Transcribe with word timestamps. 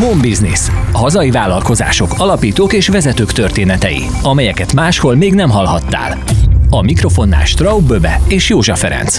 Home 0.00 0.20
Business. 0.22 0.68
Hazai 0.92 1.30
vállalkozások, 1.30 2.14
alapítók 2.16 2.72
és 2.72 2.88
vezetők 2.88 3.32
történetei, 3.32 4.02
amelyeket 4.22 4.72
máshol 4.72 5.14
még 5.14 5.34
nem 5.34 5.50
hallhattál. 5.50 6.18
A 6.70 6.82
mikrofonnál 6.82 7.44
Straub 7.44 7.86
Böbe 7.86 8.20
és 8.28 8.48
Józsa 8.48 8.74
Ferenc. 8.74 9.18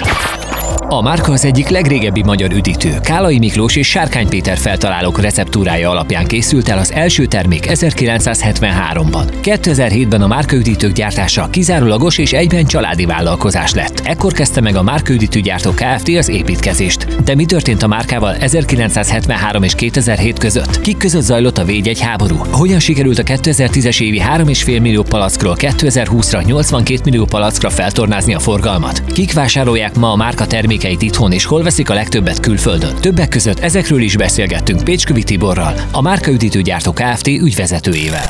A 0.94 1.02
márka 1.02 1.32
az 1.32 1.46
egyik 1.46 1.70
legrégebbi 1.70 2.23
magyar 2.23 2.52
üdítő. 2.52 3.00
Kálai 3.04 3.38
Miklós 3.38 3.76
és 3.76 3.88
Sárkány 3.88 4.28
Péter 4.28 4.58
feltalálók 4.58 5.21
receptúrája 5.21 5.89
alapján 5.89 6.25
készült 6.25 6.70
el 6.70 6.78
az 6.78 6.91
első 6.91 7.25
termék 7.25 7.66
1973-ban. 7.68 9.24
2007-ben 9.43 10.21
a 10.21 10.28
márkaüdítők 10.28 10.92
gyártása 10.92 11.50
kizárólagos 11.50 12.18
és 12.18 12.34
egyben 12.34 12.66
családi 12.66 13.05
vállalkozás 13.05 13.74
lett. 13.74 14.02
Ekkor 14.04 14.34
kezdte 14.34 14.61
meg 14.61 14.75
a 14.75 14.82
márkaüdítőgyártó 14.82 15.71
Kft. 15.71 16.07
az 16.18 16.29
építkezést. 16.29 17.23
De 17.23 17.36
mi 17.36 17.46
történt 17.46 17.84
a 17.84 17.88
márkával 17.88 18.36
1973 18.36 19.64
és 19.64 19.75
2007 19.75 20.39
között? 20.39 20.82
Kik 20.82 20.98
között 20.98 21.21
zajlott 21.21 21.57
a 21.57 21.64
védjegy 21.64 22.00
háború? 22.00 22.36
Hogyan 22.51 22.79
sikerült 22.79 23.20
a 23.20 23.23
2010-es 23.23 24.01
évi 24.01 24.21
3,5 24.36 24.82
millió 24.82 25.04
palackról 25.04 25.56
2020-ra 25.59 26.46
82 26.46 27.01
millió 27.04 27.25
palackra 27.25 27.70
feltornázni 27.70 28.34
a 28.34 28.39
forgalmat? 28.39 29.04
Kik 29.14 29.34
vásárolják 29.34 29.96
ma 29.96 30.12
a 30.12 30.15
márka 30.15 30.46
termékeit 30.51 31.01
itthon 31.01 31.32
és 31.32 31.46
hol 31.46 31.64
veszik 31.64 31.89
a 31.89 31.93
legtöbbet 31.93 32.39
külföldön. 32.39 32.95
Többek 32.95 33.30
között 33.30 33.59
ezekről 33.59 34.02
is 34.02 34.17
beszélgettünk 34.17 34.83
Pécskövi 34.83 35.23
Tiborral, 35.23 35.73
a 35.92 36.02
márkaüdítőgyártó 36.02 36.92
Kft. 36.92 37.28
ügyvezetőjével. 37.28 38.25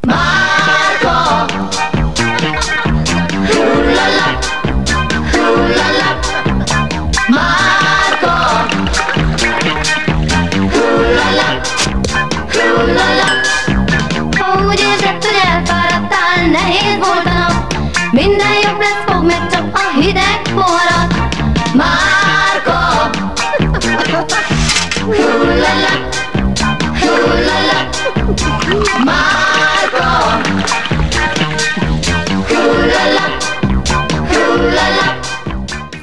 Márka. 0.00 0.49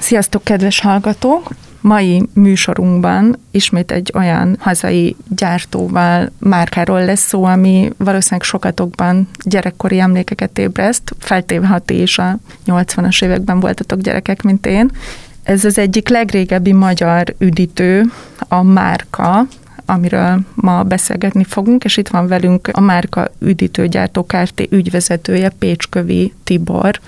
Sziasztok, 0.07 0.43
kedves 0.43 0.79
hallgatók! 0.79 1.49
mai 1.81 2.23
műsorunkban 2.33 3.39
ismét 3.51 3.91
egy 3.91 4.11
olyan 4.15 4.57
hazai 4.59 5.15
gyártóval, 5.35 6.31
márkáról 6.39 7.05
lesz 7.05 7.27
szó, 7.27 7.43
ami 7.43 7.91
valószínűleg 7.97 8.45
sokatokban 8.45 9.27
gyerekkori 9.43 9.99
emlékeket 9.99 10.57
ébreszt, 10.57 11.15
feltéve 11.19 11.67
ha 11.67 11.79
ti 11.79 12.01
is 12.01 12.17
a 12.17 12.37
80-as 12.65 13.23
években 13.23 13.59
voltatok 13.59 13.99
gyerekek, 13.99 14.41
mint 14.41 14.65
én. 14.65 14.91
Ez 15.43 15.65
az 15.65 15.77
egyik 15.77 16.09
legrégebbi 16.09 16.71
magyar 16.71 17.35
üdítő, 17.37 18.03
a 18.39 18.61
márka, 18.63 19.47
amiről 19.85 20.39
ma 20.55 20.83
beszélgetni 20.83 21.43
fogunk, 21.43 21.83
és 21.83 21.97
itt 21.97 22.07
van 22.07 22.27
velünk 22.27 22.69
a 22.71 22.81
márka 22.81 23.31
üdítőgyártó 23.39 24.25
Kft. 24.25 24.67
ügyvezetője 24.69 25.49
Pécskövi 25.49 26.33
Tibor. 26.43 26.99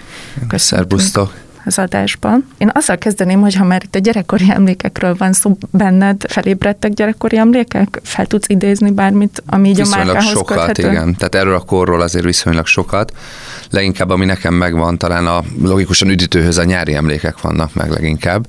Köszönöm. 0.47 0.85
Szerbusztok! 0.85 1.47
Az 1.65 1.79
adásban. 1.79 2.47
Én 2.57 2.71
azzal 2.73 2.97
kezdeném, 2.97 3.41
hogy 3.41 3.55
ha 3.55 3.63
már 3.63 3.81
itt 3.85 3.95
a 3.95 3.99
gyerekkori 3.99 4.45
emlékekről 4.49 5.15
van 5.17 5.33
szó, 5.33 5.57
benned 5.71 6.23
felébredtek 6.27 6.93
gyerekkori 6.93 7.37
emlékek? 7.37 7.99
Fel 8.03 8.25
tudsz 8.25 8.49
idézni 8.49 8.91
bármit, 8.91 9.43
ami 9.45 9.69
így 9.69 9.75
viszonylag 9.75 10.09
a 10.09 10.11
márkához 10.13 10.37
sokat, 10.37 10.57
köthető? 10.57 10.91
igen. 10.91 11.15
Tehát 11.15 11.35
erről 11.35 11.55
a 11.55 11.59
korról 11.59 12.01
azért 12.01 12.25
viszonylag 12.25 12.65
sokat. 12.65 13.13
Leginkább, 13.69 14.09
ami 14.09 14.25
nekem 14.25 14.53
megvan, 14.53 14.97
talán 14.97 15.27
a 15.27 15.43
logikusan 15.61 16.09
üdítőhöz 16.09 16.57
a 16.57 16.63
nyári 16.63 16.93
emlékek 16.93 17.41
vannak 17.41 17.73
meg 17.73 17.89
leginkább 17.89 18.47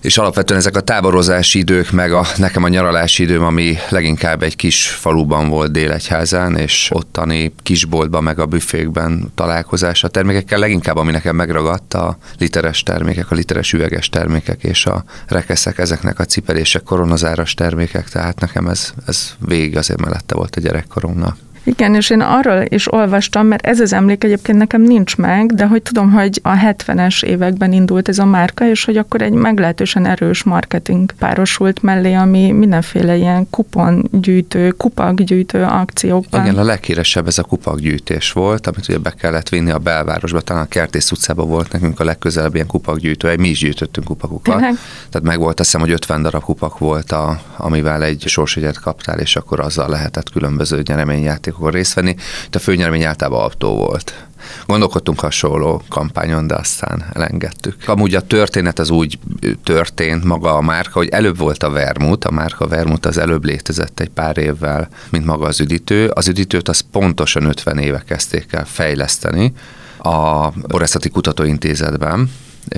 és 0.00 0.18
alapvetően 0.18 0.60
ezek 0.60 0.76
a 0.76 0.80
táborozási 0.80 1.58
idők, 1.58 1.90
meg 1.90 2.12
a, 2.12 2.26
nekem 2.36 2.64
a 2.64 2.68
nyaralási 2.68 3.22
időm, 3.22 3.44
ami 3.44 3.76
leginkább 3.88 4.42
egy 4.42 4.56
kis 4.56 4.88
faluban 4.88 5.48
volt 5.48 5.72
Délegyházán, 5.72 6.56
és 6.56 6.90
ottani 6.92 7.52
kisboltban, 7.62 8.22
meg 8.22 8.38
a 8.38 8.46
büfékben 8.46 9.32
találkozás 9.34 10.04
a 10.04 10.08
termékekkel, 10.08 10.58
leginkább 10.58 10.96
ami 10.96 11.10
nekem 11.10 11.36
megragadt 11.36 11.94
a 11.94 12.18
literes 12.38 12.82
termékek, 12.82 13.30
a 13.30 13.34
literes 13.34 13.72
üveges 13.72 14.08
termékek 14.08 14.64
és 14.64 14.86
a 14.86 15.04
rekeszek, 15.26 15.78
ezeknek 15.78 16.18
a 16.18 16.24
cipelések, 16.24 16.82
koronazáras 16.82 17.54
termékek, 17.54 18.08
tehát 18.08 18.40
nekem 18.40 18.66
ez, 18.66 18.92
ez 19.06 19.30
végig 19.38 19.76
azért 19.76 20.00
mellette 20.00 20.34
volt 20.34 20.56
a 20.56 20.60
gyerekkoromnak. 20.60 21.36
Igen, 21.62 21.94
és 21.94 22.10
én 22.10 22.20
arról 22.20 22.64
is 22.68 22.92
olvastam, 22.92 23.46
mert 23.46 23.66
ez 23.66 23.80
az 23.80 23.92
emlék 23.92 24.24
egyébként 24.24 24.58
nekem 24.58 24.82
nincs 24.82 25.16
meg, 25.16 25.54
de 25.54 25.66
hogy 25.66 25.82
tudom, 25.82 26.10
hogy 26.10 26.40
a 26.42 26.52
70-es 26.52 27.24
években 27.24 27.72
indult 27.72 28.08
ez 28.08 28.18
a 28.18 28.24
márka, 28.24 28.68
és 28.68 28.84
hogy 28.84 28.96
akkor 28.96 29.22
egy 29.22 29.32
meglehetősen 29.32 30.06
erős 30.06 30.42
marketing 30.42 31.12
párosult 31.18 31.82
mellé, 31.82 32.14
ami 32.14 32.50
mindenféle 32.50 33.16
ilyen 33.16 33.46
kupongyűjtő, 33.50 34.70
kupakgyűjtő 34.70 35.62
akciókban. 35.62 36.44
Igen, 36.44 36.58
a 36.58 36.64
leghíresebb 36.64 37.26
ez 37.26 37.38
a 37.38 37.42
kupakgyűjtés 37.42 38.32
volt, 38.32 38.66
amit 38.66 38.88
ugye 38.88 38.98
be 38.98 39.10
kellett 39.10 39.48
vinni 39.48 39.70
a 39.70 39.78
belvárosba, 39.78 40.40
talán 40.40 40.62
a 40.62 40.68
Kertész 40.68 41.10
utcában 41.10 41.48
volt 41.48 41.72
nekünk 41.72 42.00
a 42.00 42.04
legközelebb 42.04 42.54
ilyen 42.54 42.66
kupakgyűjtő, 42.66 43.36
mi 43.36 43.48
is 43.48 43.58
gyűjtöttünk 43.58 44.06
kupakokat. 44.06 44.54
Tényleg? 44.54 44.74
Tehát 45.10 45.26
meg 45.26 45.38
volt, 45.38 45.60
azt 45.60 45.70
hiszem, 45.70 45.86
hogy 45.86 45.94
50 45.94 46.22
darab 46.22 46.42
kupak 46.42 46.78
volt, 46.78 47.12
a, 47.12 47.40
amivel 47.56 48.02
egy 48.02 48.22
sorsügyet 48.26 48.80
kaptál, 48.80 49.18
és 49.18 49.36
akkor 49.36 49.60
azzal 49.60 49.88
lehetett 49.88 50.30
különböző 50.30 50.82
nyereményjáték 50.86 51.49
játékokon 51.50 51.70
részt 51.70 51.94
venni. 51.94 52.16
Itt 52.46 52.54
a 52.54 52.58
főnyeremény 52.58 53.04
általában 53.04 53.40
autó 53.40 53.76
volt. 53.76 54.24
Gondolkodtunk 54.66 55.20
hasonló 55.20 55.82
kampányon, 55.88 56.46
de 56.46 56.54
aztán 56.54 57.04
elengedtük. 57.12 57.88
Amúgy 57.88 58.14
a 58.14 58.20
történet 58.20 58.78
az 58.78 58.90
úgy 58.90 59.18
történt 59.64 60.24
maga 60.24 60.56
a 60.56 60.60
márka, 60.60 60.98
hogy 60.98 61.08
előbb 61.08 61.38
volt 61.38 61.62
a 61.62 61.70
Vermut, 61.70 62.24
a 62.24 62.30
márka 62.30 62.66
Vermut 62.66 63.06
az 63.06 63.18
előbb 63.18 63.44
létezett 63.44 64.00
egy 64.00 64.08
pár 64.08 64.38
évvel, 64.38 64.88
mint 65.10 65.24
maga 65.24 65.46
az 65.46 65.60
üdítő. 65.60 66.08
Az 66.08 66.28
üdítőt 66.28 66.68
az 66.68 66.80
pontosan 66.92 67.44
50 67.44 67.78
éve 67.78 68.02
kezdték 68.06 68.52
el 68.52 68.64
fejleszteni 68.64 69.52
a 69.98 70.48
Borászati 70.50 71.08
Kutatóintézetben, 71.08 72.30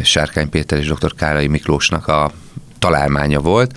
Sárkány 0.03 0.49
Péter 0.49 0.79
és 0.79 0.87
dr. 0.87 1.15
Kárai 1.15 1.47
Miklósnak 1.47 2.09
a 2.09 2.33
találmánya 2.79 3.41
volt, 3.41 3.77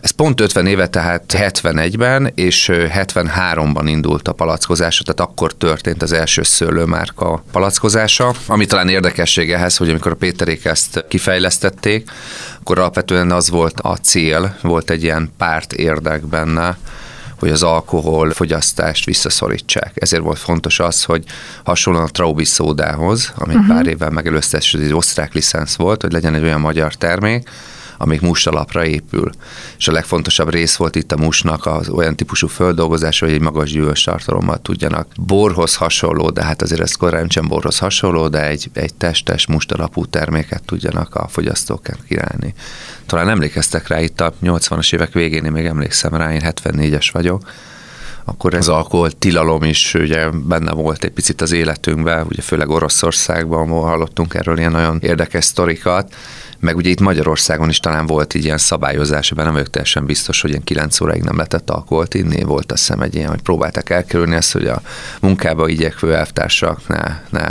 ez 0.00 0.10
pont 0.10 0.40
50 0.40 0.66
éve, 0.66 0.86
tehát 0.86 1.34
71-ben 1.36 2.32
és 2.34 2.70
73-ban 2.72 3.82
indult 3.84 4.28
a 4.28 4.32
palackozása, 4.32 5.02
tehát 5.02 5.30
akkor 5.30 5.52
történt 5.52 6.02
az 6.02 6.12
első 6.12 6.42
szőlőmárka 6.42 7.42
palackozása, 7.52 8.34
ami 8.46 8.66
talán 8.66 8.88
érdekesség 8.88 9.52
ehhez, 9.52 9.76
hogy 9.76 9.90
amikor 9.90 10.12
a 10.12 10.14
Péterék 10.14 10.64
ezt 10.64 11.04
kifejlesztették, 11.08 12.10
akkor 12.60 12.78
alapvetően 12.78 13.30
az 13.30 13.50
volt 13.50 13.80
a 13.80 13.96
cél, 13.96 14.56
volt 14.62 14.90
egy 14.90 15.02
ilyen 15.02 15.32
párt 15.36 15.72
érdek 15.72 16.26
benne, 16.26 16.76
hogy 17.38 17.50
az 17.50 17.62
alkohol 17.62 18.30
fogyasztást 18.30 19.04
visszaszorítsák. 19.04 19.92
Ezért 19.94 20.22
volt 20.22 20.38
fontos 20.38 20.80
az, 20.80 21.04
hogy 21.04 21.24
hasonlóan 21.64 22.04
a 22.04 22.08
Traubi 22.08 22.44
szódához, 22.44 23.32
amit 23.36 23.56
uh-huh. 23.56 23.74
pár 23.74 23.86
évvel 23.86 24.10
megelőzte, 24.10 24.58
és 24.58 24.74
egy 24.74 24.94
osztrák 24.94 25.32
licensz 25.32 25.76
volt, 25.76 26.02
hogy 26.02 26.12
legyen 26.12 26.34
egy 26.34 26.42
olyan 26.42 26.60
magyar 26.60 26.94
termék, 26.94 27.48
amik 27.98 28.20
musalapra 28.20 28.84
épül. 28.84 29.30
És 29.78 29.88
a 29.88 29.92
legfontosabb 29.92 30.50
rész 30.50 30.76
volt 30.76 30.96
itt 30.96 31.12
a 31.12 31.16
musnak 31.16 31.66
az 31.66 31.88
olyan 31.88 32.16
típusú 32.16 32.46
földolgozása, 32.46 33.24
hogy 33.24 33.34
egy 33.34 33.40
magas 33.40 33.70
gyűlös 33.70 34.02
tartalommal 34.02 34.58
tudjanak 34.62 35.06
borhoz 35.16 35.74
hasonló, 35.74 36.30
de 36.30 36.44
hát 36.44 36.62
azért 36.62 36.80
ez 36.80 36.94
korán 36.94 37.28
sem 37.28 37.48
borhoz 37.48 37.78
hasonló, 37.78 38.28
de 38.28 38.46
egy, 38.46 38.70
egy 38.72 38.94
testes 38.94 39.46
mustalapú 39.46 40.06
terméket 40.06 40.62
tudjanak 40.64 41.14
a 41.14 41.28
fogyasztók 41.28 41.86
királni. 42.08 42.54
Talán 43.06 43.28
emlékeztek 43.28 43.88
rá 43.88 44.00
itt 44.00 44.20
a 44.20 44.32
80-as 44.42 44.94
évek 44.94 45.12
végén, 45.12 45.44
én 45.44 45.52
még 45.52 45.64
emlékszem 45.64 46.14
rá, 46.14 46.32
én 46.32 46.42
74-es 46.44 47.08
vagyok, 47.12 47.42
akkor 48.28 48.54
ez 48.54 48.68
alkohol 48.68 49.10
tilalom 49.10 49.62
is 49.62 49.94
ugye 49.94 50.28
benne 50.30 50.72
volt 50.72 51.04
egy 51.04 51.10
picit 51.10 51.40
az 51.40 51.52
életünkben, 51.52 52.26
ugye 52.26 52.42
főleg 52.42 52.68
Oroszországban, 52.68 53.68
hallottunk 53.68 54.34
erről 54.34 54.58
ilyen 54.58 54.70
nagyon 54.70 54.98
érdekes 55.00 55.44
sztorikat, 55.44 56.14
meg 56.60 56.76
ugye 56.76 56.90
itt 56.90 57.00
Magyarországon 57.00 57.68
is 57.68 57.80
talán 57.80 58.06
volt 58.06 58.34
így 58.34 58.44
ilyen 58.44 58.58
szabályozás, 58.58 59.30
ebben 59.30 59.44
nem 59.44 59.52
vagyok 59.52 59.70
teljesen 59.70 60.06
biztos, 60.06 60.40
hogy 60.40 60.50
ilyen 60.50 60.64
9 60.64 61.00
óráig 61.00 61.22
nem 61.22 61.36
lehetett 61.36 61.70
alkoholt 61.70 62.14
inni, 62.14 62.42
volt 62.42 62.72
azt 62.72 62.86
hiszem 62.86 63.00
egy 63.00 63.14
ilyen, 63.14 63.28
hogy 63.28 63.42
próbálták 63.42 63.90
elkerülni 63.90 64.34
ezt, 64.34 64.52
hogy 64.52 64.66
a 64.66 64.82
munkába 65.20 65.68
igyekvő 65.68 66.14
elvtársak 66.14 66.80
ne, 66.86 67.00
ne 67.30 67.46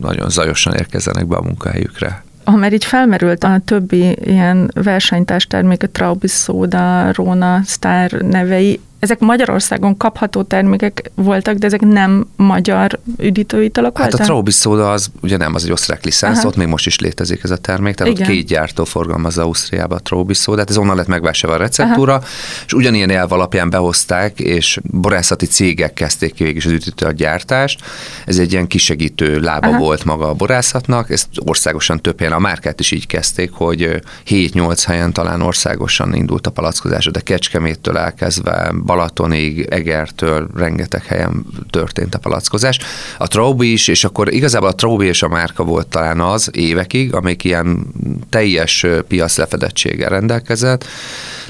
nagyon 0.00 0.30
zajosan 0.30 0.74
érkezzenek 0.74 1.26
be 1.26 1.36
a 1.36 1.42
munkahelyükre. 1.42 2.24
Ha 2.44 2.56
már 2.56 2.72
így 2.72 2.84
felmerült 2.84 3.44
a 3.44 3.60
többi 3.64 4.16
ilyen 4.24 4.70
versenytárs 4.74 5.46
termék, 5.46 5.82
a 5.82 5.88
Traubis 5.88 6.32
Soda, 6.32 7.12
Rona, 7.12 7.62
Star 7.64 8.10
nevei, 8.10 8.80
ezek 8.98 9.18
Magyarországon 9.18 9.96
kapható 9.96 10.42
termékek 10.42 11.10
voltak, 11.14 11.56
de 11.56 11.66
ezek 11.66 11.80
nem 11.80 12.26
magyar 12.36 12.98
üdítőitalak 13.18 13.98
voltak? 13.98 14.18
Hát 14.18 14.28
a 14.28 14.30
Traubi 14.30 14.50
szóda 14.50 14.90
az 14.92 15.10
ugye 15.20 15.36
nem 15.36 15.54
az 15.54 15.64
egy 15.64 15.70
osztrák 15.70 16.04
licensz, 16.04 16.44
ott 16.44 16.56
még 16.56 16.66
most 16.66 16.86
is 16.86 16.98
létezik 16.98 17.42
ez 17.42 17.50
a 17.50 17.56
termék, 17.56 17.94
tehát 17.94 18.12
Igen. 18.12 18.26
ott 18.26 18.32
két 18.32 18.46
gyártó 18.46 18.84
forgalmazza 18.84 19.42
Ausztriába 19.42 19.94
a 19.94 19.98
Traubi 19.98 20.34
szódát, 20.34 20.70
ez 20.70 20.76
onnan 20.76 20.96
lett 20.96 21.06
megvásárolva 21.06 21.62
a 21.62 21.66
receptúra, 21.66 22.14
Aha. 22.14 22.24
és 22.66 22.72
ugyanilyen 22.72 23.10
elv 23.10 23.32
alapján 23.32 23.70
behozták, 23.70 24.40
és 24.40 24.78
borászati 24.82 25.46
cégek 25.46 25.92
kezdték 25.92 26.34
ki 26.34 26.44
végig 26.44 26.62
az 26.66 26.72
üdítő 26.72 27.06
a 27.06 27.12
gyártást. 27.12 27.80
Ez 28.26 28.38
egy 28.38 28.52
ilyen 28.52 28.66
kisegítő 28.66 29.40
lába 29.40 29.68
Aha. 29.68 29.78
volt 29.78 30.04
maga 30.04 30.28
a 30.28 30.34
borászatnak, 30.34 31.10
ezt 31.10 31.28
országosan 31.34 32.00
több 32.00 32.18
helyen, 32.18 32.34
a 32.34 32.38
márkát 32.38 32.80
is 32.80 32.90
így 32.90 33.06
kezdték, 33.06 33.50
hogy 33.52 34.02
7-8 34.28 34.82
helyen 34.86 35.12
talán 35.12 35.42
országosan 35.42 36.14
indult 36.14 36.46
a 36.46 36.50
palackozás, 36.50 37.04
de 37.04 37.20
Kecskeméttől 37.20 37.98
elkezdve 37.98 38.72
Balatonig, 38.86 39.66
Egertől 39.70 40.48
rengeteg 40.54 41.04
helyen 41.04 41.46
történt 41.70 42.14
a 42.14 42.18
palackozás. 42.18 42.78
A 43.18 43.26
Traubi 43.26 43.72
is, 43.72 43.88
és 43.88 44.04
akkor 44.04 44.32
igazából 44.32 44.68
a 44.68 44.74
Traubi 44.74 45.06
és 45.06 45.22
a 45.22 45.28
márka 45.28 45.64
volt 45.64 45.86
talán 45.86 46.20
az 46.20 46.50
évekig, 46.52 47.14
amelyik 47.14 47.44
ilyen 47.44 47.86
teljes 48.30 48.86
piac 49.08 49.36
lefedettséggel 49.36 50.08
rendelkezett, 50.08 50.84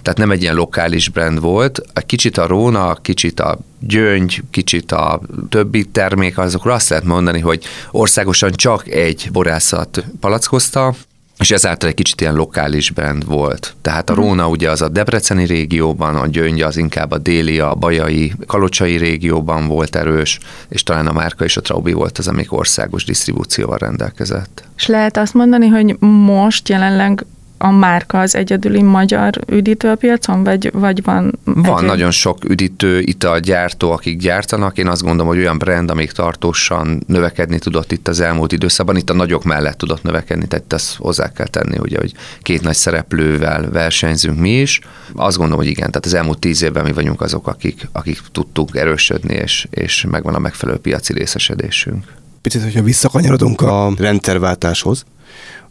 tehát 0.03 0.19
nem 0.19 0.31
egy 0.31 0.43
ilyen 0.43 0.55
lokális 0.55 1.09
brand 1.09 1.41
volt. 1.41 1.81
Egy 1.93 2.07
kicsit 2.07 2.39
a 2.39 2.47
Róna, 2.47 2.95
kicsit 2.95 3.41
a 3.41 3.59
Gyöngy, 3.81 4.43
kicsit 4.51 4.93
a 4.93 5.21
többi 5.49 5.85
termék, 5.85 6.39
azokról 6.39 6.73
azt 6.73 6.89
lehet 6.89 7.05
mondani, 7.05 7.41
hogy 7.41 7.65
országosan 7.91 8.53
csak 8.53 8.89
egy 8.89 9.29
borászat 9.33 10.05
palackozta, 10.21 10.95
és 11.39 11.51
ezáltal 11.51 11.89
egy 11.89 11.95
kicsit 11.95 12.21
ilyen 12.21 12.35
lokális 12.35 12.91
brand 12.91 13.27
volt. 13.27 13.77
Tehát 13.83 14.11
a 14.11 14.13
uh-huh. 14.13 14.29
Róna 14.29 14.49
ugye 14.49 14.71
az 14.71 14.83
a 14.83 14.89
Debreceni 14.89 15.45
régióban, 15.45 16.17
a 16.17 16.27
Gyöngy 16.27 16.61
az 16.61 16.77
inkább 16.77 17.11
a 17.11 17.19
déli, 17.19 17.59
a 17.59 17.75
bajai, 17.75 18.33
kalocsai 18.47 18.97
régióban 18.97 19.67
volt 19.67 19.97
erős, 19.97 20.39
és 20.69 20.83
talán 20.83 21.07
a 21.07 21.13
márka 21.13 21.45
és 21.45 21.57
a 21.57 21.61
Traubi 21.61 21.93
volt 21.93 22.19
az, 22.19 22.29
amik 22.29 22.53
országos 22.53 23.05
disztribúcióval 23.05 23.79
rendelkezett. 23.79 24.65
És 24.77 24.87
lehet 24.87 25.17
azt 25.17 25.35
mondani, 25.35 25.67
hogy 25.67 25.97
most 26.01 26.69
jelenleg 26.69 27.27
a 27.59 27.71
márka 27.71 28.21
az 28.21 28.35
egyedüli 28.35 28.83
magyar 28.83 29.41
üdítő 29.47 29.89
a 29.89 29.95
piacon, 29.95 30.45
vagy, 30.45 30.71
vagy 30.73 31.03
van? 31.03 31.39
Van 31.45 31.77
egyéb? 31.77 31.89
nagyon 31.89 32.11
sok 32.11 32.45
üdítő 32.45 33.01
italgyártó, 33.01 33.93
akik 33.93 34.19
gyártanak. 34.19 34.79
Én 34.79 34.89
azt 34.89 35.03
gondolom, 35.03 35.27
hogy 35.27 35.39
olyan 35.39 35.59
brand, 35.59 35.91
amik 35.91 36.13
tartósan 36.13 37.03
növekedni 37.07 37.59
tudott 37.59 37.93
itt 37.93 38.09
az 38.09 38.21
elmúlt 38.21 38.53
időszakban, 38.53 38.97
itt 38.97 39.11
a 39.11 39.15
nagyok 39.15 39.45
mellett 39.45 39.79
tudott 39.79 40.03
növekedni, 40.03 40.47
tehát 40.47 40.73
ezt 40.73 40.97
hozzá 40.97 41.33
kell 41.33 41.47
tenni, 41.47 41.79
ugye, 41.79 41.99
hogy 41.99 42.13
két 42.43 42.63
nagy 42.63 42.75
szereplővel 42.75 43.71
versenyzünk 43.71 44.39
mi 44.39 44.61
is. 44.61 44.81
Azt 45.15 45.37
gondolom, 45.37 45.63
hogy 45.63 45.71
igen, 45.71 45.89
tehát 45.89 46.07
az 46.07 46.15
elmúlt 46.15 46.39
tíz 46.39 46.63
évben 46.63 46.85
mi 46.85 46.93
vagyunk 46.93 47.21
azok, 47.21 47.47
akik, 47.47 47.89
akik 47.93 48.21
tudtuk 48.33 48.77
erősödni, 48.77 49.35
és, 49.35 49.67
és 49.71 50.07
megvan 50.11 50.35
a 50.35 50.39
megfelelő 50.39 50.79
piaci 50.79 51.13
részesedésünk. 51.13 52.05
Picit, 52.43 52.63
hogyha 52.63 52.83
visszakanyarodunk 52.83 53.61
a 53.61 53.93
rendszerváltáshoz, 53.99 55.05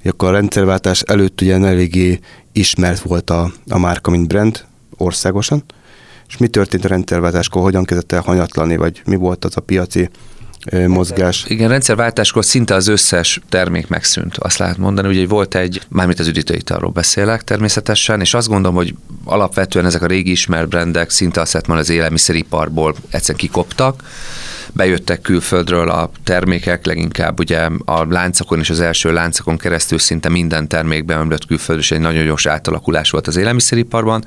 hogy 0.01 0.11
akkor 0.11 0.29
a 0.29 0.31
rendszerváltás 0.31 1.01
előtt 1.01 1.41
ugye 1.41 1.55
eléggé 1.55 2.19
ismert 2.51 3.01
volt 3.01 3.29
a, 3.29 3.51
a 3.69 3.77
márka, 3.77 4.11
mint 4.11 4.27
brand 4.27 4.65
országosan, 4.97 5.63
és 6.27 6.37
mi 6.37 6.47
történt 6.47 6.85
a 6.85 6.87
rendszerváltáskor, 6.87 7.61
hogyan 7.61 7.83
kezdett 7.83 8.11
el 8.11 8.21
hanyatlani, 8.21 8.75
vagy 8.75 9.01
mi 9.05 9.15
volt 9.15 9.45
az 9.45 9.57
a 9.57 9.61
piaci 9.61 10.09
mozgás. 10.87 11.45
Igen, 11.47 11.69
rendszerváltáskor 11.69 12.45
szinte 12.45 12.75
az 12.75 12.87
összes 12.87 13.41
termék 13.49 13.87
megszűnt, 13.87 14.37
azt 14.37 14.57
lehet 14.57 14.77
mondani, 14.77 15.07
ugye 15.07 15.27
volt 15.27 15.55
egy, 15.55 15.81
mármint 15.89 16.19
az 16.19 16.27
üdítőitalról 16.27 16.91
beszélek 16.91 17.43
természetesen, 17.43 18.21
és 18.21 18.33
azt 18.33 18.47
gondolom, 18.47 18.75
hogy 18.75 18.95
alapvetően 19.23 19.85
ezek 19.85 20.01
a 20.01 20.07
régi 20.07 20.31
ismert 20.31 20.67
brendek 20.67 21.09
szinte 21.09 21.41
azt 21.41 21.53
lehet 21.53 21.67
mondani, 21.67 21.89
az 21.89 21.95
élelmiszeriparból 21.95 22.95
egyszerűen 23.09 23.39
kikoptak, 23.39 24.03
bejöttek 24.73 25.21
külföldről 25.21 25.89
a 25.89 26.09
termékek, 26.23 26.85
leginkább 26.85 27.39
ugye 27.39 27.69
a 27.85 28.05
láncokon 28.09 28.59
és 28.59 28.69
az 28.69 28.79
első 28.79 29.13
láncokon 29.13 29.57
keresztül 29.57 29.99
szinte 29.99 30.29
minden 30.29 30.67
termék 30.67 31.05
beömlött 31.05 31.45
külföldről, 31.45 31.79
és 31.79 31.91
egy 31.91 31.99
nagyon 31.99 32.25
gyors 32.25 32.45
átalakulás 32.45 33.09
volt 33.09 33.27
az 33.27 33.35
élelmiszeriparban, 33.35 34.23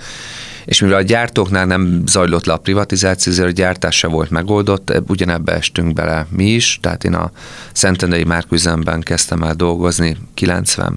és 0.68 0.80
mivel 0.80 0.96
a 0.96 1.02
gyártóknál 1.02 1.66
nem 1.66 2.02
zajlott 2.06 2.44
le 2.44 2.52
a 2.52 2.56
privatizáció, 2.56 3.32
ezért 3.32 3.48
a 3.48 3.52
gyártás 3.52 3.96
se 3.96 4.06
volt 4.06 4.30
megoldott, 4.30 5.02
ugyanebbe 5.06 5.52
estünk 5.52 5.92
bele 5.92 6.26
mi 6.30 6.44
is, 6.44 6.78
tehát 6.82 7.04
én 7.04 7.14
a 7.14 7.30
Szentendei 7.72 8.24
márküzemben 8.24 9.00
kezdtem 9.00 9.42
el 9.42 9.54
dolgozni 9.54 10.16
95-6 10.36 10.90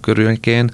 körülkén, 0.00 0.70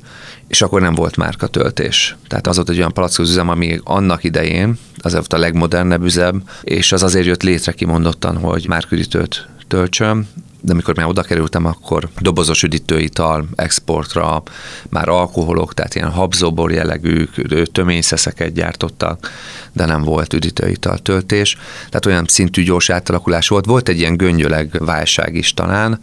és 0.49 0.63
akkor 0.63 0.81
nem 0.81 0.95
volt 0.95 1.17
márkatöltés. 1.17 2.17
Tehát 2.29 2.47
az 2.47 2.57
volt 2.57 2.71
egy 2.71 2.79
olyan 2.79 2.93
palackos 2.93 3.29
üzem, 3.29 3.49
ami 3.49 3.81
annak 3.85 4.25
idején, 4.25 4.79
az 4.99 5.13
volt 5.13 5.33
a 5.33 5.39
legmodernebb 5.39 6.03
üzem, 6.03 6.43
és 6.63 6.93
az 6.93 7.03
azért 7.03 7.27
jött 7.27 7.43
létre 7.43 7.73
kimondottan, 7.73 8.37
hogy 8.37 8.69
márküdítőt 8.69 9.49
töltsöm, 9.69 10.27
de 10.65 10.73
amikor 10.73 10.97
már 10.97 11.07
oda 11.07 11.23
kerültem, 11.23 11.65
akkor 11.67 12.09
dobozos 12.19 12.63
üdítőital 12.63 13.47
exportra, 13.55 14.43
már 14.89 15.09
alkoholok, 15.09 15.75
tehát 15.75 15.95
ilyen 15.95 16.11
habzóbor 16.11 16.73
jellegű 16.73 17.29
töményszeszeket 17.73 18.53
gyártottak, 18.53 19.31
de 19.73 19.85
nem 19.85 20.03
volt 20.03 20.33
üdítőital 20.33 20.99
töltés. 20.99 21.57
Tehát 21.77 22.07
olyan 22.07 22.25
szintű 22.29 22.63
gyors 22.63 22.91
átalakulás 22.91 23.49
volt. 23.49 23.65
Volt 23.65 23.89
egy 23.89 23.99
ilyen 23.99 24.17
göngyöleg 24.17 24.77
válság 24.79 25.35
is 25.35 25.55
talán, 25.55 25.99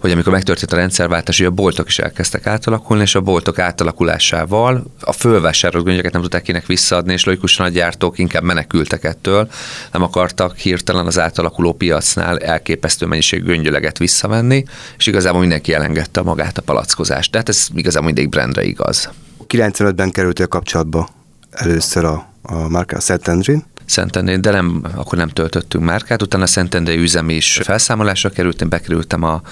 hogy 0.00 0.10
amikor 0.10 0.32
megtörtént 0.32 0.72
a 0.72 0.76
rendszerváltás, 0.76 1.38
hogy 1.38 1.46
a 1.46 1.50
boltok 1.50 1.88
is 1.88 1.98
elkezdtek 1.98 2.46
átalakulni, 2.46 3.02
és 3.02 3.14
a 3.14 3.20
boltok 3.20 3.58
átalakulásával 3.58 4.84
a 5.00 5.12
fölvásárolt 5.12 5.84
göngyöket 5.84 6.12
nem 6.12 6.20
tudták 6.20 6.42
kinek 6.42 6.66
visszaadni, 6.66 7.12
és 7.12 7.24
logikusan 7.24 7.66
a 7.66 7.68
gyártók 7.68 8.18
inkább 8.18 8.42
menekültek 8.42 9.04
ettől, 9.04 9.50
nem 9.92 10.02
akartak 10.02 10.56
hirtelen 10.56 11.06
az 11.06 11.18
átalakuló 11.18 11.72
piacnál 11.72 12.38
elképesztő 12.38 13.06
mennyiség 13.06 13.44
göngyöleget 13.44 13.89
visszavenni, 13.98 14.64
és 14.96 15.06
igazából 15.06 15.40
mindenki 15.40 15.72
elengedte 15.72 16.22
magát 16.22 16.58
a 16.58 16.62
palackozást. 16.62 17.30
Tehát 17.30 17.48
ez 17.48 17.66
igazából 17.74 18.06
mindig 18.06 18.28
brandre 18.28 18.64
igaz. 18.64 19.10
95-ben 19.48 20.10
kerültél 20.10 20.46
kapcsolatba 20.46 21.08
először 21.50 22.04
a, 22.04 22.26
a 22.42 22.68
Marka 22.68 23.00
Szentendrin, 23.00 23.64
Szentendrén, 23.90 24.40
de 24.40 24.50
nem, 24.50 24.84
akkor 24.94 25.18
nem 25.18 25.28
töltöttünk 25.28 25.84
márkát. 25.84 26.22
Utána 26.22 26.42
a 26.42 26.46
Szentendrei 26.46 26.98
üzem 26.98 27.28
is 27.28 27.60
felszámolásra 27.62 28.30
került, 28.30 28.62
én 28.62 28.68
bekerültem 28.68 29.22
a 29.22 29.42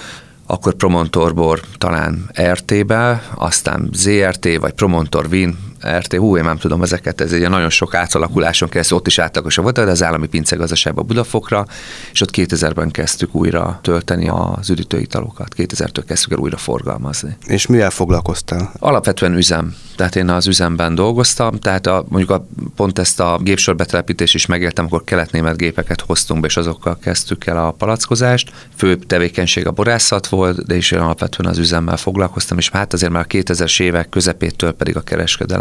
akkor 0.45 0.73
Promontorbor 0.73 1.61
talán 1.77 2.29
RT-be, 2.41 3.29
aztán 3.35 3.89
ZRT, 3.93 4.57
vagy 4.59 4.73
Promontor 4.73 5.27
Win, 5.31 5.57
RT, 5.87 6.15
hú, 6.15 6.37
én 6.37 6.43
nem 6.43 6.57
tudom 6.57 6.81
ezeket, 6.81 7.21
ez 7.21 7.31
egy 7.31 7.49
nagyon 7.49 7.69
sok 7.69 7.95
átalakuláson 7.95 8.69
keresztül, 8.69 8.97
ott 8.97 9.07
is 9.07 9.19
átlagosan 9.19 9.63
volt, 9.63 9.75
de 9.75 9.81
az 9.81 10.03
állami 10.03 10.27
pincegazdaságban 10.27 11.05
Budafokra, 11.05 11.65
és 12.11 12.21
ott 12.21 12.31
2000-ben 12.33 12.91
kezdtük 12.91 13.35
újra 13.35 13.79
tölteni 13.81 14.29
az 14.29 14.69
üdítőitalokat, 14.69 15.53
2000-től 15.57 16.03
kezdtük 16.07 16.31
el 16.31 16.37
újra 16.37 16.57
forgalmazni. 16.57 17.37
És 17.45 17.67
mivel 17.67 17.89
foglalkoztál? 17.89 18.71
Alapvetően 18.79 19.33
üzem, 19.33 19.75
tehát 19.95 20.15
én 20.15 20.29
az 20.29 20.47
üzemben 20.47 20.95
dolgoztam, 20.95 21.59
tehát 21.59 21.87
a, 21.87 22.05
mondjuk 22.07 22.31
a, 22.31 22.47
pont 22.75 22.99
ezt 22.99 23.19
a 23.19 23.39
gépsorbetelepítést 23.41 24.33
is 24.33 24.45
megéltem, 24.45 24.85
akkor 24.85 25.03
kelet-német 25.03 25.57
gépeket 25.57 26.01
hoztunk 26.01 26.41
be, 26.41 26.47
és 26.47 26.57
azokkal 26.57 26.97
kezdtük 26.97 27.45
el 27.45 27.65
a 27.65 27.71
palackozást. 27.71 28.51
Fő 28.75 28.95
tevékenység 28.95 29.67
a 29.67 29.71
borászat 29.71 30.27
volt, 30.27 30.65
de 30.65 30.75
is 30.75 30.91
én 30.91 30.99
alapvetően 30.99 31.49
az 31.49 31.57
üzemmel 31.57 31.97
foglalkoztam, 31.97 32.57
és 32.57 32.69
hát 32.69 32.93
azért 32.93 33.11
már 33.11 33.25
a 33.29 33.33
2000-es 33.33 33.81
évek 33.81 34.09
közepétől 34.09 34.71
pedig 34.71 34.95
a 34.95 35.01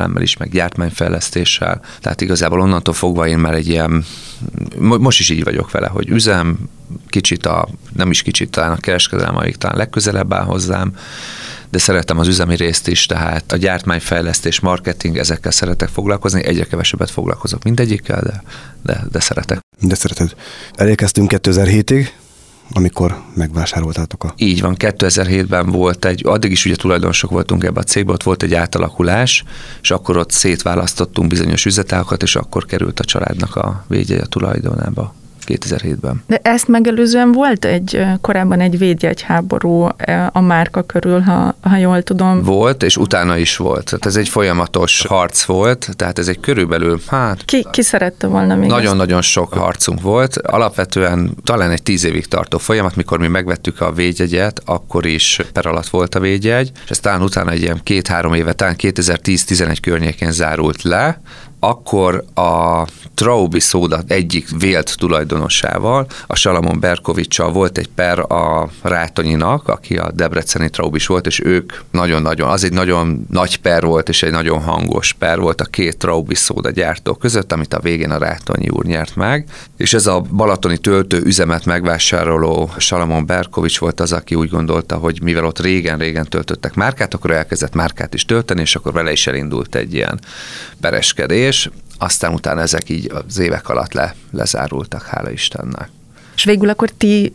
kereskedelemmel 0.09 0.23
is, 0.23 0.37
meg 0.37 0.51
gyártmányfejlesztéssel. 0.51 1.81
Tehát 2.01 2.21
igazából 2.21 2.61
onnantól 2.61 2.95
fogva 2.95 3.27
én 3.27 3.39
már 3.39 3.55
egy 3.55 3.69
ilyen, 3.69 4.05
most 4.79 5.21
is 5.21 5.31
így 5.31 5.45
vagyok 5.45 5.71
vele, 5.71 5.89
hogy 5.89 6.09
üzem, 6.09 6.69
kicsit 7.09 7.47
a, 7.47 7.69
nem 7.95 8.11
is 8.11 8.23
kicsit, 8.23 8.51
talán 8.51 8.73
a 8.73 8.77
kereskedelem, 8.77 9.37
amik 9.37 9.57
talán 9.57 9.77
legközelebb 9.77 10.33
áll 10.33 10.45
hozzám, 10.45 10.93
de 11.71 11.79
szeretem 11.79 12.19
az 12.19 12.29
üzemi 12.29 12.57
részt 12.57 12.89
is, 12.89 13.07
tehát 13.07 13.53
a 13.53 13.57
gyártmányfejlesztés, 13.57 14.61
marketing, 14.61 15.19
ezekkel 15.19 15.51
szeretek 15.51 15.89
foglalkozni, 15.89 16.45
egyre 16.45 16.65
kevesebbet 16.65 17.11
foglalkozok 17.11 17.63
mindegyikkel, 17.63 18.21
de, 18.23 18.43
de, 18.83 19.05
de 19.11 19.21
szeretek. 19.21 19.59
De 19.81 19.95
szereted. 19.95 20.35
Elérkeztünk 20.75 21.33
2007-ig, 21.35 22.09
amikor 22.73 23.23
megvásároltátok 23.35 24.25
a... 24.25 24.35
Így 24.37 24.61
van, 24.61 24.75
2007-ben 24.79 25.71
volt 25.71 26.05
egy, 26.05 26.23
addig 26.27 26.51
is 26.51 26.65
ugye 26.65 26.77
tulajdonosok 26.77 27.31
voltunk 27.31 27.65
ebbe 27.65 27.81
a 27.81 27.83
cégbe, 27.83 28.13
ott 28.13 28.23
volt 28.23 28.43
egy 28.43 28.55
átalakulás, 28.55 29.45
és 29.83 29.91
akkor 29.91 30.17
ott 30.17 30.31
szétválasztottunk 30.31 31.29
bizonyos 31.29 31.65
üzletágokat, 31.65 32.23
és 32.23 32.37
akkor 32.37 32.67
került 32.67 33.01
a 33.01 33.05
családnak 33.05 33.57
a 33.57 33.85
végye 33.89 34.21
a 34.21 34.27
tulajdonába. 34.27 35.15
2007-ben. 35.49 36.23
De 36.27 36.39
ezt 36.43 36.69
megelőzően 36.69 37.33
volt 37.33 37.65
egy 37.65 38.05
korábban 38.21 38.61
egy 38.61 38.79
védjegyháború 38.79 39.89
a 40.33 40.41
márka 40.41 40.83
körül, 40.83 41.21
ha, 41.21 41.55
ha 41.61 41.77
jól 41.77 42.03
tudom. 42.03 42.43
Volt, 42.43 42.83
és 42.83 42.97
utána 42.97 43.37
is 43.37 43.57
volt. 43.57 43.85
Tehát 43.85 44.07
ez 44.07 44.17
egy 44.17 44.29
folyamatos 44.29 45.07
harc 45.07 45.45
volt, 45.45 45.89
tehát 45.97 46.19
ez 46.19 46.29
egy 46.29 46.41
körülbelül, 46.41 47.01
hát... 47.07 47.45
Ki, 47.45 47.67
ki 47.71 47.83
szerette 47.83 48.27
volna 48.27 48.55
még 48.55 48.69
Nagyon-nagyon 48.69 49.23
sok 49.23 49.53
harcunk 49.53 50.01
volt. 50.01 50.37
Alapvetően 50.37 51.37
talán 51.45 51.71
egy 51.71 51.83
tíz 51.83 52.05
évig 52.05 52.27
tartó 52.27 52.59
folyamat, 52.59 52.97
mikor 52.97 53.19
mi 53.19 53.27
megvettük 53.27 53.81
a 53.81 53.93
védjegyet, 53.93 54.63
akkor 54.65 55.07
is 55.07 55.41
per 55.53 55.67
alatt 55.67 55.89
volt 55.89 56.15
a 56.15 56.21
védjegy, 56.21 56.71
és 56.85 56.91
ez 56.91 56.99
talán 56.99 57.23
utána 57.23 57.51
egy 57.51 57.63
ilyen 57.63 57.81
két-három 57.83 58.35
éve, 58.35 58.53
talán 58.53 58.77
2010-11 58.79 59.77
környékén 59.81 60.33
zárult 60.33 60.83
le, 60.83 61.21
akkor 61.61 62.25
a 62.35 62.85
Traubi 63.19 63.61
szóda 63.61 64.01
egyik 64.07 64.49
vélt 64.59 64.97
tulajdonosával, 64.99 66.07
a 66.27 66.37
Salamon 66.37 66.81
Berkovicsal 66.81 67.53
volt 67.53 67.79
egy 67.79 67.89
per 67.95 68.19
a 68.19 68.71
Rátonyinak, 68.83 69.69
aki 69.69 69.97
a 69.97 70.11
Debreceni 70.15 70.71
Traubis 70.71 71.07
volt, 71.07 71.27
és 71.27 71.41
ők 71.45 71.73
nagyon-nagyon, 71.91 72.49
az 72.49 72.65
egy 72.65 72.73
nagyon 72.73 73.27
nagy 73.31 73.57
per 73.57 73.83
volt, 73.83 74.09
és 74.09 74.23
egy 74.23 74.31
nagyon 74.31 74.63
hangos 74.63 75.13
per 75.13 75.39
volt 75.39 75.61
a 75.61 75.65
két 75.65 75.99
Traubi 75.99 76.35
szóda 76.35 76.71
gyártó 76.71 77.15
között, 77.15 77.53
amit 77.53 77.75
a 77.75 77.81
végén 77.81 78.11
a 78.11 78.19
Rátonyi 78.19 78.69
úr 78.69 78.85
nyert 78.85 79.17
meg, 79.17 79.45
és 79.77 79.95
ez 79.95 80.07
a 80.07 80.21
balatoni 80.21 80.79
töltő 80.79 81.21
üzemet 81.25 81.65
megvásároló 81.65 82.71
Salamon 82.77 83.27
Berkovics 83.27 83.79
volt 83.79 84.01
az, 84.01 84.13
aki 84.13 84.35
úgy 84.35 84.51
gondolta, 84.51 84.97
hogy 84.97 85.23
mivel 85.23 85.45
ott 85.45 85.61
régen-régen 85.61 86.29
töltöttek 86.29 86.75
márkát, 86.75 87.15
akkor 87.15 87.31
elkezdett 87.31 87.75
márkát 87.75 88.15
is 88.15 88.25
tölteni, 88.25 88.61
és 88.61 88.77
akkor 88.77 88.93
vele 88.93 89.13
is 89.13 89.27
elindult 89.27 89.75
egy 89.75 89.95
ilyen 89.95 90.21
pereskedés, 90.81 91.71
aztán 91.99 92.33
utána 92.33 92.61
ezek 92.61 92.89
így 92.89 93.13
az 93.27 93.39
évek 93.39 93.69
alatt 93.69 93.93
le, 93.93 94.15
lezárultak, 94.31 95.03
hála 95.03 95.31
Istennek. 95.31 95.89
És 96.35 96.45
végül 96.45 96.69
akkor 96.69 96.91
ti 96.91 97.33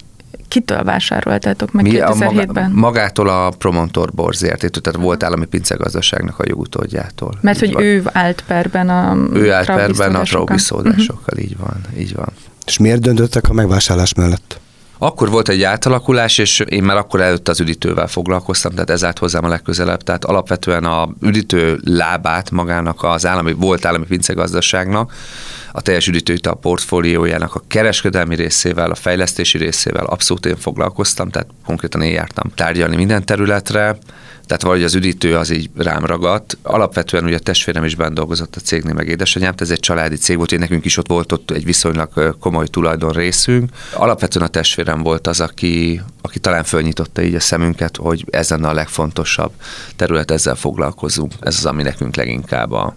kitől 0.47 0.83
vásároltátok 0.83 1.71
meg 1.71 1.83
Mi 1.83 1.91
2007-ben? 1.93 2.71
A 2.71 2.73
magától 2.73 3.29
a 3.29 3.49
Promontor 3.49 4.11
borzért, 4.11 4.81
tehát 4.81 4.99
volt 4.99 5.23
állami 5.23 5.45
pincegazdaságnak 5.45 6.39
a 6.39 6.43
jogutódjától. 6.47 7.37
Mert 7.41 7.59
hogy 7.59 7.73
van. 7.73 7.83
ő 7.83 8.03
állt 8.11 8.43
perben 8.47 8.89
a 8.89 9.17
Ő 9.33 9.51
állt 9.51 9.65
perben 9.65 10.15
a 10.15 10.21
traubiszódásokkal, 10.21 11.23
uh-huh. 11.27 11.43
így 11.43 11.57
van, 11.57 11.81
így 11.97 12.15
van. 12.15 12.29
És 12.65 12.77
miért 12.77 13.01
döntöttek 13.01 13.49
a 13.49 13.53
megvásárlás 13.53 14.13
mellett? 14.13 14.59
Akkor 15.03 15.29
volt 15.29 15.49
egy 15.49 15.63
átalakulás, 15.63 16.37
és 16.37 16.59
én 16.59 16.83
már 16.83 16.97
akkor 16.97 17.21
előtt 17.21 17.47
az 17.47 17.59
üdítővel 17.59 18.07
foglalkoztam, 18.07 18.71
tehát 18.71 18.89
ez 18.89 19.03
állt 19.03 19.17
hozzám 19.17 19.43
a 19.43 19.47
legközelebb. 19.47 20.01
Tehát 20.01 20.25
alapvetően 20.25 20.85
a 20.85 21.09
üdítő 21.21 21.79
lábát 21.83 22.51
magának 22.51 23.03
az 23.03 23.25
állami, 23.25 23.53
volt 23.53 23.85
állami 23.85 24.05
pincegazdaságnak, 24.05 25.13
a 25.71 25.81
teljes 25.81 26.07
üdítőital 26.07 26.55
portfóliójának 26.55 27.55
a 27.55 27.61
kereskedelmi 27.67 28.35
részével, 28.35 28.91
a 28.91 28.95
fejlesztési 28.95 29.57
részével 29.57 30.05
abszolút 30.05 30.45
én 30.45 30.57
foglalkoztam, 30.57 31.29
tehát 31.29 31.47
konkrétan 31.65 32.01
én 32.01 32.11
jártam 32.11 32.51
tárgyalni 32.55 32.95
minden 32.95 33.25
területre, 33.25 33.97
tehát 34.53 34.67
valahogy 34.67 34.93
az 34.93 34.95
üdítő 34.95 35.37
az 35.37 35.49
így 35.49 35.69
rám 35.75 36.05
ragadt. 36.05 36.57
Alapvetően 36.61 37.23
ugye 37.23 37.35
a 37.35 37.39
testvérem 37.39 37.83
is 37.83 37.95
bent 37.95 38.13
dolgozott 38.13 38.55
a 38.55 38.59
cégnél, 38.59 38.93
meg 38.93 39.07
édesanyám, 39.07 39.53
ez 39.57 39.71
egy 39.71 39.79
családi 39.79 40.15
cég 40.15 40.37
volt, 40.37 40.51
én 40.51 40.59
nekünk 40.59 40.85
is 40.85 40.97
ott 40.97 41.07
volt 41.07 41.31
ott 41.31 41.51
egy 41.51 41.65
viszonylag 41.65 42.37
komoly 42.39 42.67
tulajdon 42.67 43.11
részünk. 43.11 43.69
Alapvetően 43.93 44.45
a 44.45 44.47
testvérem 44.47 45.01
volt 45.01 45.27
az, 45.27 45.39
aki, 45.39 46.01
aki 46.21 46.39
talán 46.39 46.63
fölnyitotta 46.63 47.21
így 47.21 47.35
a 47.35 47.39
szemünket, 47.39 47.97
hogy 47.97 48.25
ez 48.29 48.49
lenne 48.49 48.67
a 48.67 48.73
legfontosabb 48.73 49.51
terület, 49.95 50.31
ezzel 50.31 50.55
foglalkozunk. 50.55 51.33
Ez 51.39 51.55
az, 51.57 51.65
ami 51.65 51.83
nekünk 51.83 52.15
leginkább 52.15 52.71
a 52.71 52.95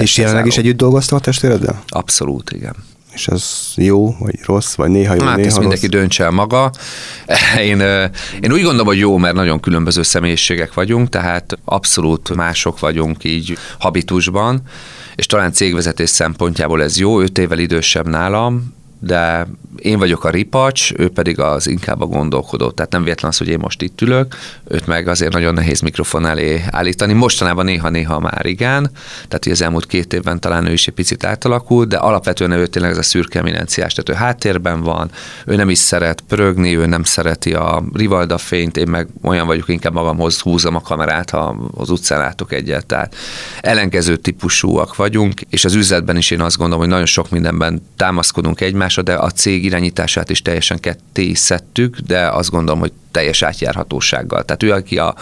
És 0.00 0.16
jelenleg 0.16 0.46
is 0.46 0.56
együtt 0.56 0.76
dolgoztam 0.76 1.18
a 1.18 1.20
testvéreddel? 1.20 1.82
Abszolút, 1.88 2.50
igen 2.50 2.74
és 3.14 3.28
ez 3.28 3.72
jó, 3.76 4.16
vagy 4.18 4.38
rossz, 4.44 4.74
vagy 4.74 4.90
néha 4.90 5.14
jó, 5.14 5.24
hát 5.24 5.36
néha 5.36 5.48
ezt 5.48 5.58
mindenki 5.58 5.86
döntse 5.86 6.24
el 6.24 6.30
maga. 6.30 6.70
Én, 7.70 7.80
én 8.40 8.52
úgy 8.52 8.62
gondolom, 8.62 8.86
hogy 8.86 8.98
jó, 8.98 9.16
mert 9.16 9.34
nagyon 9.34 9.60
különböző 9.60 10.02
személyiségek 10.02 10.74
vagyunk, 10.74 11.08
tehát 11.08 11.58
abszolút 11.64 12.34
mások 12.34 12.78
vagyunk 12.78 13.24
így 13.24 13.58
habitusban, 13.78 14.62
és 15.14 15.26
talán 15.26 15.52
cégvezetés 15.52 16.10
szempontjából 16.10 16.82
ez 16.82 16.98
jó, 16.98 17.20
öt 17.20 17.38
évvel 17.38 17.58
idősebb 17.58 18.08
nálam, 18.08 18.74
de 19.04 19.46
én 19.76 19.98
vagyok 19.98 20.24
a 20.24 20.30
ripacs, 20.30 20.92
ő 20.96 21.08
pedig 21.08 21.40
az 21.40 21.66
inkább 21.66 22.00
a 22.00 22.06
gondolkodó. 22.06 22.70
Tehát 22.70 22.92
nem 22.92 23.02
véletlen 23.02 23.30
az, 23.30 23.38
hogy 23.38 23.48
én 23.48 23.58
most 23.58 23.82
itt 23.82 24.00
ülök, 24.00 24.34
őt 24.68 24.86
meg 24.86 25.08
azért 25.08 25.32
nagyon 25.32 25.54
nehéz 25.54 25.80
mikrofon 25.80 26.26
elé 26.26 26.64
állítani. 26.70 27.12
Mostanában 27.12 27.64
néha-néha 27.64 28.20
már 28.20 28.46
igen, 28.46 28.90
tehát 29.28 29.46
az 29.50 29.62
elmúlt 29.62 29.86
két 29.86 30.12
évben 30.12 30.40
talán 30.40 30.66
ő 30.66 30.72
is 30.72 30.86
egy 30.86 30.94
picit 30.94 31.24
átalakult, 31.24 31.88
de 31.88 31.96
alapvetően 31.96 32.52
ő 32.52 32.66
tényleg 32.66 32.90
ez 32.90 32.98
a 32.98 33.02
szürke 33.02 33.38
eminenciás, 33.38 33.92
tehát 33.92 34.20
ő 34.20 34.24
háttérben 34.24 34.80
van, 34.80 35.10
ő 35.46 35.56
nem 35.56 35.70
is 35.70 35.78
szeret 35.78 36.20
pörögni, 36.28 36.76
ő 36.76 36.86
nem 36.86 37.02
szereti 37.02 37.54
a 37.54 37.82
rivalda 37.92 38.38
fényt, 38.38 38.76
én 38.76 38.88
meg 38.88 39.08
olyan 39.22 39.46
vagyok, 39.46 39.68
inkább 39.68 39.92
magamhoz 39.92 40.40
húzom 40.40 40.74
a 40.74 40.80
kamerát, 40.80 41.30
ha 41.30 41.56
az 41.76 41.90
utcán 41.90 42.18
látok 42.18 42.52
egyet. 42.52 42.86
Tehát 42.86 43.14
ellenkező 43.60 44.16
típusúak 44.16 44.96
vagyunk, 44.96 45.40
és 45.50 45.64
az 45.64 45.74
üzletben 45.74 46.16
is 46.16 46.30
én 46.30 46.40
azt 46.40 46.56
gondolom, 46.56 46.80
hogy 46.80 46.90
nagyon 46.90 47.06
sok 47.06 47.30
mindenben 47.30 47.82
támaszkodunk 47.96 48.60
egymásra, 48.60 48.93
de 49.02 49.14
a 49.14 49.30
cég 49.30 49.64
irányítását 49.64 50.30
is 50.30 50.42
teljesen 50.42 50.80
ketté 50.80 51.34
szedtük, 51.34 51.98
de 51.98 52.28
azt 52.28 52.50
gondolom, 52.50 52.80
hogy 52.80 52.92
teljes 53.10 53.42
átjárhatósággal. 53.42 54.44
Tehát 54.44 54.62
ő, 54.62 54.72
aki 54.72 54.98
a 54.98 55.14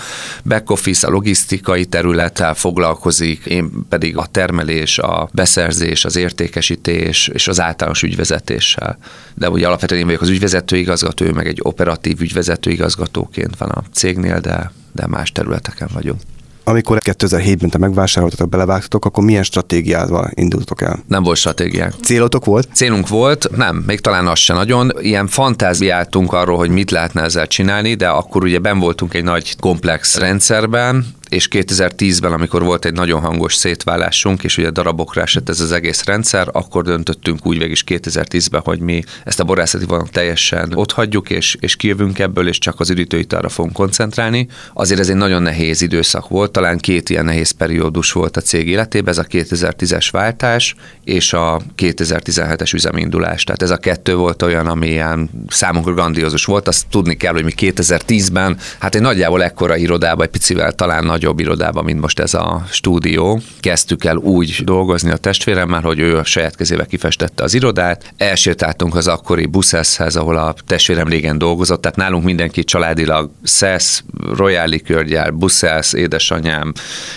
back 0.45 0.71
office, 0.71 1.07
a 1.07 1.11
logisztikai 1.11 1.85
területtel 1.85 2.55
foglalkozik, 2.55 3.47
én 3.47 3.71
pedig 3.89 4.17
a 4.17 4.27
termelés, 4.31 4.99
a 4.99 5.29
beszerzés, 5.33 6.05
az 6.05 6.17
értékesítés 6.17 7.29
és 7.29 7.49
az 7.49 7.61
általános 7.61 8.03
ügyvezetéssel. 8.03 8.99
De 9.35 9.51
ugye 9.51 9.67
alapvetően 9.67 10.01
én 10.01 10.07
vagyok 10.07 10.21
az 10.21 10.29
ügyvezető 10.29 10.77
igazgató, 10.77 11.33
meg 11.33 11.47
egy 11.47 11.59
operatív 11.63 12.21
ügyvezető 12.21 12.71
igazgatóként 12.71 13.57
van 13.57 13.69
a 13.69 13.83
cégnél, 13.93 14.41
de, 14.41 14.73
de 14.93 15.07
más 15.07 15.33
területeken 15.33 15.89
vagyunk. 15.93 16.21
Amikor 16.65 16.99
2007-ben 17.05 17.71
te 17.71 17.79
megvásároltatok, 17.79 18.49
belevágtatok, 18.49 19.05
akkor 19.05 19.25
milyen 19.25 19.43
stratégiával 19.43 20.31
indultok 20.35 20.83
el? 20.83 21.03
Nem 21.09 21.23
volt 21.23 21.37
stratégiánk. 21.37 21.95
Célotok 22.03 22.45
volt? 22.45 22.69
Célunk 22.73 23.09
volt, 23.09 23.57
nem, 23.57 23.83
még 23.87 24.01
talán 24.01 24.27
az 24.27 24.39
se 24.39 24.53
nagyon. 24.55 24.93
Ilyen 25.01 25.27
fantáziáltunk 25.27 26.33
arról, 26.33 26.57
hogy 26.57 26.71
mit 26.71 26.91
lehetne 26.91 27.23
ezzel 27.23 27.47
csinálni, 27.47 27.95
de 27.95 28.09
akkor 28.09 28.45
ugye 28.45 28.59
ben 28.59 28.79
voltunk 28.79 29.15
egy 29.15 29.25
nagy 29.25 29.57
komplex 29.61 30.19
rendszerben, 30.19 31.07
és 31.33 31.49
2010-ben, 31.51 32.33
amikor 32.33 32.63
volt 32.63 32.85
egy 32.85 32.93
nagyon 32.93 33.21
hangos 33.21 33.55
szétválásunk, 33.55 34.45
és 34.45 34.59
ugye 34.59 34.71
darabokra 34.71 35.23
esett 35.23 35.49
ez 35.49 35.61
az 35.61 35.73
egész 35.73 36.05
rendszer, 36.05 36.49
akkor 36.53 36.85
döntöttünk 36.85 37.47
úgy 37.47 37.59
végig 37.59 37.77
2010-ben, 37.87 38.61
hogy 38.65 38.81
mi 38.81 39.03
ezt 39.25 39.41
a 39.41 39.45
borászati 39.45 39.85
vonalat 39.85 40.11
teljesen 40.11 40.75
hagyjuk, 40.95 41.31
és, 41.31 41.57
és 41.61 41.77
kijövünk 41.77 42.19
ebből, 42.19 42.49
és 42.49 42.59
csak 42.59 42.81
az 42.81 42.91
üdítőitalra 42.91 43.49
fogunk 43.49 43.75
koncentrálni. 43.75 44.47
Azért 44.73 45.01
ez 45.01 45.09
egy 45.09 45.17
nagyon 45.17 45.43
nehéz 45.43 45.83
időszak 45.83 46.29
volt, 46.29 46.51
talán 46.51 46.79
két 46.79 47.11
ilyen 47.11 47.25
nehéz 47.25 47.51
periódus 47.51 48.13
volt 48.13 48.37
a 48.37 48.41
cég 48.41 48.69
életében, 48.69 49.13
ez 49.13 49.19
a 49.19 49.25
2010-es 49.25 50.09
váltás 50.11 50.75
és 51.05 51.33
a 51.33 51.61
2017-es 51.77 52.75
üzemindulás. 52.75 53.45
Tehát 53.45 53.63
ez 53.63 53.71
a 53.71 53.77
kettő 53.77 54.15
volt 54.15 54.43
olyan, 54.43 54.67
ami 54.67 54.89
ilyen 54.89 55.31
számunkra 55.49 55.93
grandiózus 55.93 56.45
volt. 56.45 56.69
Azt 56.69 56.87
tudni 56.91 57.17
kell, 57.17 57.33
hogy 57.33 57.45
mi 57.45 57.53
2010-ben, 57.57 58.59
hát 58.79 58.95
egy 58.95 59.01
nagyjából 59.01 59.43
ekkora 59.43 59.77
irodában, 59.77 60.25
egy 60.25 60.33
picivel 60.33 60.73
talán 60.73 61.05
nagy 61.05 61.22
nagyobb 61.23 61.41
irodában, 61.41 61.85
mint 61.85 62.01
most 62.01 62.19
ez 62.19 62.35
a 62.35 62.65
stúdió. 62.71 63.41
Kezdtük 63.61 64.05
el 64.05 64.17
úgy 64.17 64.61
dolgozni 64.65 65.11
a 65.11 65.17
testvéremmel, 65.17 65.81
hogy 65.81 65.99
ő 65.99 66.17
a 66.17 66.25
saját 66.25 66.57
kezével 66.57 66.87
kifestette 66.87 67.43
az 67.43 67.55
irodát. 67.55 68.13
Elsétáltunk 68.17 68.95
az 68.95 69.09
akkori 69.09 69.47
buszeszhez, 69.47 70.17
ahol 70.17 70.37
a 70.37 70.55
testvérem 70.67 71.09
régen 71.09 71.39
dolgozott, 71.39 71.81
tehát 71.81 71.97
nálunk 71.97 72.25
mindenki 72.25 72.65
családilag 72.65 73.31
Szesz, 73.43 74.05
Royal 74.35 74.71
Körgyár, 74.87 75.35
Buszesz, 75.35 75.93
édesanyám, 75.93 76.73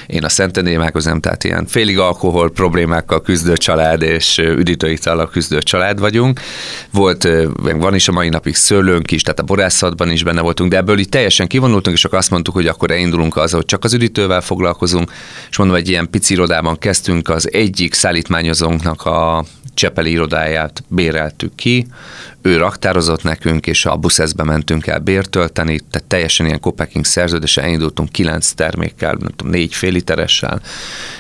én 0.08 0.24
a 0.24 0.30
Szentenémákozom, 0.30 1.20
tehát 1.20 1.44
ilyen 1.44 1.66
félig 1.66 2.00
alkohol 2.00 2.52
problémákkal 2.52 3.22
küzdő 3.22 3.58
család 3.58 4.02
és 4.02 4.38
üdítőitallal 4.38 5.30
küzdő 5.30 5.60
család 5.60 6.00
vagyunk. 6.00 6.40
Volt, 6.92 7.28
van 7.76 7.96
is 7.96 8.08
a 8.08 8.12
mai 8.12 8.30
napig 8.30 8.56
szőlőnk 8.56 9.12
is, 9.12 9.22
tehát 9.22 9.40
a 9.40 9.44
borászatban 9.44 10.12
is 10.12 10.24
benne 10.24 10.42
voltunk, 10.42 10.72
de 10.72 10.78
ebből 10.78 11.00
így 11.00 11.10
teljesen 11.10 11.48
kivonultunk, 11.48 11.96
és 11.96 12.06
akkor 12.06 12.18
azt 12.18 12.30
mondtuk, 12.30 12.54
hogy 12.54 12.68
akkor 12.68 12.92
elindulunk 12.92 13.38
az, 13.38 13.52
hogy 13.52 13.66
csak 13.66 13.84
az 13.84 13.95
üdítővel 13.96 14.42
foglalkozunk, 14.42 15.12
és 15.50 15.58
mondom, 15.58 15.76
egy 15.76 15.90
ilyen 15.90 16.10
pici 16.10 16.34
irodában 16.34 16.78
kezdtünk, 16.78 17.30
az 17.30 17.54
egyik 17.54 17.94
szállítmányozónknak 17.94 19.06
a 19.06 19.46
Csepeli 19.74 20.12
irodáját 20.12 20.84
béreltük 20.88 21.56
ki, 21.56 21.88
ő 22.46 22.58
raktározott 22.58 23.24
nekünk, 23.24 23.68
és 23.68 23.86
a 23.86 23.96
buszeszbe 23.96 24.44
mentünk 24.44 24.88
el 24.88 25.00
bértölteni, 25.00 25.80
tehát 25.92 26.08
teljesen 26.08 26.46
ilyen 26.46 26.60
copacking 26.60 27.06
szerződésen 27.06 27.64
elindultunk 27.64 28.10
kilenc 28.10 28.52
termékkel, 28.52 29.16
nem 29.20 29.32
tudom, 29.36 29.52
négy 29.52 29.74
fél 29.74 29.92
literessel, 29.92 30.62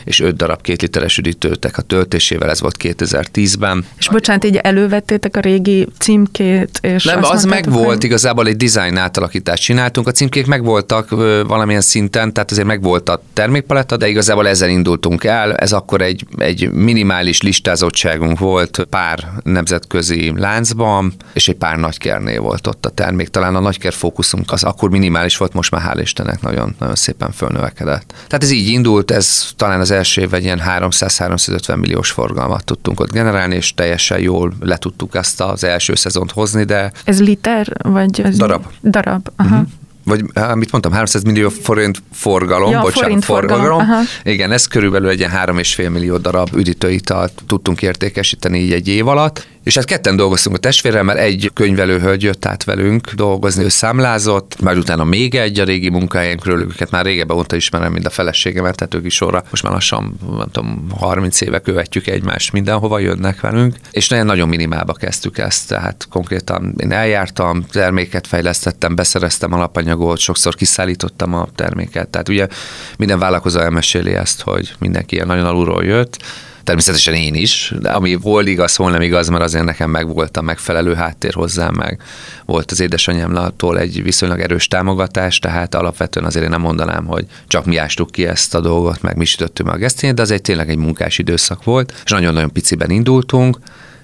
és 0.03 0.19
öt 0.19 0.35
darab 0.35 0.61
két 0.61 0.81
literes 0.81 1.17
üdítőtek 1.17 1.77
a 1.77 1.81
töltésével, 1.81 2.49
ez 2.49 2.61
volt 2.61 2.77
2010-ben. 2.79 3.85
És 3.97 4.09
bocsánat, 4.09 4.45
így 4.45 4.55
elővettétek 4.55 5.35
a 5.37 5.39
régi 5.39 5.87
címkét, 5.99 6.79
és 6.81 7.03
Nem, 7.03 7.23
az 7.23 7.43
meg 7.43 7.71
volt, 7.71 8.03
igazából 8.03 8.47
egy 8.47 8.57
design 8.57 8.97
átalakítást 8.97 9.63
csináltunk, 9.63 10.07
a 10.07 10.11
címkék 10.11 10.45
meg 10.45 10.63
voltak 10.63 11.09
valamilyen 11.47 11.81
szinten, 11.81 12.33
tehát 12.33 12.51
azért 12.51 12.67
meg 12.67 12.81
volt 12.81 13.09
a 13.09 13.21
termékpaletta, 13.33 13.97
de 13.97 14.07
igazából 14.07 14.47
ezzel 14.47 14.69
indultunk 14.69 15.23
el, 15.23 15.55
ez 15.55 15.71
akkor 15.71 16.01
egy, 16.01 16.25
egy 16.37 16.71
minimális 16.71 17.41
listázottságunk 17.41 18.39
volt 18.39 18.87
pár 18.89 19.31
nemzetközi 19.43 20.33
láncban, 20.35 21.13
és 21.33 21.47
egy 21.47 21.55
pár 21.55 21.77
nagykernél 21.77 22.41
volt 22.41 22.67
ott 22.67 22.85
a 22.85 22.89
termék. 22.89 23.27
Talán 23.27 23.55
a 23.55 23.59
nagyker 23.59 23.93
fókuszunk 23.93 24.51
az 24.51 24.63
akkor 24.63 24.89
minimális 24.89 25.37
volt, 25.37 25.53
most 25.53 25.71
már 25.71 25.81
hál' 25.93 26.01
Istennek 26.01 26.41
nagyon, 26.41 26.75
nagyon 26.79 26.95
szépen 26.95 27.31
fölnövekedett. 27.31 28.07
Tehát 28.07 28.43
ez 28.43 28.51
így 28.51 28.67
indult, 28.67 29.11
ez 29.11 29.47
talán 29.55 29.79
az 29.79 29.91
első 29.91 30.21
év 30.21 30.33
egy 30.33 30.43
ilyen 30.43 30.61
300-350 30.65 31.79
milliós 31.79 32.11
forgalmat 32.11 32.65
tudtunk 32.65 32.99
ott 32.99 33.11
generálni, 33.11 33.55
és 33.55 33.73
teljesen 33.73 34.19
jól 34.19 34.53
le 34.59 34.77
tudtuk 34.77 35.15
ezt 35.15 35.41
az 35.41 35.63
első 35.63 35.95
szezont 35.95 36.31
hozni, 36.31 36.63
de... 36.63 36.91
Ez 37.03 37.21
liter, 37.21 37.67
vagy... 37.83 38.21
Ez 38.21 38.37
darab. 38.37 38.65
Darab, 38.81 39.29
aha. 39.35 39.49
Uh-huh 39.49 39.67
vagy 40.05 40.23
mit 40.55 40.71
mondtam, 40.71 40.91
300 40.91 41.23
millió 41.23 41.49
forint 41.49 42.01
forgalom, 42.11 42.71
ja, 42.71 42.81
bocsánat, 42.81 43.03
forint 43.03 43.25
forgalom. 43.25 43.77
forgalom. 43.79 44.03
Igen, 44.23 44.51
ez 44.51 44.65
körülbelül 44.65 45.09
egy 45.09 45.19
ilyen 45.19 45.31
3,5 45.31 45.91
millió 45.91 46.17
darab 46.17 46.49
üdítőitalt 46.55 47.43
tudtunk 47.47 47.81
értékesíteni 47.81 48.59
így 48.59 48.73
egy 48.73 48.87
év 48.87 49.07
alatt, 49.07 49.47
és 49.65 49.75
hát 49.75 49.85
ketten 49.85 50.15
dolgoztunk 50.15 50.55
a 50.55 50.59
testvérrel, 50.59 51.03
mert 51.03 51.19
egy 51.19 51.51
könyvelőhölgy 51.53 52.23
jött 52.23 52.45
át 52.45 52.63
velünk 52.63 53.11
dolgozni, 53.11 53.63
ő 53.63 53.69
számlázott, 53.69 54.61
majd 54.61 54.77
utána 54.77 55.03
még 55.03 55.35
egy 55.35 55.59
a 55.59 55.63
régi 55.63 55.89
munkahelyünkről, 55.89 56.61
őket 56.61 56.91
már 56.91 57.05
régebben 57.05 57.37
óta 57.37 57.55
ismerem, 57.55 57.91
mint 57.91 58.05
a 58.05 58.09
feleségemet, 58.09 58.75
tehát 58.75 58.93
ők 58.93 59.05
is 59.05 59.13
sorra. 59.13 59.43
Most 59.49 59.63
már 59.63 59.71
lassan, 59.71 60.19
nem 60.37 60.47
tudom, 60.51 60.87
30 60.97 61.41
éve 61.41 61.59
követjük 61.59 62.07
egymást, 62.07 62.51
mindenhova 62.51 62.99
jönnek 62.99 63.41
velünk, 63.41 63.75
és 63.91 64.09
nagyon, 64.09 64.25
nagyon 64.25 64.47
minimálba 64.49 64.93
kezdtük 64.93 65.37
ezt, 65.37 65.67
tehát 65.67 66.07
konkrétan 66.09 66.73
én 66.77 66.91
eljártam, 66.91 67.65
terméket 67.71 68.27
fejlesztettem, 68.27 68.95
beszereztem 68.95 69.53
alapanyagot, 69.53 70.17
sokszor 70.17 70.55
kiszállítottam 70.55 71.33
a 71.33 71.47
terméket, 71.55 72.07
tehát 72.07 72.29
ugye 72.29 72.47
minden 72.97 73.19
vállalkozó 73.19 73.59
elmeséli 73.59 74.13
ezt, 74.13 74.41
hogy 74.41 74.75
mindenki 74.79 75.15
ilyen 75.15 75.27
nagyon 75.27 75.45
alulról 75.45 75.83
jött, 75.83 76.17
Természetesen 76.65 77.13
én 77.13 77.33
is, 77.33 77.73
de 77.79 77.89
ami 77.89 78.15
volt 78.15 78.47
igaz, 78.47 78.75
hol 78.75 78.91
nem 78.91 79.01
igaz, 79.01 79.29
mert 79.29 79.43
azért 79.43 79.63
nekem 79.63 79.89
meg 79.89 80.13
volt 80.13 80.37
a 80.37 80.41
megfelelő 80.41 80.93
háttér 80.93 81.33
hozzám, 81.33 81.73
meg 81.75 82.01
volt 82.45 82.71
az 82.71 82.79
édesanyámtól 82.79 83.79
egy 83.79 84.03
viszonylag 84.03 84.39
erős 84.39 84.67
támogatás, 84.67 85.39
tehát 85.39 85.75
alapvetően 85.75 86.25
azért 86.25 86.43
én 86.43 86.49
nem 86.49 86.61
mondanám, 86.61 87.05
hogy 87.05 87.25
csak 87.47 87.65
mi 87.65 87.77
ástuk 87.77 88.11
ki 88.11 88.25
ezt 88.27 88.55
a 88.55 88.61
dolgot, 88.61 89.01
meg 89.01 89.17
mi 89.17 89.25
sütöttük 89.25 89.65
meg 89.65 89.75
a 89.75 89.77
gesztényét, 89.77 90.15
de 90.15 90.21
az 90.21 90.31
egy 90.31 90.41
tényleg 90.41 90.69
egy 90.69 90.77
munkás 90.77 91.17
időszak 91.17 91.63
volt, 91.63 92.01
és 92.05 92.11
nagyon-nagyon 92.11 92.51
piciben 92.51 92.89
indultunk, 92.89 93.57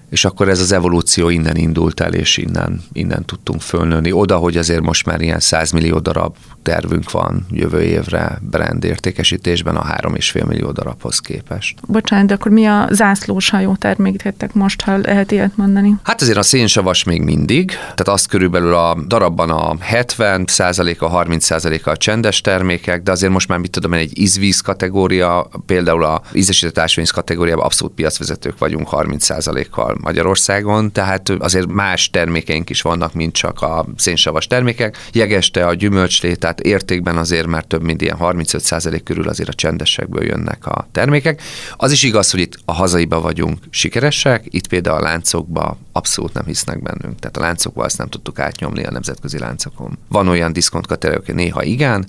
és 0.10 0.26
akkor 0.26 0.50
ez 0.50 0.60
az 0.60 0.72
evolúció 0.72 1.30
innen 1.30 1.56
indult 1.56 2.00
el, 2.00 2.14
és 2.14 2.38
innen, 2.38 2.82
innen 2.94 3.26
tudtunk 3.26 3.62
fölnőni. 3.62 4.12
Oda, 4.12 4.38
hogy 4.38 4.58
azért 4.58 4.82
most 4.82 5.06
már 5.06 5.22
ilyen 5.22 5.40
100 5.40 5.72
millió 5.72 6.00
darab 6.00 6.36
tervünk 6.64 7.12
van 7.12 7.46
jövő 7.50 7.82
évre 7.82 8.38
brand 8.42 8.84
értékesítésben 8.84 9.76
a 9.76 9.84
3,5 9.84 10.46
millió 10.48 10.72
darabhoz 10.72 11.20
képest. 11.20 11.80
Bocsánat, 11.88 12.28
de 12.28 12.34
akkor 12.34 12.52
mi 12.52 12.66
a 12.66 12.88
zászlós 12.92 13.50
hajó 13.50 13.76
terméktettek 13.76 14.54
most, 14.54 14.82
ha 14.82 14.98
lehet 14.98 15.32
ilyet 15.32 15.58
mondani? 15.58 15.96
Hát 16.04 16.22
azért 16.22 16.38
a 16.38 16.42
szénsavas 16.42 17.04
még 17.04 17.22
mindig, 17.22 17.70
tehát 17.70 18.08
az 18.08 18.26
körülbelül 18.26 18.74
a 18.74 18.98
darabban 19.08 19.50
a 19.50 19.76
70% 19.76 20.98
a 20.98 21.24
30% 21.26 21.84
a 21.84 21.98
csendes 21.98 22.42
termékek, 22.42 23.04
de 23.04 23.12
azért 23.12 23.32
most 23.32 23.48
már 23.48 23.60
mit 23.60 23.72
tudom 23.72 23.94
egy 23.94 24.20
ízvíz 24.20 24.60
kategória, 24.60 25.50
például 25.66 26.04
a 26.04 26.22
ízesített 26.34 26.78
ásványvíz 26.78 27.14
kategóriában 27.14 27.66
abszolút 27.66 27.94
piacvezetők 27.94 28.58
vagyunk 28.58 28.88
30 28.88 29.28
kal 29.70 29.98
Magyarországon, 30.02 30.92
tehát 30.92 31.30
azért 31.30 31.68
más 31.68 32.10
termékeink 32.10 32.70
is 32.70 32.82
vannak, 32.82 33.14
mint 33.14 33.34
csak 33.34 33.62
a 33.62 33.86
szénsavas 33.98 34.48
termékek. 34.48 34.98
Jegeste, 35.12 35.66
a 35.66 35.74
gyümölcslé, 35.74 36.36
tehát 36.54 36.82
értékben 36.82 37.18
azért 37.18 37.48
már 37.48 37.64
több 37.64 37.82
mint 37.82 38.02
ilyen 38.02 38.18
35% 38.20 39.02
körül 39.04 39.28
azért 39.28 39.50
a 39.50 39.54
csendesekből 39.54 40.26
jönnek 40.26 40.66
a 40.66 40.88
termékek. 40.92 41.42
Az 41.76 41.92
is 41.92 42.04
igaz, 42.04 42.32
hogy 42.32 42.40
itt 42.40 42.60
a 42.66 42.74
hazaiba 42.74 43.22
vagyunk 43.22 43.60
sikeresek, 43.70 44.46
itt 44.50 44.68
például 44.68 44.98
a 44.98 45.02
láncokba 45.02 45.78
abszolút 45.92 46.34
nem 46.34 46.46
hisznek 46.46 46.82
bennünk. 46.82 47.20
Tehát 47.20 47.38
a 47.38 47.40
láncokba 47.40 47.84
azt 47.84 47.98
nem 47.98 48.08
tudtuk 48.08 48.40
átnyomni 48.40 48.84
a 48.84 48.92
nemzetközi 48.92 49.38
láncokon. 49.38 49.98
Van 50.08 50.28
olyan 50.28 50.54
diszkont 50.54 50.88
kategória, 50.88 51.34
néha 51.34 51.64
igen, 51.64 52.06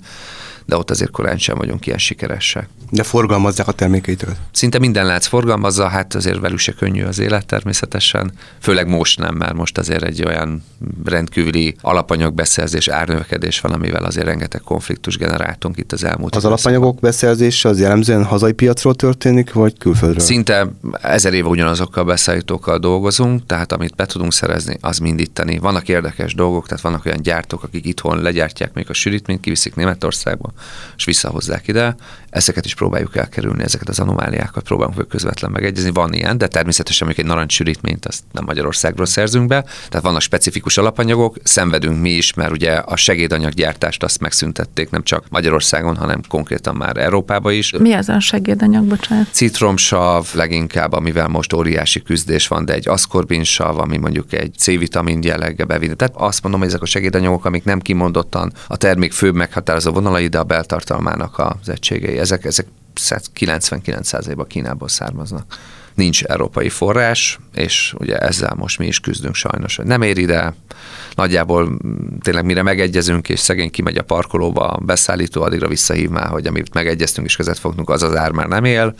de 0.65 0.77
ott 0.77 0.89
azért 0.89 1.11
korán 1.11 1.37
sem 1.37 1.57
vagyunk 1.57 1.85
ilyen 1.85 1.97
sikeresek. 1.97 2.69
De 2.89 3.03
forgalmazzák 3.03 3.67
a 3.67 3.71
termékeitől? 3.71 4.35
Szinte 4.51 4.79
minden 4.79 5.05
látsz 5.05 5.27
forgalmazza, 5.27 5.87
hát 5.87 6.15
azért 6.15 6.39
velük 6.39 6.57
se 6.57 6.71
könnyű 6.71 7.03
az 7.03 7.19
élet 7.19 7.45
természetesen, 7.45 8.31
főleg 8.59 8.87
most 8.87 9.19
nem, 9.19 9.35
mert 9.35 9.53
most 9.53 9.77
azért 9.77 10.03
egy 10.03 10.23
olyan 10.23 10.63
rendkívüli 11.05 11.75
alapanyagbeszerzés, 11.81 12.87
árnövekedés 12.87 13.59
van, 13.59 13.71
amivel 13.71 14.03
azért 14.03 14.25
rengeteg 14.25 14.61
konfliktus 14.61 15.17
generáltunk 15.17 15.77
itt 15.77 15.91
az 15.91 16.03
elmúlt 16.03 16.35
Az 16.35 16.45
alapanyagok 16.45 16.99
beszerzése 16.99 17.69
az 17.69 17.79
jellemzően 17.79 18.23
hazai 18.23 18.51
piacról 18.51 18.95
történik, 18.95 19.53
vagy 19.53 19.77
külföldről? 19.77 20.19
Szinte 20.19 20.67
ezer 21.01 21.33
éve 21.33 21.47
ugyanazokkal 21.47 22.03
a 22.03 22.05
beszállítókkal 22.05 22.77
dolgozunk, 22.77 23.45
tehát 23.45 23.71
amit 23.71 23.95
be 23.95 24.05
tudunk 24.05 24.33
szerezni, 24.33 24.77
az 24.81 24.97
mind 24.97 25.19
itteni. 25.19 25.57
Vannak 25.57 25.89
érdekes 25.89 26.33
dolgok, 26.33 26.67
tehát 26.67 26.83
vannak 26.83 27.05
olyan 27.05 27.21
gyártók, 27.21 27.63
akik 27.63 27.85
itthon 27.85 28.21
legyártják 28.21 28.73
még 28.73 28.89
a 28.89 28.93
sűrítményt, 28.93 29.41
kiviszik 29.41 29.75
Németországba, 29.75 30.52
és 30.95 31.03
visszahozzák 31.03 31.67
ide. 31.67 31.95
Ezeket 32.33 32.65
is 32.65 32.75
próbáljuk 32.75 33.15
elkerülni, 33.15 33.63
ezeket 33.63 33.89
az 33.89 33.99
anomáliákat 33.99 34.63
próbálunk 34.63 35.07
közvetlen 35.07 35.51
megegyezni. 35.51 35.91
Van 35.91 36.13
ilyen, 36.13 36.37
de 36.37 36.47
természetesen 36.47 37.07
még 37.07 37.19
egy 37.19 37.25
narancssűrítményt 37.25 38.05
azt 38.05 38.23
nem 38.31 38.43
Magyarországról 38.45 39.05
szerzünk 39.05 39.47
be. 39.47 39.65
Tehát 39.89 40.05
vannak 40.05 40.21
specifikus 40.21 40.77
alapanyagok, 40.77 41.37
szenvedünk 41.43 42.01
mi 42.01 42.09
is, 42.09 42.33
mert 42.33 42.51
ugye 42.51 42.71
a 42.71 42.95
segédanyaggyártást 42.95 44.03
azt 44.03 44.19
megszüntették 44.19 44.89
nem 44.89 45.03
csak 45.03 45.25
Magyarországon, 45.29 45.95
hanem 45.95 46.21
konkrétan 46.27 46.75
már 46.75 46.97
Európában 46.97 47.53
is. 47.53 47.71
Mi 47.77 47.93
ez 47.93 48.09
a 48.09 48.19
segédanyag, 48.19 48.83
bocsánat? 48.83 49.27
Citromsav 49.31 50.27
leginkább, 50.33 50.93
amivel 50.93 51.27
most 51.27 51.53
óriási 51.53 52.01
küzdés 52.01 52.47
van, 52.47 52.65
de 52.65 52.73
egy 52.73 52.87
aszkorbinsav, 52.87 53.79
ami 53.79 53.97
mondjuk 53.97 54.33
egy 54.33 54.53
C-vitamin 54.57 55.23
jelleggel 55.23 55.65
bevinni. 55.65 55.95
Tehát 55.95 56.13
azt 56.17 56.41
mondom, 56.43 56.61
hogy 56.61 56.69
ezek 56.69 56.81
a 56.81 56.85
segédanyagok, 56.85 57.45
amik 57.45 57.63
nem 57.63 57.79
kimondottan 57.79 58.53
a 58.67 58.77
termék 58.77 59.11
főbb 59.11 59.35
meghatározó 59.35 59.91
vonalai, 59.91 60.27
de 60.27 60.39
a 60.39 60.43
beltartalmának 60.43 61.39
az 61.39 61.69
egységei. 61.69 62.21
Ezek, 62.23 62.45
ezek 62.45 62.65
99%-ban 63.39 64.47
Kínából 64.47 64.87
származnak. 64.87 65.57
Nincs 65.93 66.23
európai 66.23 66.69
forrás, 66.69 67.39
és 67.53 67.93
ugye 67.97 68.17
ezzel 68.17 68.53
most 68.57 68.79
mi 68.79 68.85
is 68.85 68.99
küzdünk 68.99 69.35
sajnos, 69.35 69.79
nem 69.83 70.01
ér 70.01 70.17
ide, 70.17 70.53
nagyjából 71.15 71.77
tényleg 72.21 72.45
mire 72.45 72.61
megegyezünk, 72.61 73.29
és 73.29 73.39
szegény 73.39 73.71
kimegy 73.71 73.97
a 73.97 74.03
parkolóba, 74.03 74.67
a 74.67 74.77
beszállító 74.77 75.41
addigra 75.41 75.67
visszahív 75.67 76.09
már, 76.09 76.27
hogy 76.27 76.47
amit 76.47 76.73
megegyeztünk 76.73 77.27
és 77.27 77.35
között 77.35 77.57
fogunk, 77.57 77.89
az 77.89 78.03
az 78.03 78.15
ár 78.15 78.31
már 78.31 78.47
nem 78.47 78.63
él, 78.63 78.95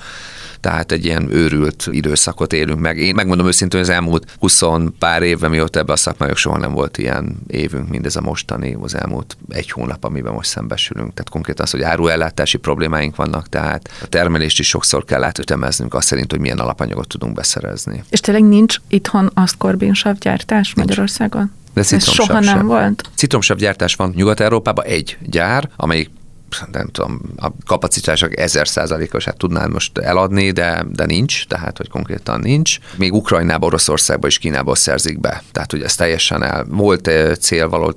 tehát 0.63 0.91
egy 0.91 1.05
ilyen 1.05 1.31
őrült 1.31 1.87
időszakot 1.91 2.53
élünk 2.53 2.79
meg. 2.79 2.97
Én 2.97 3.15
megmondom 3.15 3.47
őszintén, 3.47 3.79
hogy 3.79 3.89
az 3.89 3.95
elmúlt 3.95 4.25
20 4.39 4.61
pár 4.99 5.21
évben, 5.21 5.49
mióta 5.49 5.79
ebbe 5.79 5.93
a 5.93 5.95
szakmájuk 5.95 6.37
soha 6.37 6.57
nem 6.57 6.73
volt 6.73 6.97
ilyen 6.97 7.37
évünk, 7.47 7.89
mint 7.89 8.05
ez 8.05 8.15
a 8.15 8.21
mostani, 8.21 8.77
az 8.81 8.95
elmúlt 8.95 9.37
egy 9.49 9.71
hónap, 9.71 10.03
amiben 10.03 10.33
most 10.33 10.49
szembesülünk. 10.49 11.13
Tehát 11.13 11.29
konkrétan 11.29 11.65
az, 11.65 11.71
hogy 11.71 11.81
áruellátási 11.81 12.57
problémáink 12.57 13.15
vannak, 13.15 13.49
tehát 13.49 13.89
a 14.01 14.07
termelést 14.07 14.59
is 14.59 14.67
sokszor 14.67 15.05
kell 15.05 15.23
átütemeznünk 15.23 15.93
azt 15.93 16.07
szerint, 16.07 16.31
hogy 16.31 16.39
milyen 16.39 16.59
alapanyagot 16.59 17.07
tudunk 17.07 17.33
beszerezni. 17.33 18.03
És 18.09 18.19
tényleg 18.19 18.43
nincs 18.43 18.77
itthon 18.87 19.31
aszkorbinsav 19.33 20.17
gyártás 20.17 20.73
Magyarországon? 20.75 21.51
De 21.73 21.81
Ez 21.81 22.03
soha 22.03 22.33
nem 22.33 22.43
sem. 22.43 22.65
volt? 22.65 23.09
Citromsav 23.15 23.57
gyártás 23.57 23.95
van 23.95 24.13
Nyugat-Európában 24.15 24.85
egy 24.85 25.17
gyár, 25.21 25.69
amelyik 25.75 26.09
nem 26.71 26.87
tudom, 26.87 27.21
a 27.37 27.47
kapacitások 27.65 28.39
ezer 28.39 28.67
százalékos, 28.67 29.25
hát 29.25 29.37
tudnám 29.37 29.71
most 29.71 29.97
eladni, 29.97 30.51
de, 30.51 30.85
de 30.89 31.05
nincs, 31.05 31.47
tehát 31.47 31.77
hogy 31.77 31.89
konkrétan 31.89 32.39
nincs. 32.39 32.77
Még 32.97 33.13
Ukrajnába, 33.13 33.65
Oroszországba 33.65 34.27
és 34.27 34.37
Kínába 34.37 34.75
szerzik 34.75 35.19
be. 35.19 35.43
Tehát 35.51 35.71
hogy 35.71 35.81
ez 35.81 35.95
teljesen 35.95 36.43
el. 36.43 36.65
Volt 36.69 37.11
cél 37.39 37.69
való 37.69 37.91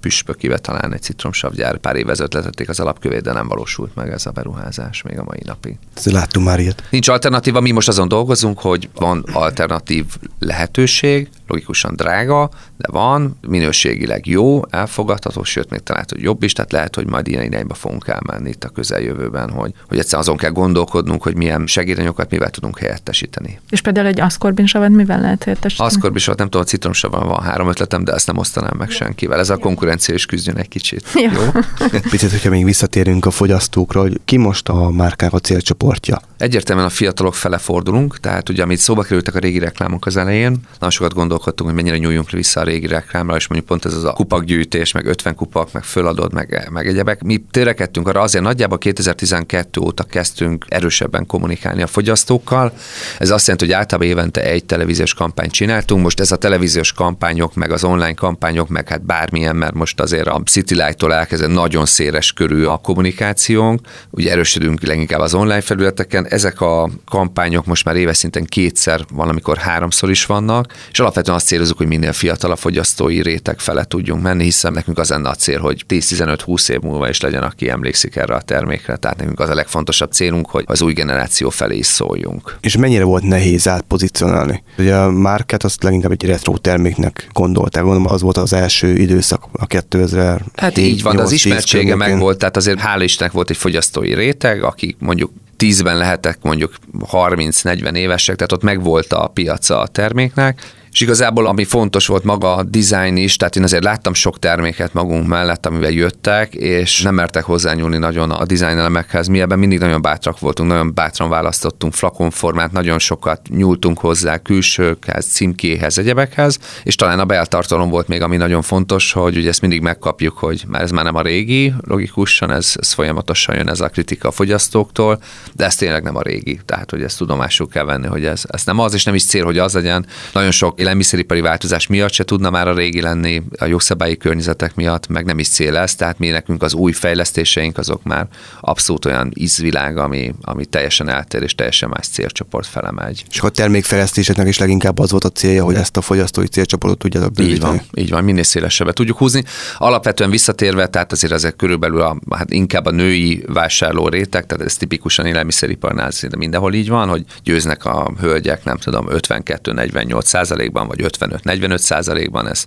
püspökibe 0.00 0.58
talán 0.58 0.92
egy 0.92 1.02
citromsavgyár 1.02 1.76
pár 1.76 1.96
év 1.96 2.08
ezelőtt 2.08 2.32
letették 2.32 2.68
az 2.68 2.80
alapkövét, 2.80 3.22
de 3.22 3.32
nem 3.32 3.48
valósult 3.48 3.94
meg 3.94 4.10
ez 4.10 4.26
a 4.26 4.30
beruházás 4.30 5.02
még 5.02 5.18
a 5.18 5.24
mai 5.24 5.40
napig. 5.44 5.78
Láttunk 6.04 6.46
már 6.46 6.60
ilyet. 6.60 6.82
Nincs 6.90 7.08
alternatíva, 7.08 7.60
mi 7.60 7.70
most 7.70 7.88
azon 7.88 8.08
dolgozunk, 8.08 8.58
hogy 8.58 8.88
van 8.94 9.24
alternatív 9.32 10.04
lehetőség, 10.38 11.28
logikusan 11.46 11.96
drága, 11.96 12.50
de 12.76 12.88
van, 12.90 13.38
minőségileg 13.48 14.26
jó, 14.26 14.62
elfogadható, 14.70 15.42
sőt, 15.42 15.70
még 15.70 15.80
talán, 15.80 16.04
hogy 16.08 16.22
jobb 16.22 16.42
is, 16.42 16.52
tehát 16.52 16.72
lehet, 16.72 16.94
hogy 16.94 17.06
majd 17.06 17.28
ilyen 17.28 17.42
irányba 17.44 17.74
fogunk 17.74 18.08
elmenni 18.08 18.48
itt 18.48 18.64
a 18.64 18.68
közeljövőben, 18.68 19.50
hogy, 19.50 19.72
hogy 19.88 19.98
egyszer 19.98 20.18
azon 20.18 20.36
kell 20.36 20.50
gondolkodnunk, 20.50 21.22
hogy 21.22 21.36
milyen 21.36 21.66
segédanyokat 21.66 22.30
mivel 22.30 22.50
tudunk 22.50 22.78
helyettesíteni. 22.78 23.60
És 23.70 23.80
például 23.80 24.06
egy 24.06 24.20
aszkorbinsavat 24.20 24.88
mivel 24.90 25.20
lehet 25.20 25.44
helyettesíteni? 25.44 25.88
Aszkorbinsavat 25.88 26.38
nem 26.38 26.48
tudom, 26.48 26.66
a 26.66 26.68
citromsavan 26.68 27.26
van 27.26 27.42
három 27.42 27.68
ötletem, 27.68 28.04
de 28.04 28.12
ezt 28.12 28.26
nem 28.26 28.36
osztanám 28.36 28.74
meg 28.78 28.90
senkivel. 28.90 29.38
Ez 29.38 29.50
a 29.50 29.56
konkurencia 29.56 29.89
is 30.06 30.26
küzdjön 30.26 30.56
egy 30.56 30.68
kicsit. 30.68 31.04
Jó? 31.14 31.22
jó? 31.22 31.60
Picit, 32.10 32.30
hogyha 32.30 32.50
még 32.50 32.64
visszatérünk 32.64 33.26
a 33.26 33.30
fogyasztókra, 33.30 34.00
hogy 34.00 34.20
ki 34.24 34.36
most 34.36 34.68
a 34.68 34.90
márkák 34.90 35.32
a 35.32 35.38
célcsoportja? 35.38 36.20
Egyértelműen 36.38 36.86
a 36.86 36.90
fiatalok 36.90 37.34
fele 37.34 37.58
fordulunk, 37.58 38.20
tehát 38.20 38.48
ugye 38.48 38.62
amit 38.62 38.78
szóba 38.78 39.02
kerültek 39.02 39.34
a 39.34 39.38
régi 39.38 39.58
reklámok 39.58 40.06
az 40.06 40.16
elején, 40.16 40.50
nagyon 40.72 40.90
sokat 40.90 41.14
gondolkodtunk, 41.14 41.70
hogy 41.70 41.78
mennyire 41.78 41.98
nyúljunk 41.98 42.30
vissza 42.30 42.60
a 42.60 42.64
régi 42.64 42.86
reklámra, 42.86 43.36
és 43.36 43.48
mondjuk 43.48 43.70
pont 43.70 43.84
ez 43.84 43.94
az 43.94 44.04
a 44.04 44.12
kupakgyűjtés, 44.12 44.92
meg 44.92 45.06
50 45.06 45.34
kupak, 45.34 45.72
meg 45.72 45.82
föladod, 45.82 46.32
meg, 46.32 46.68
meg 46.70 46.86
egyebek. 46.86 47.22
Mi 47.22 47.44
törekedtünk 47.50 48.08
arra 48.08 48.20
azért 48.20 48.44
nagyjából 48.44 48.78
2012 48.78 49.80
óta 49.80 50.04
kezdtünk 50.04 50.64
erősebben 50.68 51.26
kommunikálni 51.26 51.82
a 51.82 51.86
fogyasztókkal. 51.86 52.72
Ez 53.18 53.30
azt 53.30 53.46
jelenti, 53.46 53.66
hogy 53.66 53.74
általában 53.74 54.10
évente 54.10 54.42
egy 54.42 54.64
televíziós 54.64 55.14
kampányt 55.14 55.52
csináltunk. 55.52 56.02
Most 56.02 56.20
ez 56.20 56.32
a 56.32 56.36
televíziós 56.36 56.92
kampányok, 56.92 57.54
meg 57.54 57.70
az 57.70 57.84
online 57.84 58.14
kampányok, 58.14 58.68
meg 58.68 58.88
hát 58.88 59.02
bármilyen, 59.02 59.56
mert 59.56 59.74
most 59.80 60.00
azért 60.00 60.26
a 60.26 60.42
City 60.44 60.74
Light-tól 60.74 61.14
elkezdve 61.14 61.46
nagyon 61.46 61.86
széles 61.86 62.32
körű 62.32 62.64
a 62.64 62.76
kommunikációnk. 62.76 63.80
Ugye 64.10 64.30
erősödünk 64.30 64.82
leginkább 64.82 65.20
az 65.20 65.34
online 65.34 65.60
felületeken. 65.60 66.26
Ezek 66.26 66.60
a 66.60 66.90
kampányok 67.08 67.66
most 67.66 67.84
már 67.84 67.96
éves 67.96 68.16
szinten 68.16 68.44
kétszer, 68.44 69.00
valamikor 69.12 69.56
háromszor 69.56 70.10
is 70.10 70.26
vannak, 70.26 70.72
és 70.90 71.00
alapvetően 71.00 71.36
azt 71.36 71.46
célozunk, 71.46 71.78
hogy 71.78 71.86
minél 71.86 72.12
fiatalabb 72.12 72.58
fogyasztói 72.58 73.22
réteg 73.22 73.58
fele 73.58 73.84
tudjunk 73.84 74.22
menni, 74.22 74.44
hiszen 74.44 74.72
nekünk 74.72 74.98
az 74.98 75.08
lenne 75.08 75.28
a 75.28 75.34
cél, 75.34 75.60
hogy 75.60 75.84
10-15-20 75.88 76.70
év 76.70 76.80
múlva 76.80 77.08
is 77.08 77.20
legyen, 77.20 77.42
aki 77.42 77.68
emlékszik 77.68 78.16
erre 78.16 78.34
a 78.34 78.40
termékre. 78.40 78.96
Tehát 78.96 79.16
nekünk 79.16 79.40
az 79.40 79.48
a 79.48 79.54
legfontosabb 79.54 80.12
célunk, 80.12 80.50
hogy 80.50 80.64
az 80.66 80.82
új 80.82 80.92
generáció 80.92 81.50
felé 81.50 81.76
is 81.76 81.86
szóljunk. 81.86 82.56
És 82.60 82.76
mennyire 82.76 83.04
volt 83.04 83.22
nehéz 83.22 83.68
átpozícionálni? 83.68 84.62
Ugye 84.78 84.96
a 84.96 85.10
márkát 85.10 85.64
azt 85.64 85.82
leginkább 85.82 86.10
egy 86.10 86.24
retro 86.24 86.58
terméknek 86.58 87.28
gondolták, 87.32 87.82
gondolom 87.82 88.12
az 88.12 88.22
volt 88.22 88.36
az 88.36 88.52
első 88.52 88.96
időszak, 88.96 89.44
a 89.52 89.66
2000 89.70 90.42
Hát 90.56 90.78
így 90.78 91.02
van, 91.02 91.16
de 91.16 91.22
az 91.22 91.32
ismertsége 91.32 91.94
meg 91.94 92.18
volt, 92.18 92.38
tehát 92.38 92.56
azért 92.56 92.80
hál' 92.80 93.00
Istennek 93.02 93.32
volt 93.32 93.50
egy 93.50 93.56
fogyasztói 93.56 94.14
réteg, 94.14 94.62
akik 94.62 94.96
mondjuk 94.98 95.32
tízben 95.56 95.96
lehetek 95.96 96.38
mondjuk 96.42 96.74
30-40 97.12 97.94
évesek, 97.94 98.36
tehát 98.36 98.52
ott 98.52 98.62
megvolt 98.62 99.12
a 99.12 99.26
piaca 99.26 99.80
a 99.80 99.86
terméknek, 99.86 100.60
és 100.92 101.00
igazából 101.00 101.46
ami 101.46 101.64
fontos 101.64 102.06
volt 102.06 102.24
maga 102.24 102.54
a 102.54 102.62
design 102.62 103.16
is, 103.16 103.36
tehát 103.36 103.56
én 103.56 103.62
azért 103.62 103.84
láttam 103.84 104.14
sok 104.14 104.38
terméket 104.38 104.92
magunk 104.92 105.26
mellett, 105.26 105.66
amivel 105.66 105.90
jöttek, 105.90 106.54
és 106.54 107.02
nem 107.02 107.14
mertek 107.14 107.44
hozzányúlni 107.44 107.98
nagyon 107.98 108.30
a 108.30 108.44
design 108.44 108.78
elemekhez. 108.78 109.26
Mi 109.26 109.40
ebben 109.40 109.58
mindig 109.58 109.78
nagyon 109.78 110.02
bátrak 110.02 110.38
voltunk, 110.38 110.68
nagyon 110.68 110.94
bátran 110.94 111.28
választottunk 111.28 111.92
flakonformát, 111.92 112.72
nagyon 112.72 112.98
sokat 112.98 113.40
nyúltunk 113.48 113.98
hozzá 113.98 114.38
külsőkhez, 114.38 115.26
címkéhez, 115.26 115.98
egyebekhez, 115.98 116.58
és 116.82 116.94
talán 116.94 117.18
a 117.18 117.24
beltartalom 117.24 117.88
volt 117.88 118.08
még, 118.08 118.22
ami 118.22 118.36
nagyon 118.36 118.62
fontos, 118.62 119.12
hogy 119.12 119.36
ugye 119.36 119.48
ezt 119.48 119.60
mindig 119.60 119.80
megkapjuk, 119.80 120.38
hogy 120.38 120.64
már 120.68 120.82
ez 120.82 120.90
már 120.90 121.04
nem 121.04 121.14
a 121.14 121.22
régi, 121.22 121.74
logikusan, 121.80 122.50
ez, 122.50 122.72
ez 122.80 122.92
folyamatosan 122.92 123.56
jön 123.56 123.68
ez 123.68 123.80
a 123.80 123.88
kritika 123.88 124.28
a 124.28 124.30
fogyasztóktól, 124.30 125.22
de 125.52 125.64
ez 125.64 125.74
tényleg 125.74 126.02
nem 126.02 126.16
a 126.16 126.22
régi. 126.22 126.60
Tehát, 126.64 126.90
hogy 126.90 127.02
ezt 127.02 127.18
tudomásul 127.18 127.68
kell 127.68 127.84
venni, 127.84 128.06
hogy 128.06 128.24
ez, 128.24 128.42
ez 128.48 128.64
nem 128.64 128.78
az, 128.78 128.94
és 128.94 129.04
nem 129.04 129.14
is 129.14 129.24
cél, 129.24 129.44
hogy 129.44 129.58
az 129.58 129.74
legyen. 129.74 130.06
Nagyon 130.32 130.50
sok 130.50 130.79
élelmiszeripari 130.80 131.40
változás 131.40 131.86
miatt 131.86 132.12
se 132.12 132.24
tudna 132.24 132.50
már 132.50 132.68
a 132.68 132.74
régi 132.74 133.00
lenni, 133.00 133.42
a 133.58 133.64
jogszabályi 133.64 134.16
környezetek 134.16 134.74
miatt, 134.74 135.08
meg 135.08 135.24
nem 135.24 135.38
is 135.38 135.48
cél 135.48 135.76
ez, 135.76 135.94
tehát 135.94 136.18
mi 136.18 136.28
nekünk 136.28 136.62
az 136.62 136.74
új 136.74 136.92
fejlesztéseink 136.92 137.78
azok 137.78 138.02
már 138.02 138.28
abszolút 138.60 139.04
olyan 139.04 139.30
ízvilág, 139.34 139.96
ami, 139.96 140.34
ami 140.42 140.64
teljesen 140.64 141.08
eltér 141.08 141.42
és 141.42 141.54
teljesen 141.54 141.88
más 141.88 142.08
célcsoport 142.08 142.66
fele 142.66 142.90
megy. 142.90 143.24
És 143.30 143.40
a 143.40 143.48
termékfejlesztéseknek 143.48 144.48
is 144.48 144.58
leginkább 144.58 144.98
az 144.98 145.10
volt 145.10 145.24
a 145.24 145.28
célja, 145.28 145.64
hogy 145.64 145.74
ezt 145.74 145.96
a 145.96 146.00
fogyasztói 146.00 146.46
célcsoportot 146.46 146.98
tudja 146.98 147.28
bővíteni. 147.28 147.52
Így 147.52 147.60
van, 147.60 147.80
így 147.94 148.10
van, 148.10 148.24
minél 148.24 148.42
szélesebbre 148.42 148.92
tudjuk 148.92 149.18
húzni. 149.18 149.44
Alapvetően 149.78 150.30
visszatérve, 150.30 150.86
tehát 150.86 151.12
azért 151.12 151.32
ezek 151.32 151.56
körülbelül 151.56 152.00
a, 152.00 152.16
hát 152.30 152.52
inkább 152.52 152.86
a 152.86 152.90
női 152.90 153.44
vásárló 153.46 154.08
réteg, 154.08 154.46
tehát 154.46 154.64
ez 154.64 154.76
tipikusan 154.76 155.26
élelmiszeriparnál 155.26 156.10
szinte 156.10 156.36
mindenhol 156.36 156.74
így 156.74 156.88
van, 156.88 157.08
hogy 157.08 157.24
győznek 157.42 157.84
a 157.84 158.12
hölgyek, 158.20 158.64
nem 158.64 158.76
tudom, 158.76 159.06
52-48 159.10 160.22
százalékban, 160.70 160.86
vagy 160.86 161.00
55-45 161.02 161.78
százalékban, 161.78 162.48
ez 162.48 162.64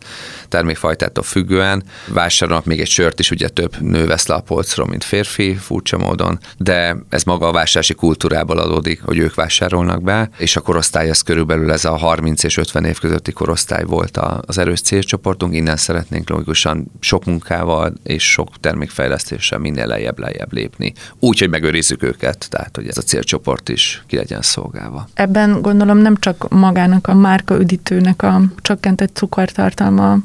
termékfajtától 0.48 1.24
függően. 1.24 1.84
Vásárolnak 2.08 2.66
még 2.66 2.80
egy 2.80 2.88
sört 2.88 3.20
is, 3.20 3.32
ugye 3.32 3.48
több 3.48 3.76
nő 3.80 4.06
vesz 4.06 4.28
le 4.28 4.36
a 4.36 4.42
polcról, 4.42 4.88
mint 4.88 5.04
férfi, 5.04 5.56
furcsa 5.56 5.98
módon, 5.98 6.40
de 6.58 6.98
ez 7.10 7.24
maga 7.24 7.48
a 7.48 7.52
vásárlási 7.52 7.94
kultúrából 7.94 8.58
adódik, 8.58 9.02
hogy 9.02 9.18
ők 9.18 9.36
vásárolnak 9.36 10.04
be, 10.04 10.30
és 10.38 10.56
a 10.56 10.62
korosztály 10.62 11.10
ez 11.10 11.22
körülbelül 11.22 11.72
ez 11.72 11.86
a 11.86 11.98
30 11.98 12.44
és 12.44 12.58
50 12.58 12.86
év 12.86 13.00
közötti 13.00 13.32
korosztály 13.32 13.84
volt 13.84 14.18
az 14.46 14.58
erős 14.58 14.82
célcsoportunk, 14.82 15.56
innen 15.56 15.78
szeretnénk 15.78 16.30
logikusan 16.30 16.92
sok 17.00 17.26
munkával 17.26 17.94
és 18.04 18.32
sok 18.32 18.50
termékfejlesztéssel 18.60 19.60
minél 19.60 19.86
lejjebb 19.86 20.20
lejjebb 20.20 20.54
lépni, 20.54 20.94
úgy, 21.20 21.40
hogy 21.40 21.50
megőrizzük 21.50 22.04
őket, 22.04 22.48
tehát 22.50 22.76
hogy 22.76 22.88
ez 22.88 22.98
a 22.98 23.02
célcsoport 23.02 23.70
is 23.70 24.04
ki 24.08 24.16
legyen 24.16 24.42
szolgálva. 24.42 25.08
Ebben 25.14 25.62
gondolom 25.62 25.98
nem 25.98 26.16
csak 26.20 26.50
magának 26.50 27.08
a 27.08 27.14
márka 27.14 27.60
üdítőnek 27.60 27.93
ennek 27.98 28.22
a 28.22 28.42
csökkentett 28.62 29.16
cukortartalma 29.16 30.18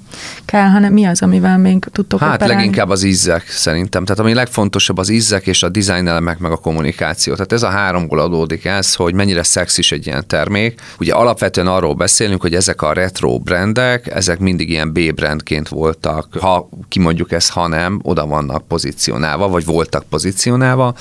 kell, 0.44 0.68
hanem 0.68 0.92
mi 0.92 1.04
az, 1.04 1.22
amivel 1.22 1.58
még 1.58 1.84
tudtok 1.92 2.20
Hát 2.20 2.34
operálni? 2.34 2.54
leginkább 2.54 2.88
az 2.88 3.02
ízek 3.02 3.48
szerintem. 3.48 4.04
Tehát 4.04 4.20
ami 4.20 4.34
legfontosabb 4.34 4.98
az 4.98 5.08
ízek 5.08 5.46
és 5.46 5.62
a 5.62 5.68
design 5.68 6.06
elemek 6.06 6.38
meg 6.38 6.50
a 6.50 6.56
kommunikáció. 6.56 7.32
Tehát 7.32 7.52
ez 7.52 7.62
a 7.62 7.68
háromból 7.68 8.18
adódik 8.18 8.64
ez, 8.64 8.94
hogy 8.94 9.14
mennyire 9.14 9.42
szexis 9.42 9.92
egy 9.92 10.06
ilyen 10.06 10.26
termék. 10.26 10.80
Ugye 10.98 11.12
alapvetően 11.14 11.66
arról 11.66 11.94
beszélünk, 11.94 12.40
hogy 12.40 12.54
ezek 12.54 12.82
a 12.82 12.92
retro 12.92 13.38
brandek, 13.38 14.06
ezek 14.06 14.38
mindig 14.38 14.70
ilyen 14.70 14.92
B-brandként 14.92 15.68
voltak. 15.68 16.34
Ha 16.40 16.68
kimondjuk 16.88 17.32
ezt, 17.32 17.50
ha 17.50 17.66
nem, 17.68 18.00
oda 18.02 18.26
vannak 18.26 18.66
pozícionálva, 18.66 19.48
vagy 19.48 19.64
voltak 19.64 20.04
pozícionálva. 20.08 20.94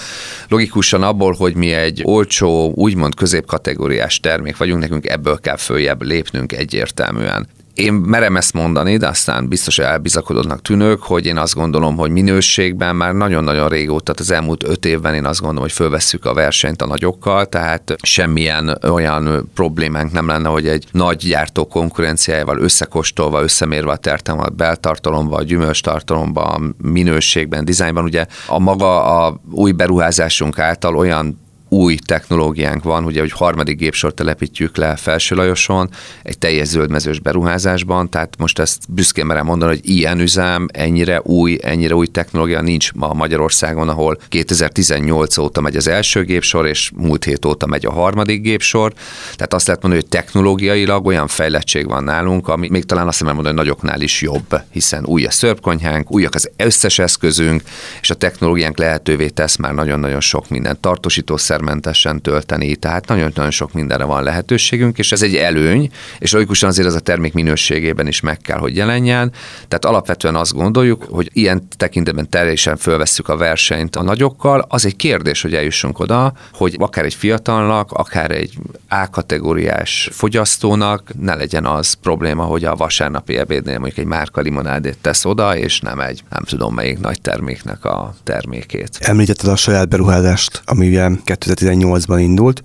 Logikusan 0.48 1.04
abból, 1.04 1.34
hogy 1.34 1.56
mi 1.56 1.72
egy 1.72 2.02
olcsó, 2.04 2.72
úgymond 2.76 3.16
középkategóriás 3.16 4.20
termék 4.20 4.58
vagyunk, 4.58 4.82
nekünk 4.82 5.06
ebből 5.06 5.40
kell 5.40 5.58
följebb 5.58 6.02
lépnünk 6.02 6.52
egyértelműen. 6.58 7.48
Én 7.78 7.94
merem 7.94 8.38
ezt 8.38 8.54
mondani, 8.54 8.98
de 8.98 9.08
aztán 9.08 9.48
biztos 9.48 9.80
elbizakodottnak 9.80 10.62
tűnök, 10.62 11.04
hogy 11.04 11.26
én 11.26 11.38
azt 11.38 11.54
gondolom, 11.54 11.98
hogy 11.98 12.12
minőségben 12.12 12.96
már 12.96 13.14
nagyon-nagyon 13.14 13.70
régóta, 13.70 14.04
tehát 14.04 14.20
az 14.20 14.32
elmúlt 14.32 14.64
öt 14.64 14.86
évben 14.86 15.14
én 15.14 15.26
azt 15.26 15.40
gondolom, 15.40 15.64
hogy 15.64 15.72
fölvesszük 15.72 16.26
a 16.26 16.34
versenyt 16.34 16.82
a 16.82 16.86
nagyokkal, 16.86 17.46
tehát 17.46 17.96
semmilyen 18.02 18.78
olyan 18.84 19.50
problémánk 19.54 20.12
nem 20.12 20.28
lenne, 20.28 20.50
hogy 20.50 20.68
egy 20.68 20.86
nagy 20.92 21.18
gyártó 21.18 21.68
konkurenciájával 21.68 22.60
összekostolva, 22.60 23.42
összemérve 23.42 23.92
a 23.92 23.98
tertelmet 23.98 24.56
beltartalomba, 24.56 25.38
a 25.38 25.44
gyümölcstartalomba, 25.44 26.44
a 26.44 26.62
minőségben, 26.82 27.66
dizájnban, 27.66 28.04
ugye 28.04 28.26
a 28.48 28.60
maga 28.60 29.26
a 29.26 29.42
új 29.52 29.72
beruházásunk 29.72 30.60
által 30.60 30.96
olyan 30.96 31.46
új 31.70 31.96
technológiánk 31.96 32.84
van, 32.84 33.06
ugye, 33.06 33.20
hogy 33.20 33.32
harmadik 33.32 33.78
gépsort 33.78 34.16
telepítjük 34.16 34.78
le 34.78 34.96
Felső 34.96 35.36
Lajoson, 35.36 35.90
egy 36.24 36.38
teljes 36.38 36.68
zöldmezős 36.68 37.20
beruházásban, 37.20 38.10
tehát 38.10 38.36
most 38.38 38.60
ezt 38.60 38.82
büszkén 38.90 39.26
merem 39.26 39.46
mondani, 39.46 39.72
hogy 39.72 39.90
ilyen 39.90 40.20
üzem, 40.20 40.68
ennyire 40.74 41.22
új, 41.24 41.58
ennyire 41.62 41.96
új 41.96 42.08
technológia 42.08 42.62
nincs 42.62 42.94
ma 42.94 43.14
Magyarországon, 43.14 43.90
ahol 43.90 44.18
2018 44.30 45.38
óta 45.38 45.62
megy 45.62 45.76
az 45.76 45.88
első 45.88 46.24
gépsor, 46.24 46.68
és 46.68 46.92
múlt 46.96 47.24
hét 47.24 47.46
óta 47.46 47.66
megy 47.66 47.86
a 47.86 47.92
harmadik 47.92 48.42
gépsor. 48.42 48.94
Tehát 49.36 49.54
azt 49.54 49.68
lehet 49.68 49.82
mondani, 49.82 50.04
hogy 50.04 50.12
technológiailag 50.12 51.06
olyan 51.06 51.28
fejlettség 51.28 51.88
van 51.88 52.04
nálunk, 52.04 52.48
ami 52.48 52.70
még 52.70 52.86
talán 52.86 53.08
azt 53.08 53.24
mondani, 53.24 53.46
hogy 53.48 53.56
nagyoknál 53.56 54.02
is 54.02 54.22
jobb, 54.22 54.62
hiszen 54.72 55.06
új 55.06 55.26
a 55.26 55.32
szörpkonyhánk, 55.32 56.12
újak 56.12 56.36
az 56.36 56.50
összes 56.58 57.00
eszközünk, 57.00 57.62
és 58.02 58.10
a 58.10 58.16
technológiánk 58.16 58.78
lehetővé 58.78 59.28
tesz 59.28 59.56
már 59.56 59.74
nagyon-nagyon 59.74 60.22
sok 60.22 60.50
minden 60.50 60.78
tartósítószer 60.82 61.57
gyógyszermentesen 61.58 62.22
tölteni, 62.22 62.76
tehát 62.76 63.08
nagyon-nagyon 63.08 63.52
sok 63.52 63.74
mindenre 63.74 64.04
van 64.04 64.24
lehetőségünk, 64.24 64.98
és 64.98 65.12
ez 65.12 65.22
egy 65.22 65.36
előny, 65.36 65.90
és 66.20 66.32
logikusan 66.32 66.70
azért 66.70 66.88
ez 66.88 66.94
a 66.94 67.00
termék 67.00 67.34
minőségében 67.34 68.08
is 68.08 68.20
meg 68.20 68.38
kell, 68.38 68.58
hogy 68.58 68.76
jelenjen. 68.76 69.32
Tehát 69.68 69.86
alapvetően 69.86 70.36
azt 70.36 70.54
gondoljuk, 70.54 71.04
hogy 71.10 71.30
ilyen 71.34 71.68
tekintetben 71.78 72.30
teljesen 72.30 72.78
fölvesszük 72.78 73.30
a 73.30 73.38
versenyt 73.38 73.96
a 73.96 74.02
nagyokkal. 74.02 74.66
Az 74.70 74.86
egy 74.86 74.96
kérdés, 74.96 75.42
hogy 75.42 75.54
eljussunk 75.54 76.00
oda, 76.00 76.34
hogy 76.54 76.76
akár 76.80 77.06
egy 77.06 77.14
fiatalnak, 77.14 77.92
akár 77.92 78.32
egy 78.32 78.58
A-kategóriás 78.90 80.10
fogyasztónak 80.12 81.12
ne 81.20 81.36
legyen 81.36 81.66
az 81.66 81.94
probléma, 81.94 82.44
hogy 82.44 82.64
a 82.64 82.76
vasárnapi 82.76 83.38
ebédnél 83.38 83.80
mondjuk 83.80 83.98
egy 83.98 84.06
márka 84.06 84.42
limonádét 84.42 84.98
tesz 85.02 85.26
oda, 85.26 85.58
és 85.58 85.80
nem 85.80 86.00
egy, 86.00 86.24
nem 86.30 86.44
tudom 86.44 86.74
melyik 86.74 87.00
nagy 87.00 87.22
terméknek 87.22 87.86
a 87.86 88.16
termékét. 88.24 88.98
Említetted 89.00 89.50
a 89.50 89.56
saját 89.56 89.90
beruházást, 89.90 90.62
ami 90.66 90.88
ugye 90.88 91.10
2018-ban 91.48 92.20
indult 92.20 92.62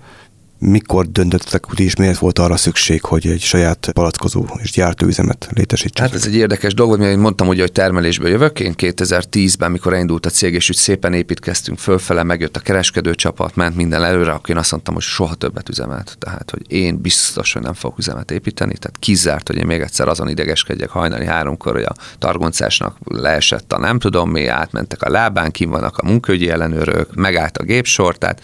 mikor 0.65 1.05
döntöttek 1.11 1.71
úgy, 1.71 1.79
és 1.79 1.95
miért 1.95 2.17
volt 2.17 2.39
arra 2.39 2.57
szükség, 2.57 3.03
hogy 3.03 3.27
egy 3.27 3.41
saját 3.41 3.89
palackozó 3.93 4.45
és 4.61 4.71
gyártóüzemet 4.71 5.47
létesítsenek? 5.55 6.11
Hát 6.11 6.19
ez 6.19 6.27
egy 6.27 6.35
érdekes 6.35 6.73
dolog, 6.73 6.99
mert 6.99 7.11
én 7.11 7.19
mondtam, 7.19 7.47
ugye, 7.47 7.61
hogy 7.61 7.71
termelésből 7.71 8.29
jövök. 8.29 8.59
Én 8.59 8.73
2010-ben, 8.77 9.71
mikor 9.71 9.93
elindult 9.93 10.25
a 10.25 10.29
cég, 10.29 10.53
és 10.53 10.69
úgy 10.69 10.75
szépen 10.75 11.13
építkeztünk 11.13 11.79
fölfele, 11.79 12.23
megjött 12.23 12.55
a 12.55 12.59
kereskedő 12.59 13.15
csapat, 13.15 13.55
ment 13.55 13.75
minden 13.75 14.03
előre, 14.03 14.31
akkor 14.31 14.49
én 14.49 14.57
azt 14.57 14.71
mondtam, 14.71 14.93
hogy 14.93 15.03
soha 15.03 15.35
többet 15.35 15.69
üzemet. 15.69 16.15
Tehát, 16.19 16.51
hogy 16.51 16.71
én 16.71 17.01
biztos, 17.01 17.53
hogy 17.53 17.61
nem 17.61 17.73
fogok 17.73 17.97
üzemet 17.97 18.31
építeni. 18.31 18.73
Tehát 18.77 18.97
kizárt, 18.99 19.47
hogy 19.47 19.57
én 19.57 19.65
még 19.65 19.81
egyszer 19.81 20.07
azon 20.07 20.29
idegeskedjek 20.29 20.89
hajnali 20.89 21.25
háromkor, 21.25 21.73
hogy 21.73 21.83
a 21.83 21.95
targoncásnak 22.19 22.97
leesett 23.03 23.73
a 23.73 23.79
nem 23.79 23.99
tudom 23.99 24.29
mi, 24.29 24.47
átmentek 24.47 25.01
a 25.01 25.09
lábán, 25.09 25.51
kim 25.51 25.69
vannak 25.69 25.97
a 25.97 26.05
munkaügyi 26.05 26.49
ellenőrök, 26.49 27.15
megállt 27.15 27.57
a 27.57 27.63
gépsor. 27.63 28.17
Tehát 28.17 28.41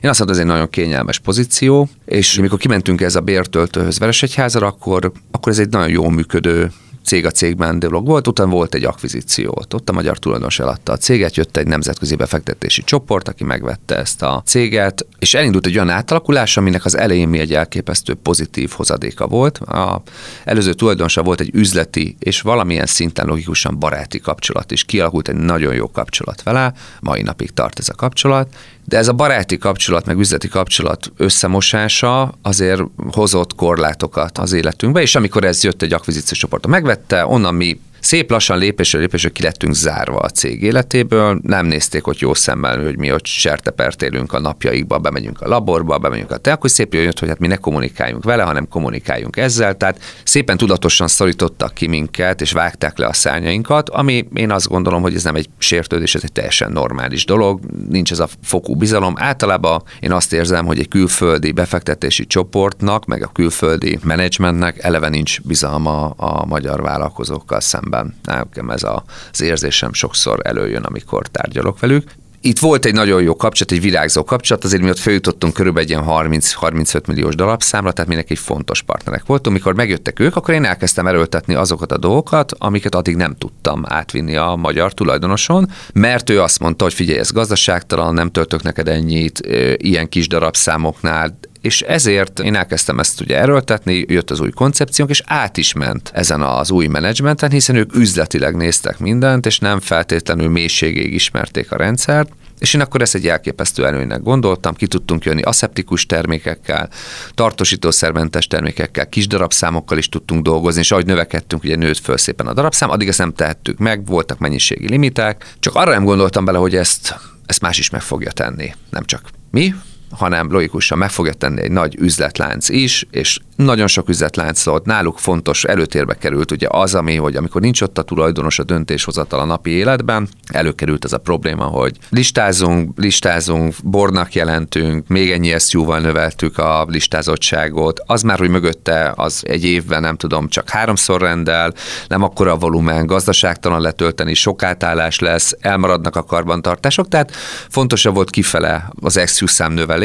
én 0.00 0.10
azt 0.10 0.18
mondtam, 0.18 0.40
ez 0.40 0.46
egy 0.46 0.52
nagyon 0.52 0.70
kényelmes 0.70 1.18
pozíció 1.18 1.59
pozíció, 1.60 1.88
és 2.04 2.38
amikor 2.38 2.58
kimentünk 2.58 3.00
ez 3.00 3.16
a 3.16 3.20
bértöltőhöz 3.20 3.98
Veresegyházra, 3.98 4.66
akkor, 4.66 5.12
akkor 5.30 5.52
ez 5.52 5.58
egy 5.58 5.68
nagyon 5.68 5.88
jó 5.88 6.08
működő 6.08 6.72
cég 7.04 7.26
a 7.26 7.30
cégben 7.30 7.78
dolog 7.78 8.06
volt, 8.06 8.26
utána 8.26 8.50
volt 8.50 8.74
egy 8.74 8.84
akvizíció. 8.84 9.62
Ott 9.74 9.88
a 9.88 9.92
magyar 9.92 10.18
tulajdonos 10.18 10.58
eladta 10.58 10.92
a 10.92 10.96
céget, 10.96 11.36
jött 11.36 11.56
egy 11.56 11.66
nemzetközi 11.66 12.14
befektetési 12.14 12.82
csoport, 12.82 13.28
aki 13.28 13.44
megvette 13.44 13.96
ezt 13.96 14.22
a 14.22 14.42
céget, 14.46 15.06
és 15.18 15.34
elindult 15.34 15.66
egy 15.66 15.74
olyan 15.74 15.88
átalakulás, 15.88 16.56
aminek 16.56 16.84
az 16.84 16.96
elején 16.96 17.28
mi 17.28 17.38
egy 17.38 17.54
elképesztő 17.54 18.14
pozitív 18.14 18.70
hozadéka 18.70 19.26
volt. 19.26 19.58
A 19.58 20.02
előző 20.44 20.72
tulajdonosa 20.72 21.22
volt 21.22 21.40
egy 21.40 21.50
üzleti 21.52 22.16
és 22.18 22.40
valamilyen 22.40 22.86
szinten 22.86 23.26
logikusan 23.26 23.78
baráti 23.78 24.20
kapcsolat 24.20 24.70
is. 24.70 24.84
Kialakult 24.84 25.28
egy 25.28 25.36
nagyon 25.36 25.74
jó 25.74 25.90
kapcsolat 25.90 26.42
vele, 26.42 26.72
mai 27.00 27.22
napig 27.22 27.50
tart 27.50 27.78
ez 27.78 27.88
a 27.88 27.94
kapcsolat, 27.94 28.54
de 28.84 28.96
ez 28.96 29.08
a 29.08 29.12
baráti 29.12 29.58
kapcsolat, 29.58 30.06
meg 30.06 30.18
üzleti 30.18 30.48
kapcsolat 30.48 31.12
összemosása 31.16 32.34
azért 32.42 32.82
hozott 33.10 33.54
korlátokat 33.54 34.38
az 34.38 34.52
életünkbe, 34.52 35.00
és 35.00 35.14
amikor 35.14 35.44
ez 35.44 35.62
jött 35.62 35.82
egy 35.82 35.92
akvizíciós 35.92 36.38
csoport, 36.38 36.66
megvette, 36.90 37.24
onnan 37.24 37.54
mi 37.54 37.80
Szép 38.00 38.30
lassan 38.30 38.58
lépésről 38.58 39.00
lépésre 39.00 39.28
ki 39.28 39.42
lettünk 39.42 39.74
zárva 39.74 40.18
a 40.18 40.28
cég 40.28 40.62
életéből, 40.62 41.40
nem 41.42 41.66
nézték 41.66 42.04
hogy 42.04 42.20
jó 42.20 42.34
szemmel, 42.34 42.82
hogy 42.82 42.98
mi 42.98 43.12
ott 43.12 43.26
sertepert 43.26 44.02
élünk 44.02 44.32
a 44.32 44.40
napjaikba, 44.40 44.98
bemegyünk 44.98 45.40
a 45.40 45.48
laborba, 45.48 45.98
bemegyünk 45.98 46.30
a 46.30 46.36
te, 46.36 46.52
akkor 46.52 46.70
szép 46.70 46.94
jött, 46.94 47.18
hogy 47.18 47.28
hát 47.28 47.38
mi 47.38 47.46
ne 47.46 47.56
kommunikáljunk 47.56 48.24
vele, 48.24 48.42
hanem 48.42 48.68
kommunikáljunk 48.68 49.36
ezzel. 49.36 49.76
Tehát 49.76 50.00
szépen 50.24 50.56
tudatosan 50.56 51.08
szorítottak 51.08 51.74
ki 51.74 51.86
minket, 51.86 52.40
és 52.40 52.52
vágták 52.52 52.98
le 52.98 53.06
a 53.06 53.12
szárnyainkat, 53.12 53.88
ami 53.88 54.28
én 54.34 54.50
azt 54.50 54.68
gondolom, 54.68 55.02
hogy 55.02 55.14
ez 55.14 55.24
nem 55.24 55.34
egy 55.34 55.48
sértődés, 55.58 56.14
ez 56.14 56.22
egy 56.24 56.32
teljesen 56.32 56.72
normális 56.72 57.24
dolog, 57.24 57.60
nincs 57.88 58.12
ez 58.12 58.18
a 58.18 58.28
fokú 58.42 58.74
bizalom. 58.74 59.14
Általában 59.16 59.82
én 60.00 60.12
azt 60.12 60.32
érzem, 60.32 60.66
hogy 60.66 60.78
egy 60.78 60.88
külföldi 60.88 61.52
befektetési 61.52 62.26
csoportnak, 62.26 63.06
meg 63.06 63.22
a 63.22 63.30
külföldi 63.32 63.98
menedzsmentnek 64.02 64.84
eleve 64.84 65.08
nincs 65.08 65.40
bizalma 65.40 66.06
a 66.06 66.46
magyar 66.46 66.82
vállalkozókkal 66.82 67.60
szemben 67.60 67.89
szemben. 67.90 68.14
Nekem 68.24 68.70
ez 68.70 68.82
a, 68.82 69.04
az 69.32 69.40
érzésem 69.40 69.92
sokszor 69.92 70.40
előjön, 70.42 70.82
amikor 70.82 71.26
tárgyalok 71.26 71.80
velük. 71.80 72.10
Itt 72.42 72.58
volt 72.58 72.84
egy 72.84 72.92
nagyon 72.92 73.22
jó 73.22 73.36
kapcsolat, 73.36 73.72
egy 73.72 73.80
virágzó 73.80 74.24
kapcsolat, 74.24 74.64
azért 74.64 74.82
mi 74.82 74.88
ott 74.88 74.98
feljutottunk 74.98 75.52
körülbelül 75.52 75.88
egy 75.88 75.94
ilyen 75.94 76.40
30-35 76.40 77.06
milliós 77.06 77.34
darabszámra, 77.34 77.92
tehát 77.92 78.08
mindenki 78.08 78.32
egy 78.32 78.38
fontos 78.38 78.82
partnerek 78.82 79.26
voltunk. 79.26 79.56
Mikor 79.56 79.74
megjöttek 79.74 80.20
ők, 80.20 80.36
akkor 80.36 80.54
én 80.54 80.64
elkezdtem 80.64 81.06
erőltetni 81.06 81.54
azokat 81.54 81.92
a 81.92 81.98
dolgokat, 81.98 82.52
amiket 82.58 82.94
addig 82.94 83.16
nem 83.16 83.34
tudtam 83.38 83.82
átvinni 83.86 84.36
a 84.36 84.54
magyar 84.56 84.92
tulajdonoson, 84.92 85.70
mert 85.92 86.30
ő 86.30 86.40
azt 86.40 86.58
mondta, 86.58 86.84
hogy 86.84 86.94
figyelj, 86.94 87.18
ez 87.18 87.30
gazdaságtalan, 87.30 88.14
nem 88.14 88.30
töltök 88.30 88.62
neked 88.62 88.88
ennyit, 88.88 89.38
ilyen 89.76 90.08
kis 90.08 90.28
darabszámoknál, 90.28 91.38
és 91.60 91.82
ezért 91.82 92.40
én 92.40 92.54
elkezdtem 92.54 92.98
ezt 92.98 93.20
ugye 93.20 93.38
erőltetni, 93.38 94.04
jött 94.08 94.30
az 94.30 94.40
új 94.40 94.50
koncepciónk, 94.50 95.10
és 95.10 95.22
át 95.26 95.56
is 95.56 95.72
ment 95.72 96.10
ezen 96.14 96.42
az 96.42 96.70
új 96.70 96.86
menedzsmenten, 96.86 97.50
hiszen 97.50 97.76
ők 97.76 97.94
üzletileg 97.94 98.56
néztek 98.56 98.98
mindent, 98.98 99.46
és 99.46 99.58
nem 99.58 99.80
feltétlenül 99.80 100.48
mélységig 100.48 101.12
ismerték 101.14 101.72
a 101.72 101.76
rendszert, 101.76 102.32
és 102.58 102.74
én 102.74 102.80
akkor 102.80 103.02
ezt 103.02 103.14
egy 103.14 103.28
elképesztő 103.28 103.86
előnynek 103.86 104.22
gondoltam, 104.22 104.74
ki 104.74 104.86
tudtunk 104.86 105.24
jönni 105.24 105.42
aszeptikus 105.42 106.06
termékekkel, 106.06 106.88
tartósítószermentes 107.34 108.46
termékekkel, 108.46 109.08
kis 109.08 109.26
darabszámokkal 109.26 109.98
is 109.98 110.08
tudtunk 110.08 110.42
dolgozni, 110.42 110.80
és 110.80 110.90
ahogy 110.90 111.06
növekedtünk, 111.06 111.64
ugye 111.64 111.76
nőtt 111.76 111.98
föl 111.98 112.16
szépen 112.16 112.46
a 112.46 112.52
darabszám, 112.52 112.90
addig 112.90 113.08
ezt 113.08 113.18
nem 113.18 113.32
tehettük 113.32 113.78
meg, 113.78 114.06
voltak 114.06 114.38
mennyiségi 114.38 114.88
limiták, 114.88 115.54
csak 115.58 115.74
arra 115.74 115.90
nem 115.90 116.04
gondoltam 116.04 116.44
bele, 116.44 116.58
hogy 116.58 116.76
ezt, 116.76 117.16
ezt 117.46 117.60
más 117.60 117.78
is 117.78 117.90
meg 117.90 118.02
fogja 118.02 118.30
tenni, 118.30 118.74
nem 118.90 119.04
csak 119.04 119.20
mi, 119.50 119.74
hanem 120.10 120.50
logikusan 120.50 120.98
meg 120.98 121.10
fogja 121.10 121.32
tenni 121.32 121.60
egy 121.60 121.70
nagy 121.70 121.96
üzletlánc 121.98 122.68
is, 122.68 123.06
és 123.10 123.38
nagyon 123.56 123.86
sok 123.86 124.08
üzletlánc 124.08 124.64
volt, 124.64 124.84
náluk 124.84 125.18
fontos, 125.18 125.64
előtérbe 125.64 126.14
került 126.14 126.50
ugye 126.50 126.66
az, 126.70 126.94
ami, 126.94 127.16
hogy 127.16 127.36
amikor 127.36 127.60
nincs 127.60 127.82
ott 127.82 127.98
a 127.98 128.02
tulajdonos 128.02 128.58
a 128.58 128.64
döntéshozatal 128.64 129.40
a 129.40 129.44
napi 129.44 129.70
életben, 129.70 130.28
előkerült 130.52 131.04
ez 131.04 131.12
a 131.12 131.18
probléma, 131.18 131.64
hogy 131.64 131.96
listázunk, 132.10 132.98
listázunk, 132.98 133.74
bornak 133.84 134.34
jelentünk, 134.34 135.08
még 135.08 135.30
ennyi 135.30 135.58
SZU-val 135.58 136.00
növeltük 136.00 136.58
a 136.58 136.86
listázottságot, 136.88 138.00
az 138.06 138.22
már, 138.22 138.38
hogy 138.38 138.50
mögötte 138.50 139.12
az 139.16 139.42
egy 139.46 139.64
évben 139.64 140.00
nem 140.00 140.16
tudom, 140.16 140.48
csak 140.48 140.68
háromszor 140.70 141.20
rendel, 141.20 141.74
nem 142.08 142.22
akkora 142.22 142.52
a 142.52 142.56
volumen, 142.56 143.06
gazdaságtalan 143.06 143.80
letölteni, 143.80 144.34
sok 144.34 144.62
átállás 144.62 145.18
lesz, 145.18 145.56
elmaradnak 145.60 146.16
a 146.16 146.22
karbantartások, 146.22 147.08
tehát 147.08 147.32
fontosabb 147.68 148.14
volt 148.14 148.30
kifele 148.30 148.90
az 149.00 149.20
SZU 149.26 149.46
szám 149.46 149.72
növelés, 149.72 149.98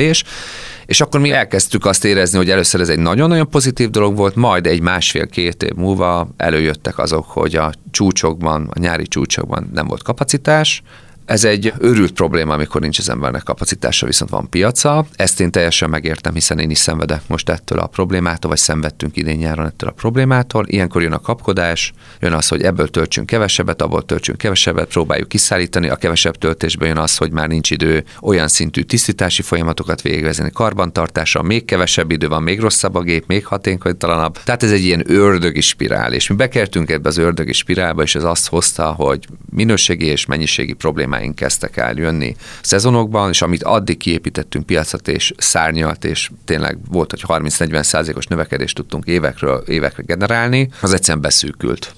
és 0.86 1.02
akkor 1.02 1.20
mi 1.20 1.32
elkezdtük 1.32 1.86
azt 1.86 2.06
érezni, 2.06 2.38
hogy 2.38 2.50
először 2.50 2.82
ez 2.82 2.90
egy 2.90 3.00
nagyon-nagyon 3.00 3.50
pozitív 3.50 3.90
dolog 3.90 4.16
volt, 4.16 4.36
majd 4.36 4.68
egy 4.68 4.82
másfél-két 4.82 5.64
év 5.64 5.74
múlva 5.76 6.28
előjöttek 6.38 6.98
azok, 6.98 7.26
hogy 7.26 7.56
a 7.56 7.72
csúcsokban, 7.92 8.70
a 8.74 8.80
nyári 8.80 9.08
csúcsokban 9.08 9.70
nem 9.74 9.88
volt 9.88 10.04
kapacitás, 10.04 10.82
ez 11.26 11.44
egy 11.44 11.74
őrült 11.80 12.12
probléma, 12.12 12.54
amikor 12.54 12.82
nincs 12.82 13.00
az 13.00 13.10
embernek 13.10 13.44
kapacitása, 13.44 14.06
viszont 14.06 14.32
van 14.32 14.50
piaca. 14.50 15.06
Ezt 15.16 15.40
én 15.40 15.52
teljesen 15.52 15.90
megértem, 15.90 16.34
hiszen 16.34 16.60
én 16.60 16.70
is 16.70 16.78
szenvedek 16.78 17.22
most 17.28 17.50
ettől 17.50 17.80
a 17.80 17.88
problémától, 17.88 18.50
vagy 18.50 18.60
szenvedtünk 18.60 19.18
idén 19.18 19.38
nyáron 19.38 19.66
ettől 19.66 19.90
a 19.90 19.94
problémától. 19.94 20.66
Ilyenkor 20.68 21.02
jön 21.02 21.12
a 21.12 21.20
kapkodás, 21.20 21.94
jön 22.20 22.34
az, 22.34 22.48
hogy 22.48 22.62
ebből 22.62 22.88
töltsünk 22.88 23.28
kevesebbet, 23.28 23.82
abból 23.82 24.06
töltsünk 24.06 24.38
kevesebbet, 24.38 24.88
próbáljuk 24.88 25.28
kiszállítani. 25.28 25.90
A 25.90 25.96
kevesebb 25.96 26.36
töltésből 26.36 26.88
jön 26.88 26.98
az, 26.98 27.18
hogy 27.18 27.32
már 27.32 27.48
nincs 27.48 27.72
idő 27.72 28.04
olyan 28.22 28.48
szintű 28.48 28.82
tisztítási 28.82 29.42
folyamatokat 29.42 30.02
végezni, 30.02 30.52
karbantartása, 30.54 31.42
még 31.42 31.66
kevesebb 31.66 32.12
idő 32.12 32.28
van, 32.28 32.44
még 32.44 32.60
rosszabb 32.60 32.96
a 32.96 33.02
gép, 33.02 33.24
még 33.28 33.46
hatékonytalanabb. 33.46 34.38
Tehát 34.44 34.64
ez 34.64 34.72
egy 34.72 34.84
ilyen 34.84 35.04
ördögi 35.12 35.62
spirál, 35.62 36.14
és 36.14 36.28
mi 36.28 36.36
bekertünk 36.36 36.90
ebbe 36.90 37.10
az 37.10 37.18
ördögi 37.18 37.54
spirálba, 37.54 38.02
és 38.02 38.16
ez 38.16 38.24
azt 38.24 38.48
hozta, 38.48 38.92
hogy 38.92 39.28
minőségi 39.52 40.06
és 40.06 40.26
mennyiségi 40.26 40.74
problémák 40.74 41.15
problémáink 41.16 41.36
kezdtek 41.36 41.78
el 41.78 41.94
jönni 41.96 42.36
szezonokban, 42.62 43.30
és 43.30 43.42
amit 43.42 43.64
addig 43.64 43.98
kiépítettünk 43.98 44.66
piacot, 44.66 45.08
és 45.08 45.34
szárnyalt, 45.38 46.06
és 46.06 46.32
tényleg 46.46 46.78
volt, 46.90 47.12
hogy 47.12 47.24
30-40 47.28 47.84
százalékos 47.84 48.26
növekedést 48.26 48.76
tudtunk 48.76 49.06
évekről 49.06 49.64
évekre 49.68 50.04
generálni, 50.04 50.70
az 50.82 50.94
egyszerűen 50.94 51.22
beszűkült. 51.22 51.94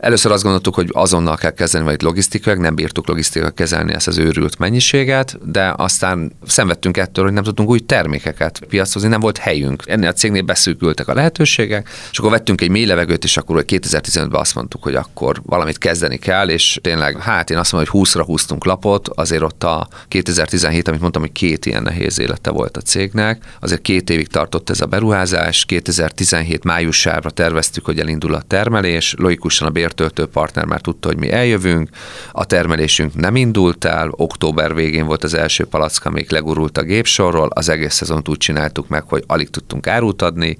Először 0.00 0.32
azt 0.32 0.42
gondoltuk, 0.42 0.74
hogy 0.74 0.88
azonnal 0.92 1.36
kell 1.36 1.50
kezdeni, 1.50 1.84
vagy 1.84 2.02
logisztikailag, 2.02 2.62
nem 2.62 2.74
bírtuk 2.74 3.08
logisztikailag 3.08 3.54
kezelni 3.54 3.94
ezt 3.94 4.08
az 4.08 4.18
őrült 4.18 4.58
mennyiséget, 4.58 5.50
de 5.50 5.74
aztán 5.76 6.32
szenvedtünk 6.46 6.96
ettől, 6.96 7.24
hogy 7.24 7.32
nem 7.32 7.42
tudtunk 7.42 7.68
új 7.68 7.78
termékeket 7.78 8.60
piacozni, 8.68 9.08
nem 9.08 9.20
volt 9.20 9.38
helyünk. 9.38 9.82
Ennél 9.86 10.08
a 10.08 10.12
cégnél 10.12 10.42
beszűkültek 10.42 11.08
a 11.08 11.14
lehetőségek, 11.14 11.88
és 12.10 12.18
akkor 12.18 12.30
vettünk 12.30 12.60
egy 12.60 12.68
mély 12.68 12.84
levegőt, 12.84 13.24
és 13.24 13.36
akkor 13.36 13.64
2015-ben 13.66 14.40
azt 14.40 14.54
mondtuk, 14.54 14.82
hogy 14.82 14.94
akkor 14.94 15.40
valamit 15.44 15.78
kezdeni 15.78 16.16
kell, 16.16 16.48
és 16.48 16.78
tényleg, 16.82 17.18
hát 17.18 17.50
én 17.50 17.58
azt 17.58 17.72
mondom, 17.72 17.92
hogy 17.92 18.08
20-ra 18.08 18.22
húztunk 18.26 18.64
lapot, 18.64 19.08
azért 19.08 19.42
ott 19.42 19.64
a 19.64 19.88
2017, 20.08 20.88
amit 20.88 21.00
mondtam, 21.00 21.22
hogy 21.22 21.32
két 21.32 21.66
ilyen 21.66 21.82
nehéz 21.82 22.18
élete 22.18 22.50
volt 22.50 22.76
a 22.76 22.80
cégnek, 22.80 23.44
azért 23.60 23.80
két 23.80 24.10
évig 24.10 24.28
tartott 24.28 24.70
ez 24.70 24.80
a 24.80 24.86
beruházás, 24.86 25.64
2017 25.64 26.64
májusára 26.64 27.30
terveztük, 27.30 27.84
hogy 27.84 27.98
elindul 27.98 28.34
a 28.34 28.42
termelés, 28.42 29.14
logikusan 29.18 29.68
a 29.68 29.70
bér 29.70 29.88
bértöltő 29.90 30.26
partner 30.26 30.64
már 30.64 30.80
tudta, 30.80 31.08
hogy 31.08 31.18
mi 31.18 31.32
eljövünk, 31.32 31.88
a 32.32 32.44
termelésünk 32.44 33.14
nem 33.14 33.36
indult 33.36 33.84
el, 33.84 34.08
október 34.10 34.74
végén 34.74 35.06
volt 35.06 35.24
az 35.24 35.34
első 35.34 35.64
palacka, 35.64 36.08
amik 36.08 36.30
legurult 36.30 36.78
a 36.78 36.82
gépsorról, 36.82 37.48
az 37.54 37.68
egész 37.68 37.94
szezont 37.94 38.28
úgy 38.28 38.36
csináltuk 38.36 38.88
meg, 38.88 39.02
hogy 39.08 39.24
alig 39.26 39.50
tudtunk 39.50 39.86
árut 39.86 40.22
adni, 40.22 40.56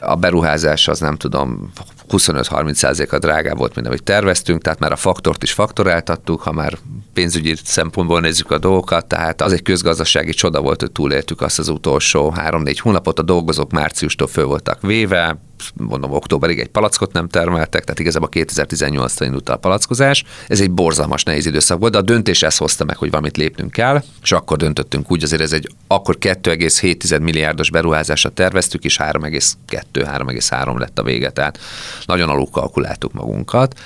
a 0.00 0.14
beruházás 0.14 0.88
az 0.88 1.00
nem 1.00 1.16
tudom, 1.16 1.72
25-30%-a 2.10 3.18
drágább 3.18 3.58
volt, 3.58 3.74
mint 3.74 3.86
amit 3.86 4.02
terveztünk, 4.02 4.62
tehát 4.62 4.78
már 4.78 4.92
a 4.92 4.96
faktort 4.96 5.42
is 5.42 5.52
faktoráltattuk, 5.52 6.40
ha 6.40 6.52
már 6.52 6.78
pénzügyi 7.12 7.54
szempontból 7.64 8.20
nézzük 8.20 8.50
a 8.50 8.58
dolgokat, 8.58 9.06
tehát 9.06 9.42
az 9.42 9.52
egy 9.52 9.62
közgazdasági 9.62 10.32
csoda 10.32 10.60
volt, 10.60 10.80
hogy 10.80 10.92
túléltük 10.92 11.40
azt 11.40 11.58
az 11.58 11.68
utolsó 11.68 12.34
3-4 12.36 12.76
hónapot, 12.80 13.18
a 13.18 13.22
dolgozók 13.22 13.70
márciustól 13.70 14.26
föl 14.26 14.46
voltak 14.46 14.82
véve, 14.82 15.38
mondom, 15.76 16.12
októberig 16.12 16.58
egy 16.58 16.68
palackot 16.68 17.12
nem 17.12 17.28
termeltek, 17.28 17.84
tehát 17.84 18.00
igazából 18.00 18.28
2018-ra 18.32 19.22
indult 19.24 19.48
a 19.48 19.56
palackozás. 19.56 20.24
Ez 20.48 20.60
egy 20.60 20.70
borzalmas 20.70 21.22
nehéz 21.22 21.46
időszak 21.46 21.78
volt, 21.78 21.92
de 21.92 21.98
a 21.98 22.02
döntés 22.02 22.42
ezt 22.42 22.58
hozta 22.58 22.84
meg, 22.84 22.96
hogy 22.96 23.10
valamit 23.10 23.36
lépnünk 23.36 23.70
kell, 23.70 24.02
és 24.22 24.32
akkor 24.32 24.56
döntöttünk 24.56 25.10
úgy, 25.10 25.22
azért 25.22 25.42
ez 25.42 25.52
egy 25.52 25.68
akkor 25.86 26.16
2,7 26.20 27.20
milliárdos 27.20 27.70
beruházásra 27.70 28.28
terveztük, 28.28 28.84
és 28.84 28.96
3,2-3,3 29.02 30.78
lett 30.78 30.98
a 30.98 31.02
vége, 31.02 31.30
tehát 31.30 31.58
nagyon 32.06 32.28
alul 32.28 32.50
kalkuláltuk 32.50 33.12
magunkat, 33.12 33.78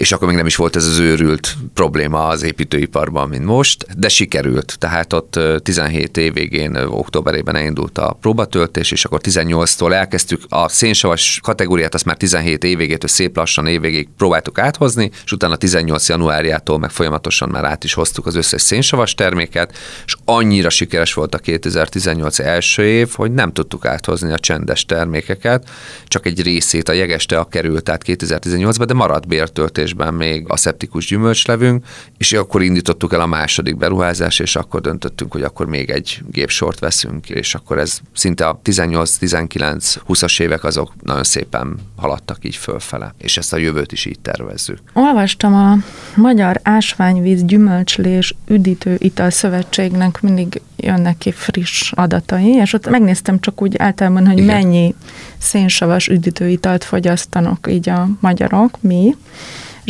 és 0.00 0.12
akkor 0.12 0.26
még 0.28 0.36
nem 0.36 0.46
is 0.46 0.56
volt 0.56 0.76
ez 0.76 0.86
az 0.86 0.98
őrült 0.98 1.56
probléma 1.74 2.26
az 2.26 2.42
építőiparban, 2.42 3.28
mint 3.28 3.44
most, 3.44 3.86
de 3.98 4.08
sikerült. 4.08 4.76
Tehát 4.78 5.12
ott 5.12 5.38
17 5.62 6.16
év 6.16 6.32
végén, 6.32 6.76
októberében 6.76 7.56
elindult 7.56 7.98
a 7.98 8.16
próbatöltés, 8.20 8.90
és 8.90 9.04
akkor 9.04 9.20
18-tól 9.22 9.92
elkezdtük 9.92 10.42
a 10.48 10.68
szénsavas 10.68 11.40
kategóriát, 11.42 11.94
azt 11.94 12.04
már 12.04 12.16
17 12.16 12.64
év 12.64 12.76
végétől 12.76 13.08
szép 13.08 13.36
lassan 13.36 13.66
évvégig 13.66 14.08
próbáltuk 14.16 14.58
áthozni, 14.58 15.10
és 15.24 15.32
utána 15.32 15.56
18 15.56 16.08
januárjától 16.08 16.78
meg 16.78 16.90
folyamatosan 16.90 17.48
már 17.48 17.64
át 17.64 17.84
is 17.84 17.94
hoztuk 17.94 18.26
az 18.26 18.34
összes 18.34 18.62
szénsavas 18.62 19.14
terméket, 19.14 19.76
és 20.06 20.14
annyira 20.24 20.70
sikeres 20.70 21.14
volt 21.14 21.34
a 21.34 21.38
2018 21.38 22.38
első 22.38 22.82
év, 22.82 23.10
hogy 23.14 23.32
nem 23.32 23.52
tudtuk 23.52 23.86
áthozni 23.86 24.32
a 24.32 24.38
csendes 24.38 24.86
termékeket, 24.86 25.68
csak 26.06 26.26
egy 26.26 26.42
részét 26.42 26.88
a 26.88 26.92
jegeste 26.92 27.38
a 27.38 27.44
került 27.44 27.88
át 27.88 28.02
2018-ban, 28.06 28.84
de 28.86 28.94
maradt 28.94 29.28
bértöltés 29.28 29.88
termelésben 29.96 30.14
még 30.14 30.44
a 30.48 30.56
szeptikus 30.56 31.06
gyümölcslevünk, 31.06 31.84
és 32.18 32.32
akkor 32.32 32.62
indítottuk 32.62 33.12
el 33.12 33.20
a 33.20 33.26
második 33.26 33.76
beruházás, 33.76 34.38
és 34.38 34.56
akkor 34.56 34.80
döntöttünk, 34.80 35.32
hogy 35.32 35.42
akkor 35.42 35.66
még 35.66 35.90
egy 35.90 36.22
gépsort 36.30 36.78
veszünk, 36.78 37.30
és 37.30 37.54
akkor 37.54 37.78
ez 37.78 38.00
szinte 38.12 38.46
a 38.48 38.60
18-19-20-as 38.64 40.40
évek 40.40 40.64
azok 40.64 40.92
nagyon 41.02 41.24
szépen 41.24 41.76
haladtak 41.96 42.44
így 42.44 42.56
fölfele, 42.56 43.14
és 43.18 43.36
ezt 43.36 43.52
a 43.52 43.56
jövőt 43.56 43.92
is 43.92 44.04
így 44.04 44.18
tervezzük. 44.20 44.78
Olvastam 44.92 45.54
a 45.54 45.76
Magyar 46.14 46.60
Ásványvíz 46.62 47.44
Gyümölcslés 47.44 48.34
Üdítő 48.46 48.96
Ital 48.98 49.30
Szövetségnek 49.30 50.20
mindig 50.20 50.60
jönnek 50.76 51.18
ki 51.18 51.32
friss 51.32 51.92
adatai, 51.92 52.48
és 52.48 52.72
ott 52.72 52.88
megnéztem 52.88 53.40
csak 53.40 53.62
úgy 53.62 53.76
általában, 53.78 54.26
hogy 54.26 54.38
Igen. 54.38 54.56
mennyi 54.56 54.94
szénsavas 55.38 56.08
üdítőitalt 56.08 56.84
fogyasztanak 56.84 57.66
így 57.70 57.88
a 57.88 58.08
magyarok, 58.20 58.78
mi, 58.80 59.16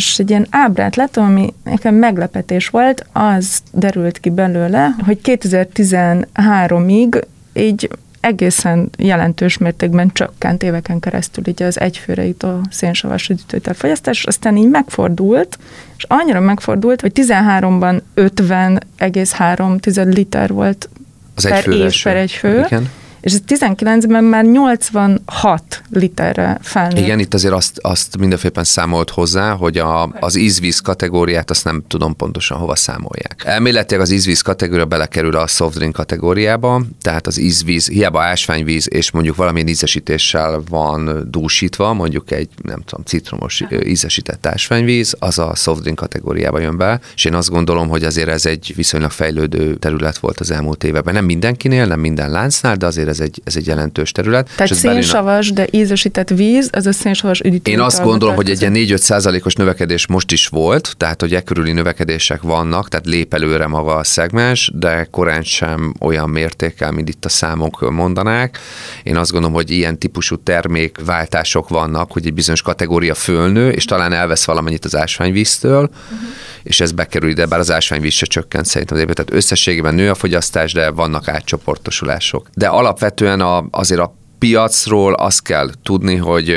és 0.00 0.18
egy 0.18 0.30
ilyen 0.30 0.46
ábrát 0.50 0.96
láttam, 0.96 1.24
ami 1.24 1.54
nekem 1.64 1.94
meglepetés 1.94 2.68
volt, 2.68 3.06
az 3.12 3.62
derült 3.72 4.18
ki 4.18 4.30
belőle, 4.30 4.94
hogy 5.04 5.18
2013-ig 5.24 7.22
így 7.52 7.90
egészen 8.20 8.90
jelentős 8.98 9.58
mértékben 9.58 10.10
csökkent 10.12 10.62
éveken 10.62 11.00
keresztül 11.00 11.48
így 11.48 11.62
az 11.62 11.80
egyfőre 11.80 12.26
jutó 12.26 12.60
szénsavas 12.70 13.28
üdítőtel 13.28 13.74
fogyasztás, 13.74 14.24
aztán 14.24 14.56
így 14.56 14.68
megfordult, 14.68 15.58
és 15.96 16.04
annyira 16.08 16.40
megfordult, 16.40 17.00
hogy 17.00 17.12
13-ban 17.14 18.00
50,3 18.16 20.14
liter 20.14 20.52
volt 20.52 20.88
az 21.34 21.48
per 21.48 21.68
év 21.68 22.02
per 22.02 22.16
egy 22.16 22.32
fő, 22.32 22.64
Igen 22.66 22.90
és 23.20 23.32
ez 23.32 23.40
19-ben 23.48 24.24
már 24.24 24.44
86 24.44 25.82
literre 25.90 26.58
felnőtt. 26.62 26.98
Igen, 26.98 27.18
itt 27.18 27.34
azért 27.34 27.54
azt, 27.54 27.78
azt 27.78 28.16
mindenféleképpen 28.18 28.64
számolt 28.64 29.10
hozzá, 29.10 29.52
hogy 29.52 29.78
a, 29.78 30.02
az 30.20 30.36
ízvíz 30.36 30.80
kategóriát 30.80 31.50
azt 31.50 31.64
nem 31.64 31.82
tudom 31.88 32.16
pontosan 32.16 32.58
hova 32.58 32.76
számolják. 32.76 33.42
Elméletileg 33.44 34.02
az 34.02 34.10
ízvíz 34.10 34.40
kategória 34.40 34.84
belekerül 34.84 35.36
a 35.36 35.46
soft 35.46 35.76
drink 35.76 35.92
kategóriába, 35.92 36.82
tehát 37.02 37.26
az 37.26 37.38
ízvíz, 37.38 37.88
hiába 37.88 38.22
ásványvíz 38.22 38.88
és 38.90 39.10
mondjuk 39.10 39.36
valamilyen 39.36 39.68
ízesítéssel 39.68 40.62
van 40.68 41.26
dúsítva, 41.30 41.92
mondjuk 41.92 42.30
egy, 42.30 42.48
nem 42.62 42.80
tudom, 42.80 43.04
citromos 43.04 43.62
ízesített 43.84 44.46
ásványvíz, 44.46 45.14
az 45.18 45.38
a 45.38 45.54
soft 45.54 45.80
drink 45.80 45.98
kategóriába 45.98 46.58
jön 46.58 46.76
be, 46.76 47.00
és 47.14 47.24
én 47.24 47.34
azt 47.34 47.50
gondolom, 47.50 47.88
hogy 47.88 48.04
azért 48.04 48.28
ez 48.28 48.46
egy 48.46 48.72
viszonylag 48.76 49.10
fejlődő 49.10 49.74
terület 49.74 50.18
volt 50.18 50.40
az 50.40 50.50
elmúlt 50.50 50.84
években. 50.84 51.14
Nem 51.14 51.24
mindenkinél, 51.24 51.86
nem 51.86 52.00
minden 52.00 52.30
láncnál, 52.30 52.76
de 52.76 52.86
azért 52.86 53.08
ez 53.10 53.20
egy, 53.20 53.40
ez 53.44 53.56
egy 53.56 53.66
jelentős 53.66 54.12
terület. 54.12 54.50
Tehát 54.56 54.74
szénsavas, 54.74 55.52
de 55.52 55.66
ízesített 55.70 56.28
víz, 56.28 56.68
az 56.72 56.86
a 56.86 56.92
szénsavas 56.92 57.40
üdítő. 57.40 57.70
Én 57.70 57.80
azt 57.80 58.02
gondolom, 58.02 58.34
hogy 58.34 58.50
egy 58.50 58.60
ilyen 58.60 58.72
4-5 58.76 58.96
százalékos 58.96 59.54
növekedés 59.54 60.06
most 60.06 60.32
is 60.32 60.46
volt, 60.46 60.94
tehát 60.96 61.20
hogy 61.20 61.34
e 61.34 61.40
körüli 61.40 61.72
növekedések 61.72 62.42
vannak, 62.42 62.88
tehát 62.88 63.06
lép 63.06 63.34
előre 63.34 63.66
maga 63.66 63.94
a 63.94 64.04
szegmens, 64.04 64.70
de 64.74 65.08
korán 65.10 65.42
sem 65.42 65.94
olyan 66.00 66.30
mértékkel, 66.30 66.90
mint 66.90 67.08
itt 67.08 67.24
a 67.24 67.28
számok 67.28 67.90
mondanák. 67.90 68.58
Én 69.02 69.16
azt 69.16 69.30
gondolom, 69.30 69.56
hogy 69.56 69.70
ilyen 69.70 69.98
típusú 69.98 70.36
termékváltások 70.36 71.68
vannak, 71.68 72.12
hogy 72.12 72.26
egy 72.26 72.34
bizonyos 72.34 72.62
kategória 72.62 73.14
fölnő, 73.14 73.70
és 73.70 73.84
talán 73.84 74.12
elvesz 74.12 74.44
valamennyit 74.44 74.84
az 74.84 74.96
ásványvíztől, 74.96 75.82
uh-huh. 75.82 76.28
És 76.62 76.80
ez 76.80 76.92
bekerül 76.92 77.30
ide, 77.30 77.46
bár 77.46 77.58
az 77.58 77.70
ásványvíz 77.70 78.12
se 78.12 78.26
csökkent 78.26 78.66
szerintem 78.66 78.96
az 78.96 79.02
évben. 79.02 79.16
Tehát 79.16 79.32
összességében 79.32 79.94
nő 79.94 80.10
a 80.10 80.14
fogyasztás, 80.14 80.72
de 80.72 80.90
vannak 80.90 81.28
átcsoportosulások. 81.28 82.48
De 82.54 82.66
alap 82.66 82.98
alapvetően 83.00 83.40
a, 83.40 83.66
azért 83.70 84.00
a 84.00 84.14
piacról 84.38 85.12
azt 85.14 85.42
kell 85.42 85.70
tudni, 85.82 86.16
hogy 86.16 86.48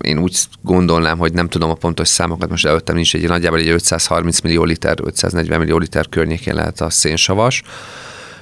én 0.00 0.18
úgy 0.18 0.38
gondolnám, 0.62 1.18
hogy 1.18 1.32
nem 1.32 1.48
tudom 1.48 1.70
a 1.70 1.74
pontos 1.74 2.08
számokat, 2.08 2.50
most 2.50 2.66
előttem 2.66 2.94
nincs 2.94 3.14
egy 3.14 3.28
nagyjából 3.28 3.58
egy 3.58 3.68
530 3.68 4.40
millió 4.40 4.64
liter, 4.64 4.98
540 5.04 5.58
millió 5.58 5.78
liter 5.78 6.08
környékén 6.08 6.54
lehet 6.54 6.80
a 6.80 6.90
szénsavas 6.90 7.62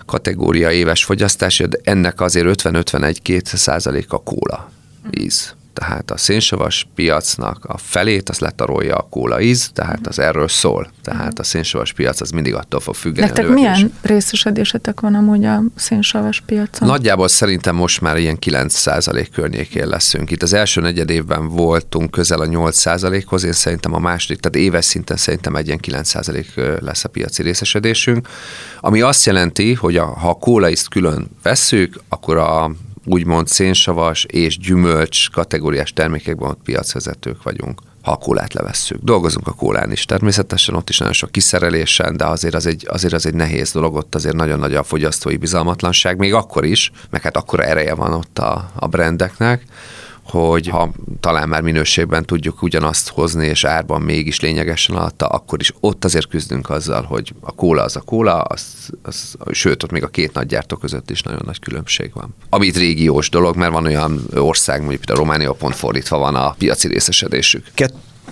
kategória 0.07 0.70
éves 0.70 1.05
fogyasztás, 1.05 1.59
de 1.59 1.79
ennek 1.83 2.20
azért 2.20 2.62
50-51-2 2.62 3.44
százalék 3.44 4.12
a 4.12 4.18
kóla 4.18 4.70
íz 5.11 5.55
tehát 5.81 6.11
a 6.11 6.16
szénsavas 6.16 6.88
piacnak 6.95 7.64
a 7.64 7.79
felét 7.79 8.29
az 8.29 8.38
letarolja 8.38 8.97
a 8.97 9.07
kóla 9.11 9.40
íz, 9.40 9.71
tehát 9.75 10.07
az 10.07 10.19
erről 10.19 10.49
szól. 10.49 10.90
Tehát 11.03 11.38
a 11.38 11.43
szénsavas 11.43 11.93
piac 11.93 12.21
az 12.21 12.31
mindig 12.31 12.55
attól 12.55 12.81
fog 12.81 12.95
függeni. 12.95 13.27
Nektek 13.27 13.49
milyen 13.49 13.93
részesedésetek 14.03 15.01
van 15.01 15.14
amúgy 15.14 15.45
a 15.45 15.62
szénsavas 15.75 16.43
piacon? 16.47 16.88
Nagyjából 16.88 17.29
szerintem 17.29 17.75
most 17.75 18.01
már 18.01 18.19
ilyen 18.19 18.38
9% 18.47 19.27
környékén 19.33 19.87
leszünk. 19.87 20.31
Itt 20.31 20.43
az 20.43 20.53
első 20.53 20.81
negyed 20.81 21.11
évben 21.11 21.49
voltunk 21.49 22.11
közel 22.11 22.40
a 22.40 22.47
8%-hoz, 22.47 23.45
én 23.45 23.53
szerintem 23.53 23.95
a 23.95 23.99
második, 23.99 24.40
tehát 24.40 24.66
éves 24.66 24.85
szinten 24.85 25.16
szerintem 25.16 25.57
egy 25.57 25.66
ilyen 25.66 25.81
9% 25.83 26.81
lesz 26.81 27.05
a 27.05 27.09
piaci 27.09 27.43
részesedésünk, 27.43 28.29
ami 28.81 29.01
azt 29.01 29.25
jelenti, 29.25 29.75
hogy 29.75 29.97
a, 29.97 30.05
ha 30.05 30.29
a 30.29 30.35
kólaiszt 30.35 30.88
külön 30.88 31.31
vesszük, 31.43 32.01
akkor 32.09 32.37
a 32.37 32.71
úgymond 33.12 33.49
szénsavas 33.49 34.25
és 34.25 34.59
gyümölcs 34.59 35.31
kategóriás 35.31 35.92
termékekben 35.92 36.49
ott 36.49 36.62
piacvezetők 36.64 37.42
vagyunk 37.42 37.81
ha 38.03 38.12
a 38.12 38.16
kólát 38.16 38.53
levesszük. 38.53 38.99
Dolgozunk 39.03 39.46
a 39.46 39.53
kólán 39.53 39.92
is, 39.92 40.05
természetesen 40.05 40.75
ott 40.75 40.88
is 40.88 40.99
nagyon 40.99 41.14
sok 41.14 41.31
kiszerelésen, 41.31 42.16
de 42.16 42.25
azért 42.25 42.55
az 42.55 42.66
egy, 42.66 42.87
azért 42.88 43.12
az 43.12 43.27
egy 43.27 43.35
nehéz 43.35 43.73
dolog, 43.73 43.94
ott 43.94 44.14
azért 44.14 44.35
nagyon 44.35 44.59
nagy 44.59 44.75
a 44.75 44.83
fogyasztói 44.83 45.37
bizalmatlanság, 45.37 46.18
még 46.18 46.35
akkor 46.35 46.64
is, 46.64 46.92
meg 47.11 47.23
hát 47.23 47.37
akkora 47.37 47.62
ereje 47.62 47.94
van 47.94 48.12
ott 48.12 48.38
a, 48.38 48.70
a 48.75 48.87
brandeknek, 48.87 49.64
hogy 50.31 50.66
ha 50.66 50.90
talán 51.21 51.49
már 51.49 51.62
minőségben 51.62 52.25
tudjuk 52.25 52.62
ugyanazt 52.62 53.09
hozni, 53.09 53.47
és 53.47 53.64
árban 53.64 54.03
mégis 54.03 54.40
lényegesen 54.40 54.97
alatta, 54.97 55.27
akkor 55.27 55.61
is 55.61 55.73
ott 55.81 56.05
azért 56.05 56.29
küzdünk 56.29 56.71
azzal, 56.71 57.03
hogy 57.03 57.33
a 57.40 57.53
kóla 57.53 57.83
az 57.83 57.97
a 57.97 58.01
kóla, 58.01 58.40
az, 58.40 58.90
az, 59.03 59.37
sőt, 59.51 59.83
ott 59.83 59.90
még 59.90 60.03
a 60.03 60.09
két 60.09 60.33
nagy 60.33 60.47
gyártó 60.47 60.77
között 60.77 61.11
is 61.11 61.23
nagyon 61.23 61.43
nagy 61.45 61.59
különbség 61.59 62.11
van. 62.14 62.35
Ami 62.49 62.66
itt 62.66 62.77
régiós 62.77 63.29
dolog, 63.29 63.57
mert 63.57 63.73
van 63.73 63.87
olyan 63.87 64.21
ország, 64.35 64.81
mondjuk 64.81 65.03
a 65.07 65.14
Románia 65.14 65.53
pont 65.53 65.75
fordítva 65.75 66.19
van 66.19 66.35
a 66.35 66.55
piaci 66.59 66.88
részesedésük. 66.88 67.66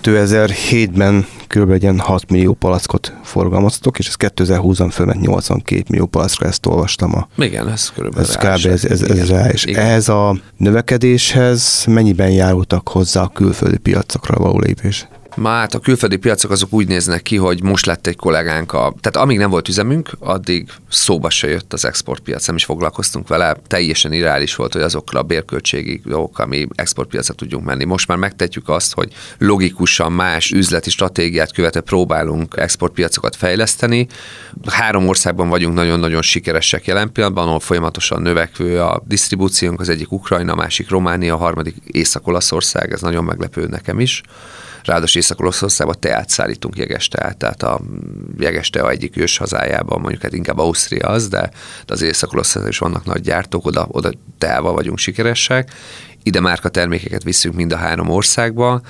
2007-ben 0.03 1.25
kb. 1.47 1.71
egy 1.71 1.89
6 1.97 2.29
millió 2.29 2.53
palackot 2.53 3.13
forgalmaztok, 3.23 3.99
és 3.99 4.07
ez 4.07 4.15
2020-ban 4.17 4.89
fölment 4.91 5.21
82 5.21 5.83
millió 5.89 6.05
palackra, 6.05 6.47
ezt 6.47 6.65
olvastam. 6.65 7.15
A, 7.15 7.27
Igen, 7.37 7.69
ez 7.69 7.89
körülbelül 7.89 8.29
ez 8.29 8.35
kb. 8.35 8.71
ez, 8.71 8.85
ez, 8.85 9.01
ez 9.01 9.29
rá, 9.29 9.49
és 9.49 9.65
Igen. 9.65 9.85
ehhez 9.85 10.09
a 10.09 10.35
növekedéshez 10.57 11.85
mennyiben 11.87 12.31
járultak 12.31 12.89
hozzá 12.89 13.21
a 13.21 13.27
külföldi 13.27 13.77
piacokra 13.77 14.39
való 14.39 14.59
lépés? 14.59 15.07
Hát 15.43 15.73
a 15.73 15.79
külföldi 15.79 16.15
piacok 16.15 16.51
azok 16.51 16.73
úgy 16.73 16.87
néznek 16.87 17.21
ki, 17.21 17.35
hogy 17.35 17.63
most 17.63 17.85
lett 17.85 18.07
egy 18.07 18.15
kollégánk, 18.15 18.73
a, 18.73 18.93
tehát 19.01 19.17
amíg 19.17 19.37
nem 19.37 19.49
volt 19.49 19.67
üzemünk, 19.67 20.09
addig 20.19 20.69
szóba 20.89 21.29
se 21.29 21.47
jött 21.47 21.73
az 21.73 21.85
exportpiac, 21.85 22.47
nem 22.47 22.55
is 22.55 22.65
foglalkoztunk 22.65 23.27
vele, 23.27 23.57
teljesen 23.67 24.13
irreális 24.13 24.55
volt, 24.55 24.73
hogy 24.73 24.81
azokkal 24.81 25.19
a 25.19 25.23
bérköltségi 25.23 26.01
dolgok, 26.05 26.39
ami 26.39 26.67
exportpiacra 26.75 27.33
tudjunk 27.33 27.65
menni. 27.65 27.83
Most 27.83 28.07
már 28.07 28.17
megtetjük 28.17 28.69
azt, 28.69 28.93
hogy 28.93 29.13
logikusan 29.37 30.11
más 30.11 30.51
üzleti 30.51 30.89
stratégiát 30.89 31.53
követve 31.53 31.81
próbálunk 31.81 32.53
exportpiacokat 32.57 33.35
fejleszteni. 33.35 34.07
Három 34.65 35.07
országban 35.07 35.49
vagyunk 35.49 35.75
nagyon-nagyon 35.75 36.21
sikeresek 36.21 36.85
jelen 36.85 37.11
pillanatban, 37.11 37.47
ahol 37.47 37.59
folyamatosan 37.59 38.21
növekvő 38.21 38.81
a 38.81 39.03
disztribúciónk, 39.07 39.79
az 39.79 39.89
egyik 39.89 40.11
Ukrajna, 40.11 40.51
a 40.51 40.55
másik 40.55 40.89
Románia, 40.89 41.33
a 41.33 41.37
harmadik 41.37 41.75
Észak-Olaszország, 41.85 42.91
ez 42.91 43.01
nagyon 43.01 43.23
meglepő 43.23 43.67
nekem 43.67 43.99
is. 43.99 44.21
Ráadásul 44.83 45.21
Észak-Olaszországba 45.21 45.93
teát 45.93 46.29
szállítunk 46.29 46.77
jegesteát, 46.77 47.37
tehát 47.37 47.63
a 47.63 47.79
jegestea 48.37 48.89
egyik 48.89 49.17
ős 49.17 49.37
hazájában, 49.37 50.01
mondjuk 50.01 50.21
hát 50.21 50.33
inkább 50.33 50.57
Ausztria 50.57 51.07
az, 51.07 51.27
de, 51.27 51.51
de 51.85 51.93
az 51.93 52.01
észak 52.01 52.41
is 52.67 52.77
vannak 52.77 53.05
nagy 53.05 53.21
gyártók, 53.21 53.65
oda, 53.65 53.87
oda 53.91 54.11
teával 54.37 54.73
vagyunk 54.73 54.97
sikeresek, 54.97 55.71
ide 56.23 56.39
márka 56.39 56.69
termékeket 56.69 57.23
visszünk 57.23 57.55
mind 57.55 57.73
a 57.73 57.77
három 57.77 58.09
országba, 58.09 58.81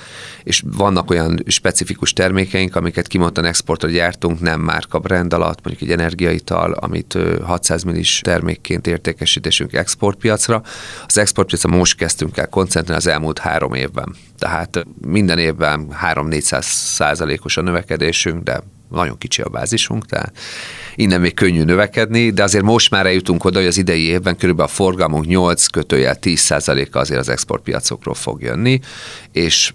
és 0.42 0.62
vannak 0.66 1.10
olyan 1.10 1.42
specifikus 1.46 2.12
termékeink, 2.12 2.76
amiket 2.76 3.06
kimondtan 3.06 3.44
exportra 3.44 3.88
gyártunk, 3.88 4.40
nem 4.40 4.60
márka 4.60 4.98
brand 4.98 5.32
alatt, 5.32 5.64
mondjuk 5.64 5.90
egy 5.90 5.98
energiaital, 5.98 6.72
amit 6.72 7.18
600 7.42 7.82
millis 7.82 8.20
termékként 8.20 8.86
értékesítésünk 8.86 9.72
exportpiacra. 9.72 10.62
Az 11.06 11.18
exportpiacra 11.18 11.70
most 11.76 11.96
kezdtünk 11.96 12.36
el 12.36 12.48
koncentrálni 12.48 13.02
az 13.04 13.12
elmúlt 13.12 13.38
három 13.38 13.74
évben. 13.74 14.14
Tehát 14.38 14.86
minden 15.06 15.38
évben 15.38 15.88
3-400 16.02 16.60
százalékos 16.62 17.56
a 17.56 17.62
növekedésünk, 17.62 18.42
de 18.42 18.62
nagyon 18.90 19.18
kicsi 19.18 19.42
a 19.42 19.48
bázisunk, 19.48 20.06
tehát 20.06 20.32
innen 21.00 21.20
még 21.20 21.34
könnyű 21.34 21.62
növekedni, 21.62 22.30
de 22.30 22.42
azért 22.42 22.64
most 22.64 22.90
már 22.90 23.06
eljutunk 23.06 23.44
oda, 23.44 23.58
hogy 23.58 23.66
az 23.68 23.78
idei 23.78 24.02
évben 24.02 24.36
körülbelül 24.36 24.70
a 24.70 24.74
forgalmunk 24.74 25.26
8 25.26 25.66
kötőjel 25.66 26.16
10 26.16 26.40
a 26.40 26.98
azért 26.98 27.20
az 27.20 27.28
exportpiacokról 27.28 28.14
fog 28.14 28.42
jönni, 28.42 28.80
és 29.32 29.72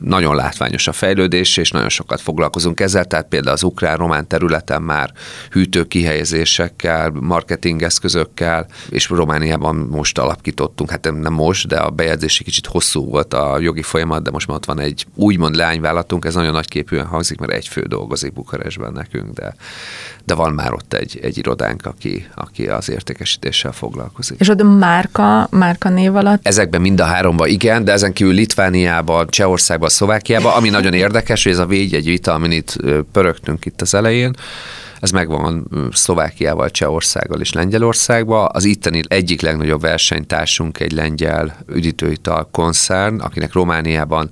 nagyon 0.00 0.34
látványos 0.34 0.86
a 0.86 0.92
fejlődés, 0.92 1.56
és 1.56 1.70
nagyon 1.70 1.88
sokat 1.88 2.20
foglalkozunk 2.20 2.80
ezzel, 2.80 3.04
tehát 3.04 3.28
például 3.28 3.54
az 3.54 3.62
ukrán-román 3.62 4.26
területen 4.26 4.82
már 4.82 5.12
hűtő 5.50 5.84
kihelyezésekkel, 5.84 7.10
marketingeszközökkel, 7.10 8.66
és 8.88 9.08
Romániában 9.08 9.76
most 9.76 10.18
alapítottunk, 10.18 10.90
hát 10.90 11.12
nem 11.12 11.32
most, 11.32 11.68
de 11.68 11.76
a 11.76 11.90
bejegyzési 11.90 12.44
kicsit 12.44 12.66
hosszú 12.66 13.04
volt 13.04 13.34
a 13.34 13.58
jogi 13.58 13.82
folyamat, 13.82 14.22
de 14.22 14.30
most 14.30 14.46
már 14.46 14.56
ott 14.56 14.64
van 14.64 14.80
egy 14.80 15.06
úgymond 15.14 15.54
leányvállalatunk, 15.54 16.24
ez 16.24 16.34
nagyon 16.34 16.52
nagyképűen 16.52 17.06
hangzik, 17.06 17.38
mert 17.38 17.52
egy 17.52 17.68
fő 17.68 17.80
dolgozik 17.80 18.32
Bukarestben 18.32 18.92
nekünk, 18.92 19.32
de, 19.32 19.54
de 20.24 20.34
van 20.34 20.52
már 20.52 20.72
ott 20.72 20.94
egy, 20.94 21.18
egy 21.22 21.38
irodánk, 21.38 21.86
aki, 21.86 22.26
aki 22.34 22.66
az 22.66 22.90
értékesítéssel 22.90 23.72
foglalkozik. 23.72 24.40
És 24.40 24.48
ott 24.48 24.62
márka, 24.78 25.48
márka 25.50 25.88
név 25.88 26.16
alatt? 26.16 26.46
Ezekben 26.46 26.80
mind 26.80 27.00
a 27.00 27.04
háromban 27.04 27.48
igen, 27.48 27.84
de 27.84 27.92
ezen 27.92 28.12
kívül 28.12 28.34
Litvániában, 28.34 29.26
Csehország 29.28 29.73
Németországba, 29.74 29.88
Szlovákiába, 29.88 30.54
ami 30.54 30.68
nagyon 30.68 30.92
érdekes, 30.92 31.42
hogy 31.42 31.52
ez 31.52 31.58
a 31.58 31.68
egy 31.68 32.04
vita, 32.04 32.32
amin 32.32 32.50
itt 32.50 32.76
pörögtünk 33.12 33.64
itt 33.64 33.80
az 33.80 33.94
elején, 33.94 34.34
ez 35.00 35.10
megvan 35.10 35.68
Szlovákiával, 35.92 36.70
Csehországgal 36.70 37.40
és 37.40 37.52
Lengyelországban. 37.52 38.48
Az 38.52 38.64
itteni 38.64 39.00
egyik 39.08 39.40
legnagyobb 39.40 39.80
versenytársunk 39.80 40.80
egy 40.80 40.92
lengyel 40.92 41.56
üdítőital 41.68 42.48
koncern, 42.50 43.20
akinek 43.20 43.52
Romániában, 43.52 44.30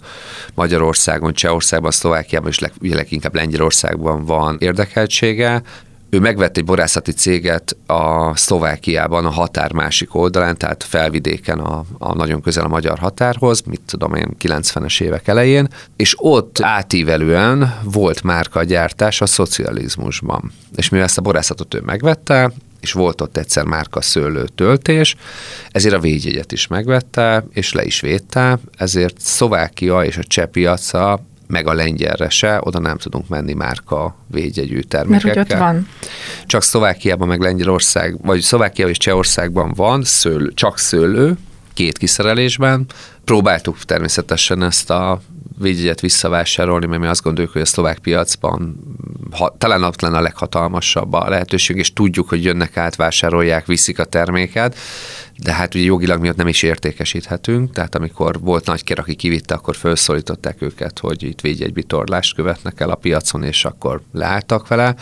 Magyarországon, 0.55 1.33
Csehországban, 1.33 1.91
Szlovákiában 1.91 2.51
és 2.51 2.59
leg, 2.59 2.73
leginkább 2.81 3.35
Lengyelországban 3.35 4.25
van 4.25 4.57
érdekeltsége 4.61 5.63
ő 6.15 6.19
megvett 6.21 6.57
egy 6.57 6.65
borászati 6.65 7.13
céget 7.13 7.77
a 7.87 8.37
Szlovákiában, 8.37 9.25
a 9.25 9.31
határ 9.31 9.73
másik 9.73 10.15
oldalán, 10.15 10.57
tehát 10.57 10.85
felvidéken, 10.85 11.59
a, 11.59 11.85
a 11.99 12.15
nagyon 12.15 12.41
közel 12.41 12.65
a 12.65 12.69
magyar 12.69 12.99
határhoz, 12.99 13.61
mit 13.61 13.81
tudom 13.87 14.15
én, 14.15 14.29
90-es 14.41 15.01
évek 15.01 15.29
elején, 15.29 15.69
és 15.97 16.15
ott 16.19 16.61
átívelően 16.61 17.79
volt 17.85 18.23
márka 18.23 18.59
a 18.59 18.65
gyártás 18.65 19.21
a 19.21 19.27
szocializmusban. 19.27 20.53
És 20.77 20.89
mivel 20.89 21.07
ezt 21.07 21.19
a 21.19 21.23
borászatot 21.23 21.75
ő 21.75 21.81
megvette, 21.81 22.53
és 22.81 22.93
volt 22.93 23.21
ott 23.21 23.37
egyszer 23.37 23.65
márka 23.65 24.01
szőlő 24.01 24.45
töltés, 24.55 25.17
ezért 25.71 25.95
a 25.95 26.01
védjegyet 26.01 26.53
is 26.53 26.67
megvette, 26.67 27.45
és 27.53 27.73
le 27.73 27.85
is 27.85 28.01
védte, 28.01 28.59
ezért 28.77 29.21
Szlovákia 29.21 30.05
és 30.05 30.17
a 30.17 30.25
cseh 30.25 30.47
piaca 30.47 31.21
meg 31.53 31.67
a 31.67 31.73
lengyelre 31.73 32.29
se, 32.29 32.59
oda 32.63 32.79
nem 32.79 32.97
tudunk 32.97 33.29
menni 33.29 33.53
márka 33.53 34.17
védjegyű 34.27 34.81
termékekkel. 34.81 35.35
Mert 35.35 35.49
hogy 35.49 35.57
ott 35.57 35.63
van. 35.63 35.89
Csak 36.47 36.63
Szlovákiában, 36.63 37.29
meg 37.29 37.41
Lengyelország, 37.41 38.17
vagy 38.23 38.41
Szlovákia 38.41 38.89
és 38.89 38.97
Csehországban 38.97 39.73
van 39.77 40.05
szőlő, 40.05 40.53
csak 40.55 40.79
szőlő, 40.79 41.37
két 41.75 41.99
kiszerelésben. 41.99 42.87
Próbáltuk 43.25 43.79
természetesen 43.79 44.63
ezt 44.63 44.91
a 44.91 45.21
védjegyet 45.59 46.01
visszavásárolni, 46.01 46.87
mert 46.87 47.01
mi 47.01 47.07
azt 47.07 47.23
gondoljuk, 47.23 47.53
hogy 47.53 47.63
a 47.63 47.67
szlovák 47.67 47.99
piacban 47.99 48.77
ha, 49.31 49.55
talán 49.59 49.83
ott 49.83 50.01
lenne 50.01 50.17
a 50.17 50.21
leghatalmasabb 50.21 51.13
a 51.13 51.29
lehetőség, 51.29 51.77
és 51.77 51.93
tudjuk, 51.93 52.29
hogy 52.29 52.45
jönnek 52.45 52.77
át, 52.77 52.97
vásárolják, 52.97 53.67
viszik 53.67 53.99
a 53.99 54.05
terméket, 54.05 54.77
de 55.37 55.53
hát 55.53 55.75
ugye 55.75 55.85
jogilag 55.85 56.21
miatt 56.21 56.37
nem 56.37 56.49
is 56.49 56.63
értékesíthetünk, 56.63 57.73
tehát 57.73 57.95
amikor 57.95 58.41
volt 58.41 58.67
nagy 58.67 58.85
kér, 58.85 58.99
aki 58.99 59.15
kivitte, 59.15 59.55
akkor 59.55 59.77
felszólították 59.77 60.63
őket, 60.63 60.99
hogy 60.99 61.23
itt 61.23 61.41
védjegybitorlást 61.41 62.35
követnek 62.35 62.81
el 62.81 62.91
a 62.91 62.95
piacon, 62.95 63.43
és 63.43 63.65
akkor 63.65 64.01
leálltak 64.13 64.69
vele. 64.69 64.95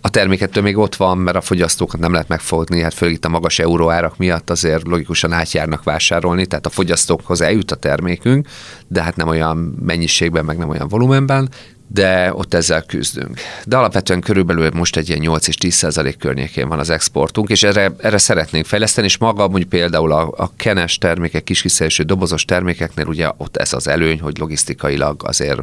A 0.00 0.10
termékettől 0.10 0.62
még 0.62 0.76
ott 0.76 0.96
van, 0.96 1.18
mert 1.18 1.36
a 1.36 1.40
fogyasztókat 1.40 2.00
nem 2.00 2.12
lehet 2.12 2.28
megfogni, 2.28 2.80
hát 2.80 2.94
főleg 2.94 3.14
itt 3.14 3.24
a 3.24 3.28
magas 3.28 3.58
euróárak 3.58 4.16
miatt 4.16 4.50
azért 4.50 4.86
logikusan 4.86 5.32
átjárnak 5.32 5.82
vásárolni, 5.82 6.46
tehát 6.46 6.66
a 6.66 6.70
fogyasztókhoz 6.70 7.40
eljut 7.40 7.70
a 7.70 7.76
termékünk, 7.76 8.48
de 8.88 9.02
hát 9.02 9.16
nem 9.16 9.28
olyan 9.28 9.56
mennyiségben, 9.80 10.44
meg 10.44 10.56
nem 10.56 10.68
olyan 10.68 10.88
volumenben, 10.88 11.48
de 11.92 12.32
ott 12.34 12.54
ezzel 12.54 12.82
küzdünk. 12.82 13.40
De 13.66 13.76
alapvetően 13.76 14.20
körülbelül 14.20 14.70
most 14.74 14.96
egy 14.96 15.08
ilyen 15.08 15.20
8 15.20 15.48
és 15.48 15.56
10 15.56 15.74
százalék 15.74 16.18
környékén 16.18 16.68
van 16.68 16.78
az 16.78 16.90
exportunk, 16.90 17.48
és 17.50 17.62
erre, 17.62 17.92
erre 17.98 18.18
szeretnénk 18.18 18.66
fejleszteni, 18.66 19.06
és 19.06 19.16
maga 19.18 19.48
mondjuk 19.48 19.68
például 19.68 20.12
a, 20.12 20.32
a 20.36 20.50
kenes 20.56 20.98
termékek, 20.98 21.44
kiskiszerűső 21.44 22.02
dobozos 22.02 22.44
termékeknél 22.44 23.06
ugye 23.06 23.28
ott 23.36 23.56
ez 23.56 23.72
az 23.72 23.88
előny, 23.88 24.20
hogy 24.20 24.38
logisztikailag 24.38 25.22
azért 25.24 25.56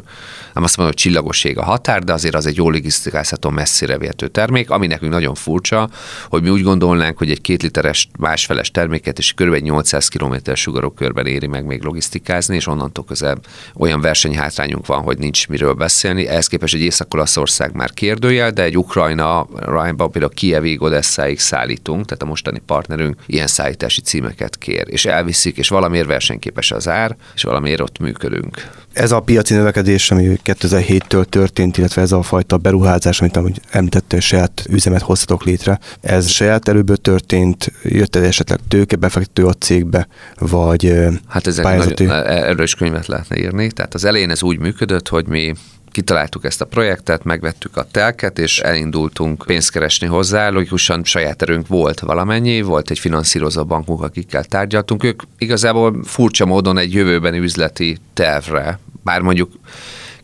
nem 0.54 0.64
azt 0.64 0.78
mondom, 0.78 0.86
hogy 0.86 1.04
csillagoség 1.04 1.58
a 1.58 1.64
határ, 1.64 2.04
de 2.04 2.14
azért 2.14 2.36
az 2.36 2.46
egy 2.46 2.56
jó 2.56 2.70
logisztikázható 2.70 3.50
messzire 3.50 3.98
vihető 3.98 4.28
termék, 4.28 4.70
ami 4.70 4.88
nekünk 4.88 5.12
nagyon 5.12 5.36
furcsa, 5.36 5.90
hogy 6.30 6.42
mi 6.42 6.50
úgy 6.50 6.64
gondolnánk, 6.64 7.18
hogy 7.18 7.32
egy 7.32 7.42
két 7.42 7.62
literes 7.62 8.10
másfeles 8.20 8.72
terméket 8.72 9.18
és 9.18 9.34
kb. 9.34 9.56
800 9.56 10.08
km 10.08 10.34
sugarokörben 10.54 11.26
éri 11.26 11.48
meg 11.48 11.66
még 11.66 11.84
logisztikázni, 11.84 12.56
és 12.56 12.68
onnantól 12.68 13.06
közel 13.06 13.38
olyan 13.76 14.02
versenyhátrányunk 14.02 14.86
van, 14.86 15.02
hogy 15.02 15.18
nincs 15.18 15.48
miről 15.48 15.74
beszélni, 15.74 16.19
beszélni, 16.20 16.28
ehhez 16.28 16.48
képest 16.48 16.74
egy 16.74 16.82
Észak-Olaszország 16.82 17.74
már 17.74 17.92
kérdőjel, 17.94 18.52
de 18.52 18.64
egy 18.64 18.78
Ukrajna, 18.78 19.48
Rajnban 19.56 20.12
például 20.12 20.34
Kievig, 20.34 20.82
Odesszáig 20.82 21.40
szállítunk, 21.40 22.06
tehát 22.06 22.24
a 22.24 22.26
mostani 22.26 22.62
partnerünk 22.66 23.16
ilyen 23.26 23.48
szállítási 23.48 24.02
címeket 24.02 24.58
kér, 24.58 24.84
és 24.86 25.06
elviszik, 25.06 25.58
és 25.58 25.70
valamiért 25.70 26.08
versenyképes 26.08 26.72
az 26.72 26.88
ár, 26.88 27.16
és 27.36 27.44
valamiért 27.44 27.82
ott 27.82 28.00
működünk. 28.00 28.68
Ez 28.94 29.12
a 29.12 29.20
piaci 29.20 29.54
növekedés, 29.54 30.12
ami 30.12 30.40
2007-től 30.46 31.24
történt, 31.24 31.78
illetve 31.78 32.02
ez 32.02 32.12
a 32.12 32.22
fajta 32.22 32.58
beruházás, 32.58 33.22
amit 33.22 33.38
amúgy 33.38 33.62
említette, 33.70 34.16
hogy 34.16 34.24
saját 34.24 34.64
üzemet 34.70 35.02
hoztatok 35.02 35.44
létre, 35.44 35.80
ez 36.02 36.30
saját 36.30 36.68
erőből 36.68 36.98
történt, 36.98 37.72
jött 37.84 38.16
ez 38.16 38.24
esetleg 38.24 38.60
tőkebefektető 38.68 39.46
a 39.46 39.54
cégbe, 39.54 40.08
vagy 40.38 40.94
Hát 41.28 41.48
ezek 41.48 41.64
pályázati... 41.64 42.04
nagyon 42.04 42.26
erős 42.26 42.76
könyvet 42.76 43.08
lehetne 43.08 43.38
írni. 43.38 43.72
Tehát 43.72 43.94
az 43.94 44.06
elején 44.06 44.30
ez 44.30 44.44
úgy 44.44 44.60
működött, 44.60 45.08
hogy 45.08 45.28
mi 45.28 45.54
kitaláltuk 45.92 46.46
ezt 46.46 46.62
a 46.62 46.66
projektet, 46.66 47.24
megvettük 47.24 47.78
a 47.78 47.88
telket, 47.92 48.40
és 48.40 48.60
elindultunk 48.60 49.44
pénzt 49.46 49.72
keresni 49.72 50.08
hozzá. 50.08 50.50
Logikusan 50.50 51.04
saját 51.04 51.42
erőnk 51.42 51.68
volt 51.68 52.00
valamennyi, 52.00 52.62
volt 52.62 52.90
egy 52.90 53.00
finanszírozó 53.00 53.66
bankunk, 53.66 54.04
akikkel 54.04 54.44
tárgyaltunk. 54.44 55.04
Ők 55.04 55.22
igazából 55.38 56.04
furcsa 56.04 56.46
módon 56.46 56.78
egy 56.78 56.94
jövőbeni 56.94 57.38
üzleti 57.38 57.98
tervre, 58.14 58.80
bár 59.04 59.22
mondjuk 59.22 59.52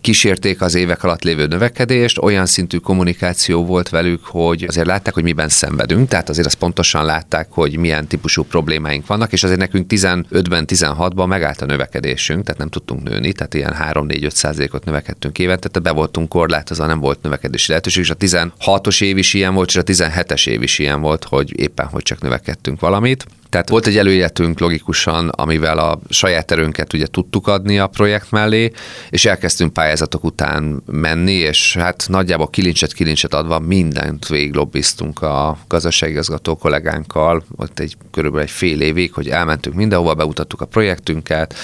kísérték 0.06 0.62
az 0.62 0.76
évek 0.76 1.04
alatt 1.04 1.24
lévő 1.24 1.46
növekedést, 1.46 2.18
olyan 2.18 2.46
szintű 2.46 2.78
kommunikáció 2.78 3.66
volt 3.66 3.90
velük, 3.90 4.26
hogy 4.26 4.66
azért 4.68 4.88
látták, 4.88 5.14
hogy 5.14 5.24
miben 5.24 5.50
szenvedünk, 5.50 6.08
tehát 6.08 6.30
azért 6.30 6.48
azt 6.48 6.58
pontosan 6.58 7.06
látták, 7.06 7.48
hogy 7.50 7.78
milyen 7.78 8.08
típusú 8.08 8.44
problémáink 8.44 9.08
vannak, 9.08 9.32
és 9.32 9.44
azért 9.44 9.60
nekünk 9.60 9.86
15-ben, 9.90 10.66
16-ban 10.68 11.28
megállt 11.28 11.62
a 11.62 11.66
növekedésünk, 11.66 12.44
tehát 12.44 12.60
nem 12.60 12.70
tudtunk 12.70 13.04
nőni, 13.04 13.32
tehát 13.32 13.54
ilyen 13.54 13.76
3-4-5 13.80 14.30
százalékot 14.30 14.86
növekedtünk 14.86 15.40
évente, 15.40 15.68
tehát 15.68 15.88
be 15.88 16.00
voltunk 16.00 16.30
korlátozva, 16.30 16.86
nem 16.86 17.00
volt 17.00 17.22
növekedési 17.22 17.70
lehetőség, 17.70 18.04
és 18.04 18.10
a 18.10 18.16
16-os 18.16 19.04
év 19.04 19.18
is 19.18 19.34
ilyen 19.34 19.54
volt, 19.54 19.70
és 19.70 19.76
a 19.76 19.84
17-es 19.84 20.48
év 20.48 20.62
is 20.62 20.80
ilyen 20.80 21.02
volt, 21.02 21.24
hogy 21.24 21.60
éppen 21.60 21.86
hogy 21.86 22.04
csak 22.04 22.22
növekedtünk 22.22 22.80
valamit. 22.80 23.26
Tehát 23.56 23.70
volt 23.70 23.88
egy 23.88 23.98
előéletünk 23.98 24.60
logikusan, 24.60 25.30
amivel 25.30 25.78
a 25.78 26.00
saját 26.10 26.52
erőnket 26.52 26.94
ugye 26.94 27.08
tudtuk 27.08 27.48
adni 27.48 27.80
a 27.80 27.88
projekt 27.88 28.32
mellé, 28.32 28.72
és 29.10 29.26
elkezdtünk 29.26 29.74
pályázatok 29.74 30.24
után 30.24 30.84
menni, 30.86 31.32
és 31.32 31.76
hát 31.76 32.06
nagyjából 32.08 32.50
kilincset 32.50 32.94
kilincset 32.94 33.34
adva 33.34 33.60
mindent 33.60 34.28
végiglobbiztunk 34.28 35.22
a 35.22 35.58
gazdaságigazgató 35.68 36.56
kollégánkkal, 36.56 37.44
ott 37.56 37.80
egy 37.80 37.98
körülbelül 38.12 38.46
egy 38.46 38.52
fél 38.52 38.82
évig, 38.82 39.14
hogy 39.14 39.30
elmentünk 39.30 39.76
mindenhova, 39.76 40.14
beutattuk 40.14 40.62
a 40.62 40.66
projektünket, 40.66 41.56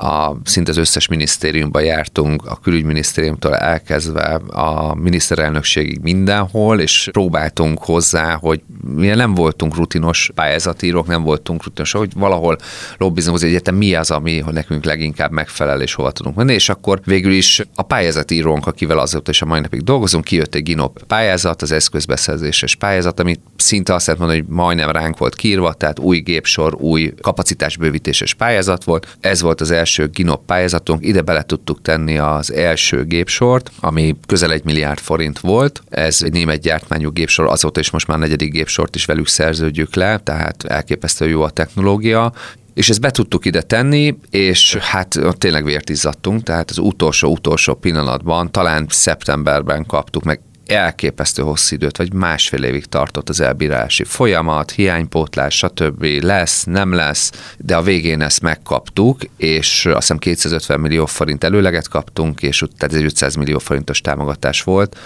a, 0.00 0.36
szinte 0.44 0.70
az 0.70 0.76
összes 0.76 1.08
minisztériumban 1.08 1.82
jártunk, 1.82 2.46
a 2.46 2.56
külügyminisztériumtól 2.56 3.56
elkezdve 3.56 4.40
a 4.48 4.94
miniszterelnökségig 4.94 6.00
mindenhol, 6.02 6.80
és 6.80 7.08
próbáltunk 7.12 7.78
hozzá, 7.84 8.34
hogy 8.34 8.60
mi 8.94 9.06
nem 9.06 9.34
voltunk 9.34 9.76
rutinos 9.76 10.30
pályázatírók, 10.34 11.06
nem 11.06 11.22
voltunk 11.22 11.64
rutinos, 11.64 11.92
hogy 11.92 12.12
valahol 12.16 12.58
lobbizunk 12.98 13.36
az 13.36 13.42
egyetem, 13.42 13.74
mi 13.74 13.94
az, 13.94 14.10
ami 14.10 14.38
hogy 14.38 14.52
nekünk 14.52 14.84
leginkább 14.84 15.30
megfelel, 15.30 15.82
és 15.82 15.94
hova 15.94 16.10
tudunk 16.10 16.36
menni, 16.36 16.52
és 16.52 16.68
akkor 16.68 17.00
végül 17.04 17.32
is 17.32 17.62
a 17.74 17.82
pályázatírónk, 17.82 18.66
akivel 18.66 18.98
azóta 18.98 19.30
is 19.30 19.42
a 19.42 19.46
mai 19.46 19.60
napig 19.60 19.82
dolgozunk, 19.82 20.24
kijött 20.24 20.54
egy 20.54 20.62
GINOP 20.62 21.02
pályázat, 21.06 21.62
az 21.62 21.72
eszközbeszerzéses 21.72 22.74
pályázat, 22.74 23.20
ami 23.20 23.36
szinte 23.56 23.94
azt 23.94 24.06
lehet 24.06 24.20
mondani, 24.20 24.40
hogy 24.40 24.50
majdnem 24.56 24.90
ránk 24.90 25.18
volt 25.18 25.34
kiírva, 25.34 25.72
tehát 25.72 25.98
új 25.98 26.18
gépsor, 26.18 26.74
új 26.78 27.12
kapacitásbővítéses 27.20 28.34
pályázat 28.34 28.84
volt. 28.84 29.16
Ez 29.20 29.40
volt 29.40 29.60
az 29.60 29.70
első 29.70 29.89
GINOP 29.98 30.44
pályázatunk, 30.44 31.06
ide 31.06 31.20
bele 31.20 31.42
tudtuk 31.42 31.82
tenni 31.82 32.18
az 32.18 32.52
első 32.52 33.04
gépsort, 33.04 33.70
ami 33.80 34.16
közel 34.26 34.52
egy 34.52 34.64
milliárd 34.64 34.98
forint 34.98 35.38
volt. 35.38 35.82
Ez 35.88 36.22
egy 36.22 36.32
német 36.32 36.60
gyártmányú 36.60 37.10
gépsor, 37.10 37.46
azóta 37.46 37.80
is 37.80 37.90
most 37.90 38.06
már 38.06 38.18
negyedik 38.18 38.52
gépsort 38.52 38.94
is 38.94 39.04
velük 39.04 39.28
szerződjük 39.28 39.94
le, 39.94 40.18
tehát 40.18 40.64
elképesztő 40.64 41.28
jó 41.28 41.42
a 41.42 41.50
technológia, 41.50 42.32
és 42.74 42.88
ezt 42.88 43.00
be 43.00 43.10
tudtuk 43.10 43.44
ide 43.44 43.62
tenni, 43.62 44.18
és 44.30 44.76
hát 44.76 45.18
tényleg 45.38 45.64
vért 45.64 45.88
izzadtunk, 45.90 46.42
tehát 46.42 46.70
az 46.70 46.78
utolsó-utolsó 46.78 47.74
pillanatban, 47.74 48.52
talán 48.52 48.86
szeptemberben 48.88 49.86
kaptuk 49.86 50.22
meg 50.22 50.40
elképesztő 50.70 51.42
hosszú 51.42 51.74
időt, 51.74 51.96
vagy 51.96 52.12
másfél 52.12 52.62
évig 52.62 52.86
tartott 52.86 53.28
az 53.28 53.40
elbírálási 53.40 54.04
folyamat, 54.04 54.70
hiánypótlás, 54.70 55.56
stb. 55.56 56.04
lesz, 56.04 56.64
nem 56.64 56.92
lesz, 56.92 57.32
de 57.58 57.76
a 57.76 57.82
végén 57.82 58.20
ezt 58.20 58.40
megkaptuk, 58.40 59.20
és 59.36 59.86
azt 59.86 59.96
hiszem 59.96 60.18
250 60.18 60.80
millió 60.80 61.06
forint 61.06 61.44
előleget 61.44 61.88
kaptunk, 61.88 62.42
és 62.42 62.64
tehát 62.76 62.94
ez 62.94 63.00
egy 63.00 63.06
500 63.06 63.34
millió 63.34 63.58
forintos 63.58 64.00
támogatás 64.00 64.62
volt, 64.62 64.96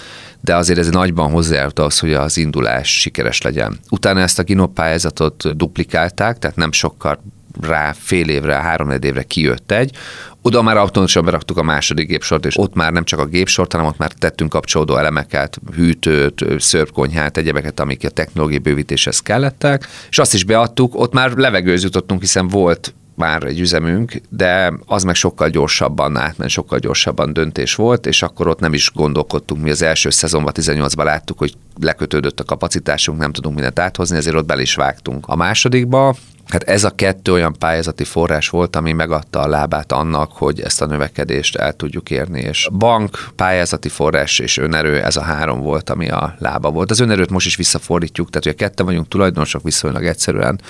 de 0.41 0.57
azért 0.57 0.79
ez 0.79 0.89
nagyban 0.89 1.31
hozzájárult 1.31 1.79
az, 1.79 1.99
hogy 1.99 2.13
az 2.13 2.37
indulás 2.37 3.01
sikeres 3.01 3.43
legyen. 3.43 3.79
Utána 3.91 4.21
ezt 4.21 4.39
a 4.39 4.43
Ginop 4.43 4.75
pályázatot 4.75 5.57
duplikálták, 5.57 6.39
tehát 6.39 6.57
nem 6.57 6.73
sokkal 6.73 7.19
rá 7.61 7.93
fél 7.93 8.29
évre, 8.29 8.55
három 8.55 8.91
évre 8.91 9.23
kijött 9.23 9.73
egy, 9.73 9.97
oda 10.43 10.63
már 10.63 10.77
automatikusan 10.77 11.25
beraktuk 11.25 11.59
a 11.59 11.63
második 11.63 12.09
gépsort, 12.09 12.47
és 12.47 12.59
ott 12.59 12.75
már 12.75 12.93
nem 12.93 13.05
csak 13.05 13.19
a 13.19 13.27
gépsort, 13.27 13.73
hanem 13.73 13.87
ott 13.87 13.99
már 13.99 14.13
tettünk 14.13 14.51
kapcsolódó 14.51 14.97
elemeket, 14.97 15.61
hűtőt, 15.75 16.45
szörpkonyhát, 16.59 17.37
egyebeket, 17.37 17.81
amik 17.81 18.05
a 18.05 18.09
technológiai 18.09 18.59
bővítéshez 18.59 19.21
kellettek, 19.21 19.87
és 20.11 20.19
azt 20.19 20.35
is 20.35 20.45
beadtuk, 20.45 20.95
ott 20.95 21.13
már 21.13 21.33
levegőz 21.33 21.89
hiszen 22.21 22.49
volt 22.49 22.95
már 23.15 23.43
egy 23.43 23.61
üzemünk, 23.61 24.21
de 24.29 24.73
az 24.87 25.03
meg 25.03 25.15
sokkal 25.15 25.49
gyorsabban 25.49 26.17
átment, 26.17 26.51
sokkal 26.51 26.79
gyorsabban 26.79 27.33
döntés 27.33 27.75
volt, 27.75 28.07
és 28.07 28.23
akkor 28.23 28.49
ott 28.49 28.61
nem 28.61 28.73
is 28.73 28.91
gondolkodtunk. 28.95 29.63
Mi 29.63 29.71
az 29.71 29.83
első 29.83 30.11
szezonban, 30.11 30.53
18-ban 30.57 31.05
láttuk, 31.05 31.39
hogy 31.39 31.55
lekötődött 31.81 32.41
a 32.41 32.45
kapacitásunk, 32.45 33.19
nem 33.19 33.33
tudunk 33.33 33.55
mindent 33.55 33.79
áthozni, 33.79 34.17
ezért 34.17 34.37
ott 34.37 34.47
bel 34.47 34.61
is 34.61 34.75
vágtunk. 34.75 35.29
A 35.29 35.37
másodikba 35.37 36.17
Hát 36.49 36.63
ez 36.63 36.85
a 36.85 36.91
kettő 36.91 37.33
olyan 37.33 37.59
pályázati 37.59 38.05
forrás 38.05 38.49
volt, 38.49 38.77
ami 38.77 38.93
megadta 38.93 39.41
a 39.41 39.49
lábát 39.49 39.93
annak, 39.93 40.33
hogy 40.33 40.61
ezt 40.61 40.83
a 40.83 40.87
növekedést 40.87 41.57
el 41.57 41.73
tudjuk 41.73 42.11
érni, 42.11 42.41
és 42.41 42.69
bank, 42.73 43.29
pályázati 43.37 43.89
forrás 43.89 44.39
és 44.39 44.57
önerő, 44.57 45.03
ez 45.03 45.17
a 45.17 45.23
három 45.23 45.61
volt, 45.61 45.91
ami 45.91 46.09
a 46.09 46.35
lába 46.39 46.71
volt. 46.71 46.91
Az 46.91 47.01
önerőt 47.01 47.31
most 47.31 47.47
is 47.47 47.57
visszafordítjuk, 47.57 48.31
tehát 48.31 48.45
hogy 48.45 48.53
a 48.53 48.67
ketten 48.67 48.87
vagyunk 48.87 49.09
tulajdonosok 49.09 49.63
viszonylag 49.63 50.07
egyszerűen 50.07 50.61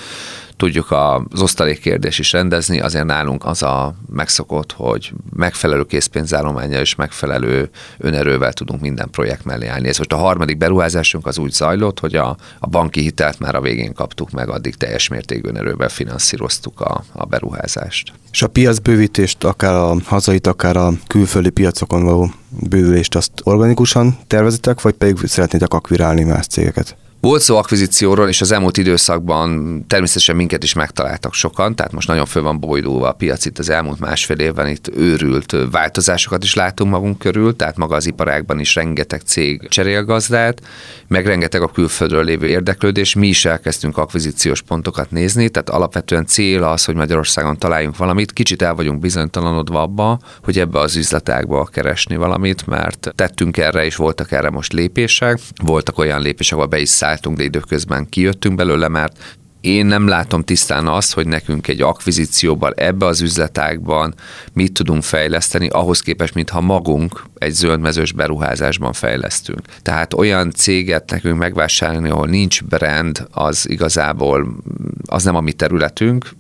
tudjuk 0.57 0.90
az 0.90 1.42
osztalék 1.42 1.80
kérdés 1.80 2.18
is 2.18 2.32
rendezni, 2.32 2.80
azért 2.80 3.05
nálunk 3.05 3.44
az 3.44 3.62
a 3.62 3.94
megszokott, 4.11 4.72
hogy 4.72 5.12
megfelelő 5.36 5.84
készpénzállománya 5.84 6.80
és 6.80 6.94
megfelelő 6.94 7.70
önerővel 7.98 8.52
tudunk 8.52 8.80
minden 8.80 9.11
projekt 9.11 9.44
mellé 9.44 9.66
állni. 9.66 9.88
Ez 9.88 9.98
most 9.98 10.12
a 10.12 10.16
harmadik 10.16 10.59
beruházásunk 10.59 11.26
az 11.26 11.38
úgy 11.38 11.52
zajlott, 11.52 12.00
hogy 12.00 12.14
a, 12.14 12.36
a 12.59 12.66
banki 12.66 13.00
hitelt 13.00 13.38
már 13.38 13.55
a 13.55 13.61
végén 13.61 13.94
kaptuk 13.94 14.30
meg, 14.30 14.48
addig 14.48 14.74
teljes 14.74 15.09
mértékű 15.09 15.48
önerővel 15.48 15.88
finanszíroztuk 15.88 16.80
a, 16.80 17.05
a 17.12 17.24
beruházást. 17.24 18.12
És 18.32 18.42
a 18.42 18.48
piacbővítést, 18.48 19.44
akár 19.44 19.74
a 19.74 19.96
hazait, 20.05 20.46
akár 20.46 20.76
a 20.76 20.92
külföldi 21.07 21.50
piacokon 21.50 22.05
való 22.05 22.30
bővülést 22.48 23.14
azt 23.14 23.32
organikusan 23.42 24.18
tervezitek, 24.26 24.80
vagy 24.80 24.94
pedig 24.94 25.16
szeretnétek 25.26 25.74
akvirálni 25.74 26.22
más 26.22 26.46
cégeket? 26.46 26.96
Volt 27.24 27.42
szó 27.42 27.56
akvizícióról, 27.56 28.28
és 28.28 28.40
az 28.40 28.52
elmúlt 28.52 28.76
időszakban 28.76 29.84
természetesen 29.86 30.36
minket 30.36 30.62
is 30.62 30.72
megtaláltak 30.72 31.34
sokan, 31.34 31.74
tehát 31.74 31.92
most 31.92 32.08
nagyon 32.08 32.26
föl 32.26 32.42
van 32.42 32.60
bojdulva 32.60 33.08
a 33.08 33.12
piac 33.12 33.44
itt 33.44 33.58
az 33.58 33.68
elmúlt 33.68 34.00
másfél 34.00 34.38
évben, 34.38 34.68
itt 34.68 34.88
őrült 34.96 35.56
változásokat 35.70 36.42
is 36.42 36.54
látunk 36.54 36.90
magunk 36.90 37.18
körül, 37.18 37.56
tehát 37.56 37.76
maga 37.76 37.94
az 37.94 38.06
iparágban 38.06 38.60
is 38.60 38.74
rengeteg 38.74 39.20
cég 39.20 39.68
cserél 39.68 40.04
gazdát, 40.04 40.62
meg 41.06 41.26
rengeteg 41.26 41.62
a 41.62 41.68
külföldről 41.68 42.24
lévő 42.24 42.46
érdeklődés. 42.46 43.14
Mi 43.14 43.26
is 43.26 43.44
elkezdtünk 43.44 43.98
akvizíciós 43.98 44.62
pontokat 44.62 45.10
nézni, 45.10 45.48
tehát 45.48 45.70
alapvetően 45.70 46.26
cél 46.26 46.62
az, 46.62 46.84
hogy 46.84 46.94
Magyarországon 46.94 47.58
találjunk 47.58 47.96
valamit. 47.96 48.32
Kicsit 48.32 48.62
el 48.62 48.74
vagyunk 48.74 49.00
bizonytalanodva 49.00 49.82
abba, 49.82 50.18
hogy 50.42 50.58
ebbe 50.58 50.78
az 50.78 50.96
üzletágba 50.96 51.64
keresni 51.64 52.16
valamit, 52.16 52.66
mert 52.66 53.12
tettünk 53.14 53.56
erre, 53.56 53.84
és 53.84 53.96
voltak 53.96 54.32
erre 54.32 54.50
most 54.50 54.72
lépések. 54.72 55.38
Voltak 55.62 55.98
olyan 55.98 56.20
lépések, 56.20 56.56
ahol 56.56 56.68
be 56.68 56.78
is 56.78 56.88
szállt 56.88 57.12
álltunk, 57.14 57.36
de 57.36 57.42
időközben 57.44 58.08
kijöttünk 58.08 58.54
belőle, 58.54 58.88
mert 58.88 59.36
én 59.60 59.86
nem 59.86 60.08
látom 60.08 60.42
tisztán 60.42 60.86
azt, 60.86 61.12
hogy 61.12 61.26
nekünk 61.26 61.68
egy 61.68 61.82
akvizícióban 61.82 62.72
ebbe 62.76 63.06
az 63.06 63.20
üzletágban 63.20 64.14
mit 64.52 64.72
tudunk 64.72 65.02
fejleszteni, 65.02 65.68
ahhoz 65.68 66.00
képest, 66.00 66.34
mintha 66.34 66.60
magunk 66.60 67.24
egy 67.34 67.52
zöldmezős 67.52 68.12
beruházásban 68.12 68.92
fejlesztünk. 68.92 69.60
Tehát 69.82 70.14
olyan 70.14 70.50
céget 70.50 71.10
nekünk 71.10 71.38
megvásárolni, 71.38 72.08
ahol 72.10 72.26
nincs 72.26 72.62
brand, 72.64 73.26
az 73.30 73.68
igazából 73.68 74.56
az 75.06 75.24
nem 75.24 75.36
a 75.36 75.40
mi 75.40 75.52
területünk, 75.52 76.30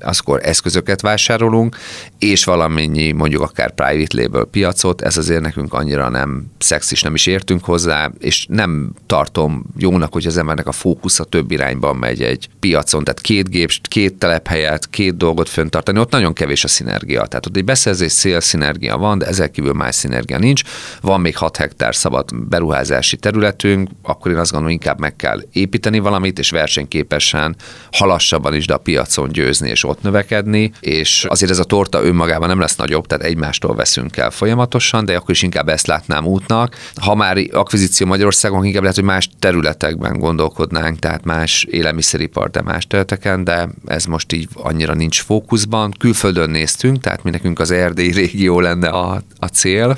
akkor 0.00 0.40
eszközöket 0.42 1.00
vásárolunk, 1.00 1.76
és 2.18 2.44
valamennyi 2.44 3.12
mondjuk 3.12 3.42
akár 3.42 3.74
private 3.74 4.22
label 4.22 4.44
piacot, 4.44 5.00
ez 5.00 5.16
azért 5.16 5.40
nekünk 5.40 5.72
annyira 5.72 6.08
nem 6.08 6.46
szexis, 6.58 7.02
nem 7.02 7.14
is 7.14 7.26
értünk 7.26 7.64
hozzá, 7.64 8.10
és 8.18 8.46
nem 8.48 8.92
tartom 9.06 9.64
jónak, 9.76 10.12
hogy 10.12 10.26
az 10.26 10.36
embernek 10.36 10.66
a 10.66 10.72
fókusza 10.72 11.24
több 11.24 11.50
irányban 11.50 11.96
megy 11.96 12.22
egy 12.22 12.48
piacon, 12.60 13.04
tehát 13.04 13.20
két 13.20 13.50
gép, 13.50 13.70
két 13.82 14.14
telephelyet, 14.14 14.90
két 14.90 15.16
dolgot 15.16 15.48
föntartani, 15.48 15.98
ott 15.98 16.10
nagyon 16.10 16.32
kevés 16.32 16.64
a 16.64 16.68
szinergia. 16.68 17.26
Tehát 17.26 17.46
ott 17.46 17.56
egy 17.56 17.64
beszerzés 17.64 18.12
szél 18.12 18.40
szinergia 18.40 18.96
van, 18.96 19.18
de 19.18 19.26
ezek 19.26 19.50
kívül 19.50 19.72
más 19.72 19.94
szinergia 19.94 20.38
nincs. 20.38 20.62
Van 21.00 21.20
még 21.20 21.36
6 21.36 21.56
hektár 21.56 21.94
szabad 21.94 22.48
beruházási 22.48 23.16
területünk, 23.16 23.90
akkor 24.02 24.30
én 24.30 24.38
azt 24.38 24.50
gondolom, 24.50 24.74
inkább 24.74 25.00
meg 25.00 25.16
kell 25.16 25.42
építeni 25.52 25.98
valamit, 25.98 26.38
és 26.38 26.50
versenyképesen, 26.50 27.56
halassabban 27.92 28.54
is, 28.54 28.66
de 28.66 28.74
a 28.74 28.78
piacon 28.78 29.32
győzni 29.32 29.67
és 29.68 29.84
ott 29.84 30.02
növekedni, 30.02 30.72
és 30.80 31.24
azért 31.28 31.50
ez 31.50 31.58
a 31.58 31.64
torta 31.64 32.02
önmagában 32.02 32.48
nem 32.48 32.60
lesz 32.60 32.76
nagyobb, 32.76 33.06
tehát 33.06 33.24
egymástól 33.24 33.74
veszünk 33.74 34.16
el 34.16 34.30
folyamatosan, 34.30 35.04
de 35.04 35.16
akkor 35.16 35.30
is 35.30 35.42
inkább 35.42 35.68
ezt 35.68 35.86
látnám 35.86 36.26
útnak. 36.26 36.76
Ha 37.00 37.14
már 37.14 37.38
akvizíció 37.52 38.06
Magyarországon, 38.06 38.64
inkább 38.64 38.82
lehet, 38.82 38.96
hogy 38.96 39.04
más 39.04 39.28
területekben 39.38 40.18
gondolkodnánk, 40.18 40.98
tehát 40.98 41.24
más 41.24 41.64
élelmiszeripar, 41.70 42.50
de 42.50 42.62
más 42.62 42.86
területeken, 42.86 43.44
de 43.44 43.68
ez 43.86 44.04
most 44.04 44.32
így 44.32 44.48
annyira 44.54 44.94
nincs 44.94 45.22
fókuszban. 45.22 45.94
Külföldön 45.98 46.50
néztünk, 46.50 47.00
tehát 47.00 47.22
mi 47.22 47.30
nekünk 47.30 47.58
az 47.58 47.70
erdélyi 47.70 48.12
régió 48.22 48.60
lenne 48.60 48.88
a, 48.88 49.22
a 49.38 49.46
cél, 49.46 49.96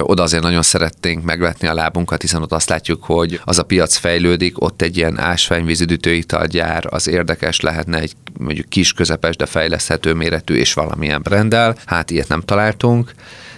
oda 0.00 0.22
azért 0.22 0.42
nagyon 0.42 0.62
szeretnénk 0.62 1.24
megvetni 1.24 1.68
a 1.68 1.74
lábunkat, 1.74 2.20
hiszen 2.20 2.42
ott 2.42 2.52
azt 2.52 2.68
látjuk, 2.68 3.04
hogy 3.04 3.40
az 3.44 3.58
a 3.58 3.62
piac 3.62 3.96
fejlődik, 3.96 4.62
ott 4.62 4.82
egy 4.82 4.96
ilyen 4.96 5.18
ásványvízüdítőitalgyár 5.18 6.86
az 6.90 7.08
érdekes 7.08 7.60
lehetne 7.60 7.98
egy 7.98 8.12
mondjuk 8.42 8.68
kis, 8.68 8.92
közepes, 8.92 9.36
de 9.36 9.46
fejleszthető 9.46 10.14
méretű 10.14 10.54
és 10.54 10.74
valamilyen 10.74 11.22
rendel. 11.24 11.76
Hát 11.86 12.10
ilyet 12.10 12.28
nem 12.28 12.40
találtunk 12.40 13.12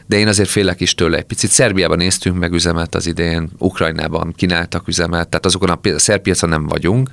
de 0.06 0.16
én 0.16 0.28
azért 0.28 0.48
félek 0.48 0.80
is 0.80 0.94
tőle 0.94 1.16
egy 1.16 1.24
picit. 1.24 1.50
Szerbiában 1.50 1.96
néztünk 1.96 2.38
meg 2.38 2.52
üzemet 2.52 2.94
az 2.94 3.06
idén, 3.06 3.50
Ukrajnában 3.58 4.32
kínáltak 4.36 4.88
üzemet, 4.88 5.28
tehát 5.28 5.46
azokon 5.46 5.70
a 5.70 5.98
szerb 5.98 6.22
piacon 6.22 6.50
nem 6.50 6.66
vagyunk, 6.66 7.10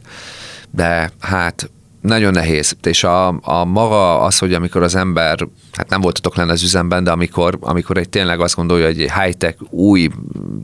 de 0.72 1.12
hát 1.20 1.70
Nagyon 2.02 2.32
nehéz. 2.32 2.76
És 2.84 3.04
a, 3.04 3.28
a 3.42 3.66
maga 3.66 4.22
az, 4.22 4.38
hogy 4.38 4.54
amikor 4.54 4.84
az 4.84 4.96
ember, 4.96 5.48
hát 5.78 5.90
nem 5.90 6.02
voltatok 6.02 6.36
lenne 6.36 6.52
az 6.52 6.64
üzemben, 6.64 7.04
de 7.04 7.12
amikor, 7.12 7.58
amikor 7.60 7.98
egy 7.98 8.10
tényleg 8.10 8.40
azt 8.40 8.56
gondolja, 8.56 8.86
hogy 8.86 9.02
egy 9.02 9.12
high-tech, 9.12 9.58
új, 9.70 10.10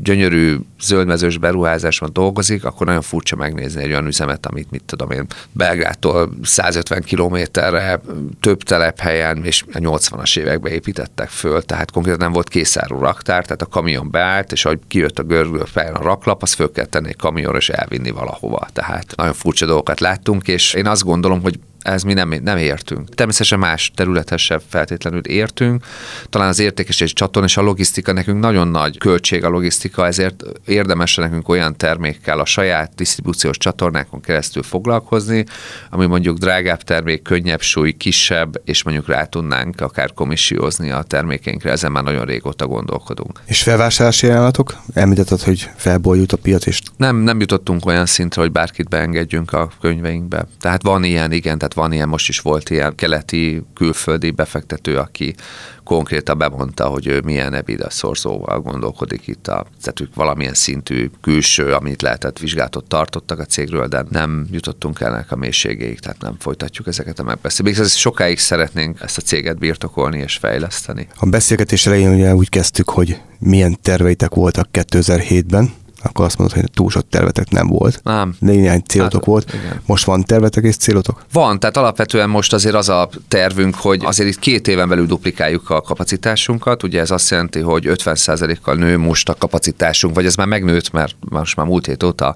gyönyörű, 0.04 0.56
zöldmezős 0.82 1.38
beruházáson 1.38 2.10
dolgozik, 2.14 2.66
akkor 2.66 2.86
nagyon 2.86 3.02
furcsa 3.02 3.36
megnézni 3.36 3.84
egy 3.84 3.90
olyan 3.90 4.08
üzemet, 4.08 4.46
amit 4.46 4.72
mit 4.72 4.84
tudom 4.86 5.12
én, 5.12 5.26
Belgrádtól 5.52 6.30
150 6.44 7.02
kilométerre, 7.02 8.02
több 8.42 8.64
telephelyen, 8.64 9.44
és 9.44 9.64
a 9.74 9.78
80-as 9.78 10.38
években 10.38 10.72
építettek 10.72 11.30
föl, 11.30 11.62
tehát 11.62 11.92
konkrétan 11.92 12.20
nem 12.20 12.32
volt 12.32 12.50
készárú 12.50 13.00
raktár, 13.00 13.44
tehát 13.44 13.62
a 13.62 13.66
kamion 13.66 14.12
beállt, 14.12 14.52
és 14.52 14.66
ahogy 14.66 14.80
kijött 14.88 15.20
a 15.20 15.24
görgő 15.24 15.64
fején 15.66 15.94
a 15.94 16.02
raklap, 16.02 16.42
az 16.42 16.54
föl 16.54 16.72
kell 16.72 16.86
tenni 16.86 17.08
egy 17.08 17.16
kamionra 17.16 17.58
és 17.58 17.70
elvinni 17.70 18.12
valahova. 18.12 18.68
Tehát 18.74 19.14
nagyon 19.16 19.34
furcsa 19.34 19.66
dolgokat 19.66 20.00
láttunk, 20.00 20.48
és 20.48 20.74
én 20.74 20.88
azt 20.88 21.04
gondolom, 21.04 21.42
hogy 21.42 21.60
ez 21.88 22.04
mi 22.04 22.14
nem, 22.14 22.34
nem 22.44 22.58
értünk. 22.58 23.16
Természetesen 23.16 23.60
más 23.60 23.92
területesebb 23.96 24.62
feltétlenül 24.70 25.20
értünk. 25.20 25.86
Talán 26.30 26.48
az 26.48 26.60
értékesítés 26.60 27.14
csatorn 27.14 27.46
és 27.46 27.58
a 27.58 27.62
logisztika 27.62 28.12
nekünk 28.12 28.40
nagyon 28.40 28.68
nagy 28.68 28.98
költség 28.98 29.44
a 29.44 29.50
logisztika, 29.50 30.06
ezért 30.06 30.44
érdemes 30.66 31.16
nekünk 31.16 31.50
olyan 31.50 31.78
termékkel 31.78 32.40
a 32.40 32.46
saját 32.46 32.96
disztribúciós 32.96 33.58
csatornákon 33.58 34.22
keresztül 34.22 34.64
foglalkozni, 34.64 35.46
ami 35.90 36.06
mondjuk 36.06 36.38
drágább 36.38 36.82
termék, 36.82 37.22
könnyebb 37.22 37.62
súly, 37.62 37.92
kisebb, 37.92 38.62
és 38.66 38.84
mondjuk 38.84 39.08
rá 39.08 39.26
tudnánk 39.26 39.82
akár 39.82 40.14
komissiózni 40.14 40.92
a 40.92 41.04
termékeinkre, 41.04 41.72
ezen 41.72 41.92
már 41.92 42.04
nagyon 42.04 42.26
régóta 42.26 42.68
gondolkodunk. 42.68 43.42
És 43.46 43.64
felvásárlási 43.64 44.28
ajánlatok? 44.28 44.76
Említetted, 44.94 45.42
hogy 45.42 45.70
felbolyult 45.76 46.32
a 46.32 46.38
piac, 46.38 46.66
és... 46.66 46.82
Nem, 46.98 47.16
nem 47.16 47.40
jutottunk 47.40 47.86
olyan 47.86 48.06
szintre, 48.06 48.42
hogy 48.42 48.52
bárkit 48.52 48.90
beengedjünk 48.90 49.54
a 49.54 49.70
könyveinkbe. 49.82 50.48
Tehát 50.60 50.82
van 50.84 51.04
ilyen, 51.04 51.32
igen, 51.32 51.58
tehát 51.58 51.74
van 51.78 51.92
ilyen, 51.94 52.08
most 52.08 52.30
is 52.30 52.40
volt 52.40 52.70
ilyen 52.70 52.96
keleti, 52.96 53.64
külföldi 53.74 54.32
befektető, 54.32 54.98
aki 54.98 55.36
konkrétan 55.84 56.38
bemondta, 56.38 56.88
hogy 56.88 57.08
ő 57.08 57.22
milyen 57.24 57.54
ebida 57.54 57.90
szorzóval 57.90 58.60
gondolkodik 58.60 59.28
itt, 59.28 59.48
a, 59.48 59.66
tehát 59.82 60.12
valamilyen 60.16 60.54
szintű 60.54 61.10
külső, 61.22 61.74
amit 61.74 62.02
lehetett 62.02 62.40
vizsgálatot 62.40 62.88
tartottak 62.88 63.40
a 63.40 63.46
cégről, 63.46 63.88
de 63.88 64.04
nem 64.10 64.48
jutottunk 64.52 65.00
el 65.00 65.26
a 65.30 65.36
mélységéig, 65.36 66.00
tehát 66.00 66.22
nem 66.22 66.36
folytatjuk 66.40 66.88
ezeket 66.88 67.20
a 67.20 67.24
megbeszéléseket. 67.24 67.90
Sokáig 67.90 68.40
szeretnénk 68.40 69.02
ezt 69.02 69.18
a 69.18 69.22
céget 69.22 69.58
birtokolni 69.58 70.18
és 70.20 70.38
fejleszteni. 70.38 71.08
A 71.16 71.26
beszélgetés 71.26 71.86
elején 71.86 72.14
ugye 72.14 72.36
úgy 72.36 72.50
kezdtük, 72.50 72.90
hogy 72.90 73.22
milyen 73.40 73.78
terveitek 73.82 74.34
voltak 74.34 74.68
2007-ben, 74.74 75.74
akkor 76.04 76.26
azt 76.26 76.38
mondod, 76.38 76.58
hogy 76.58 76.72
túl 76.72 76.90
sok 76.90 77.10
tervetek 77.10 77.50
nem 77.50 77.68
volt. 77.68 78.00
Nem. 78.04 78.36
Néhány 78.40 78.82
célotok 78.88 79.14
hát, 79.14 79.26
volt. 79.26 79.54
Igen. 79.54 79.82
Most 79.86 80.06
van 80.06 80.24
tervetek 80.24 80.64
és 80.64 80.76
célotok? 80.76 81.26
Van, 81.32 81.60
tehát 81.60 81.78
alapvetően 81.78 82.30
most 82.30 82.54
azért 82.54 82.76
az 82.76 82.90
a 82.90 83.10
tervünk, 83.28 83.76
hogy 83.76 84.06
azért 84.06 84.30
itt 84.30 84.40
két 84.40 84.68
éven 84.68 84.90
belül 84.90 85.06
duplikáljuk 85.06 85.70
a 85.70 85.82
kapacitásunkat. 85.82 86.84
Ugye 86.84 87.00
ez 87.00 87.12
azt 87.12 87.30
jelenti, 87.30 87.60
hogy 87.60 87.84
50%-kal 87.88 88.76
nő 88.76 88.98
most 88.98 89.30
a 89.30 89.36
kapacitásunk, 89.36 90.16
vagy 90.16 90.26
ez 90.26 90.36
már 90.36 90.48
megnőtt, 90.48 90.92
mert 90.92 91.16
most 91.20 91.56
már 91.56 91.66
múlt 91.66 91.86
hét 91.86 92.04
óta 92.04 92.36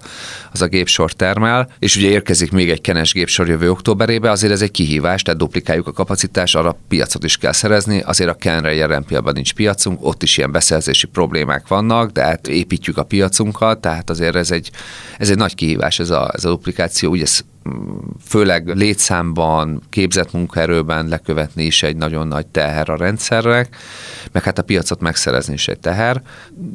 az 0.51 0.62
a 0.62 0.68
gépsor 0.68 1.12
termel, 1.12 1.70
és 1.80 1.95
ugye 1.95 2.07
érkezik 2.07 2.51
még 2.51 2.70
egy 2.70 2.82
kenes 2.82 3.14
gépsor 3.14 3.47
jövő 3.47 3.70
októberébe, 3.70 4.32
azért 4.32 4.53
ez 4.53 4.62
egy 4.62 4.72
kihívás, 4.72 5.22
tehát 5.22 5.39
duplikáljuk 5.39 5.88
a 5.88 5.91
kapacitást, 5.91 6.55
arra 6.55 6.78
piacot 6.88 7.24
is 7.24 7.38
kell 7.38 7.51
szerezni, 7.51 8.01
azért 8.01 8.30
a 8.30 8.34
Kenre 8.34 8.74
jelen 8.74 9.03
pillanatban 9.03 9.34
nincs 9.34 9.53
piacunk, 9.53 10.05
ott 10.05 10.24
is 10.24 10.38
ilyen 10.38 10.51
beszerzési 10.51 11.07
problémák 11.07 11.68
vannak, 11.68 12.12
de 12.12 12.24
hát 12.24 12.47
építjük 12.47 12.97
a 12.97 13.03
piacunkat, 13.52 13.82
tehát 13.82 14.10
azért 14.10 14.36
ez 14.36 14.52
egy, 14.52 14.72
ez 15.18 15.30
egy 15.30 15.38
nagy 15.38 15.56
kihívás 15.56 15.99
ez 15.99 16.10
a, 16.10 16.32
ez 16.34 16.45
a 16.45 16.49
duplikáció, 16.49 17.12
ugye 17.12 17.24
ez 17.24 17.39
főleg 18.26 18.68
létszámban, 18.68 19.82
képzett 19.89 20.32
munkaerőben 20.32 21.07
lekövetni 21.07 21.64
is 21.64 21.84
egy 21.84 21.95
nagyon 21.95 22.28
nagy 22.28 22.47
teher 22.47 22.89
a 22.89 22.95
rendszernek, 22.95 23.76
meg 24.32 24.43
hát 24.43 24.59
a 24.59 24.62
piacot 24.62 25.01
megszerezni 25.01 25.53
is 25.53 25.68
egy 25.68 25.80
teher. 25.80 26.22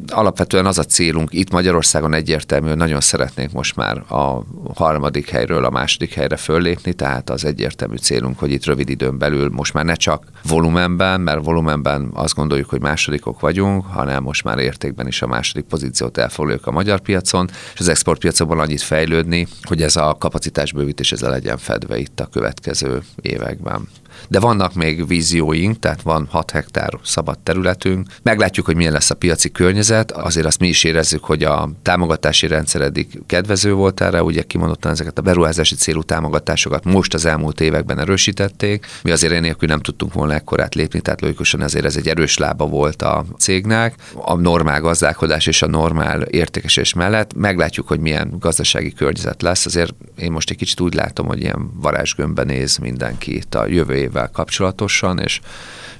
Alapvetően 0.08 0.66
az 0.66 0.78
a 0.78 0.84
célunk, 0.84 1.32
itt 1.32 1.50
Magyarországon 1.50 2.14
egyértelmű, 2.14 2.68
hogy 2.68 2.76
nagyon 2.76 3.00
szeretnénk 3.00 3.52
most 3.52 3.76
már 3.76 3.96
a 3.96 4.44
harmadik 4.74 5.30
helyről 5.30 5.64
a 5.64 5.70
második 5.70 6.14
helyre 6.14 6.36
föllépni, 6.36 6.92
tehát 6.92 7.30
az 7.30 7.44
egyértelmű 7.44 7.96
célunk, 7.96 8.38
hogy 8.38 8.50
itt 8.50 8.64
rövid 8.64 8.88
időn 8.88 9.18
belül 9.18 9.48
most 9.48 9.74
már 9.74 9.84
ne 9.84 9.94
csak 9.94 10.24
volumenben, 10.48 11.20
mert 11.20 11.44
volumenben 11.44 12.10
azt 12.14 12.34
gondoljuk, 12.34 12.68
hogy 12.68 12.80
másodikok 12.80 13.40
vagyunk, 13.40 13.84
hanem 13.86 14.22
most 14.22 14.44
már 14.44 14.58
értékben 14.58 15.06
is 15.06 15.22
a 15.22 15.26
második 15.26 15.64
pozíciót 15.64 16.18
elfoglaljuk 16.18 16.66
a 16.66 16.70
magyar 16.70 17.00
piacon, 17.00 17.48
és 17.74 17.80
az 17.80 17.88
exportpiacokban 17.88 18.58
annyit 18.58 18.82
fejlődni, 18.82 19.46
hogy 19.62 19.82
ez 19.82 19.96
a 19.96 20.16
kapacitás 20.18 20.72
bővítés 20.76 21.12
ezzel 21.12 21.30
legyen 21.30 21.58
fedve 21.58 21.98
itt 21.98 22.20
a 22.20 22.26
következő 22.26 23.02
években. 23.20 23.88
De 24.28 24.40
vannak 24.40 24.74
még 24.74 25.06
vízióink, 25.06 25.78
tehát 25.78 26.02
van 26.02 26.28
6 26.30 26.50
hektár 26.50 26.90
szabad 27.02 27.38
területünk. 27.38 28.06
Meglátjuk, 28.22 28.66
hogy 28.66 28.76
milyen 28.76 28.92
lesz 28.92 29.10
a 29.10 29.14
piaci 29.14 29.50
környezet. 29.50 30.12
Azért 30.12 30.46
azt 30.46 30.60
mi 30.60 30.68
is 30.68 30.84
érezzük, 30.84 31.24
hogy 31.24 31.42
a 31.42 31.70
támogatási 31.82 32.46
rendszer 32.46 32.80
eddig 32.80 33.20
kedvező 33.26 33.72
volt 33.72 34.00
erre, 34.00 34.22
ugye 34.22 34.42
kimondottan 34.42 34.92
ezeket 34.92 35.18
a 35.18 35.22
beruházási 35.22 35.74
célú 35.74 36.02
támogatásokat 36.02 36.84
most 36.84 37.14
az 37.14 37.24
elmúlt 37.24 37.60
években 37.60 37.98
erősítették. 37.98 38.86
Mi 39.02 39.10
azért 39.10 39.32
enélkül 39.32 39.68
nem 39.68 39.80
tudtunk 39.80 40.12
volna 40.12 40.34
ekkorát 40.34 40.74
lépni, 40.74 41.00
tehát 41.00 41.20
logikusan 41.20 41.62
ezért 41.62 41.84
ez 41.84 41.96
egy 41.96 42.08
erős 42.08 42.38
lába 42.38 42.66
volt 42.66 43.02
a 43.02 43.24
cégnek. 43.38 43.94
A 44.14 44.34
normál 44.34 44.80
gazdálkodás 44.80 45.46
és 45.46 45.62
a 45.62 45.66
normál 45.66 46.22
értékesés 46.22 46.92
mellett 46.92 47.34
meglátjuk, 47.34 47.88
hogy 47.88 48.00
milyen 48.00 48.34
gazdasági 48.38 48.92
környezet 48.92 49.42
lesz. 49.42 49.66
Azért 49.66 49.94
én 50.18 50.32
most 50.32 50.50
egy 50.50 50.56
kicsit 50.56 50.80
úgy 50.80 50.94
látom, 50.94 51.26
hogy 51.26 51.40
ilyen 51.40 51.70
varázsgömbben 51.80 52.46
néz 52.46 52.76
mindenki 52.76 53.36
itt 53.36 53.54
a 53.54 53.66
jövő 53.66 53.96
évvel 54.06 54.30
kapcsolatosan, 54.30 55.18
és 55.18 55.40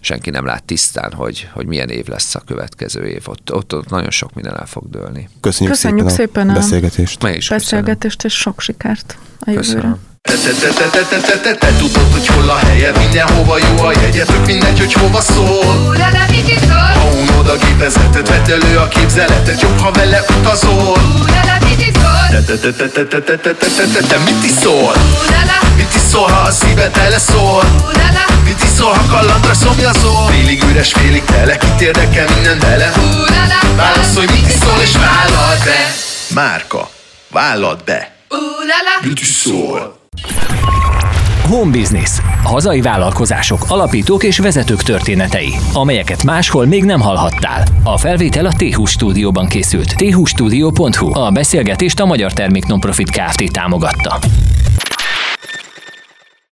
senki 0.00 0.30
nem 0.30 0.44
lát 0.44 0.64
tisztán, 0.64 1.12
hogy, 1.12 1.48
hogy 1.52 1.66
milyen 1.66 1.88
év 1.88 2.06
lesz 2.06 2.34
a 2.34 2.40
következő 2.46 3.06
év. 3.06 3.22
Ott, 3.28 3.52
ott, 3.52 3.74
ott 3.74 3.88
nagyon 3.88 4.10
sok 4.10 4.34
minden 4.34 4.58
el 4.58 4.66
fog 4.66 4.90
dőlni. 4.90 5.28
Köszönjük, 5.40 5.74
Köszönjük 5.74 6.08
szépen, 6.08 6.26
szépen 6.26 6.48
a 6.48 6.52
beszélgetést. 6.52 7.24
A 7.24 7.54
beszélgetést, 7.54 8.24
és 8.24 8.34
sok 8.34 8.60
sikert 8.60 9.18
a 9.40 9.50
jövőre. 9.50 9.96
Te, 10.26 10.32
te, 10.32 10.50
te, 10.50 10.68
te, 10.72 10.88
te, 10.90 11.02
te, 11.08 11.20
te, 11.20 11.38
te, 11.40 11.54
te 11.54 11.72
tudod, 11.78 12.12
hogy 12.12 12.26
hol 12.26 12.48
a 12.48 12.56
helye, 12.56 12.90
mindenhova 12.98 13.58
jó 13.58 13.84
a 13.84 13.92
jegye, 13.92 14.24
tök 14.24 14.46
mindegy, 14.46 14.78
hogy 14.78 14.92
hova 14.92 15.20
szól. 15.20 15.96
Ha 16.94 17.08
unod 17.20 17.48
a 17.48 17.56
gépezetet, 17.66 18.28
vedd 18.28 18.50
elő 18.50 18.76
a 18.76 18.88
képzeletet, 18.88 19.60
jobb, 19.60 19.78
ha 19.78 19.90
vele 19.90 20.24
utazol. 20.38 20.98
Te, 22.30 22.42
te, 22.42 22.56
te, 22.58 22.72
te, 22.72 22.88
te, 22.88 23.04
te, 23.04 23.20
te, 23.20 23.38
te, 23.38 23.54
te, 23.54 23.66
te, 23.76 23.86
te, 23.92 24.06
te, 24.06 24.18
mit 24.18 24.44
iszol? 24.44 24.94
Mit 25.76 25.94
iszol, 25.94 26.28
ha 26.28 26.40
a 26.40 26.50
szíved 26.50 26.90
tele 26.90 27.18
szól? 28.76 28.92
Ha 28.92 29.16
kalandra 29.18 29.54
szomjazol? 29.54 30.26
Félig 30.26 30.62
üres, 30.62 30.92
félig 30.92 31.24
tele, 31.24 31.56
kit 31.56 31.80
érdekel 31.80 32.26
minden 32.34 32.58
bele? 32.58 32.92
Válaszolj, 33.76 34.26
mit 34.26 34.46
iszol 34.46 34.80
és 34.82 34.92
vállald 34.92 35.64
be 35.64 35.94
Márka, 36.34 36.90
vállald 37.32 37.84
be 37.84 38.16
Mit 39.02 39.20
iszol? 39.20 39.98
Home 41.48 41.70
Business. 41.70 42.10
Hazai 42.42 42.80
vállalkozások, 42.80 43.64
alapítók 43.68 44.22
és 44.22 44.38
vezetők 44.38 44.82
történetei, 44.82 45.54
amelyeket 45.72 46.22
máshol 46.22 46.66
még 46.66 46.84
nem 46.84 47.00
hallhattál. 47.00 47.64
A 47.82 47.98
felvétel 47.98 48.46
a 48.46 48.52
t 48.52 48.88
stúdióban 48.88 49.46
készült. 49.48 49.94
thstudio.hu. 49.96 51.18
A 51.18 51.30
beszélgetést 51.30 52.00
a 52.00 52.04
Magyar 52.04 52.32
Termék 52.32 52.66
Nonprofit 52.66 53.10
Kft. 53.10 53.52
támogatta. 53.52 54.18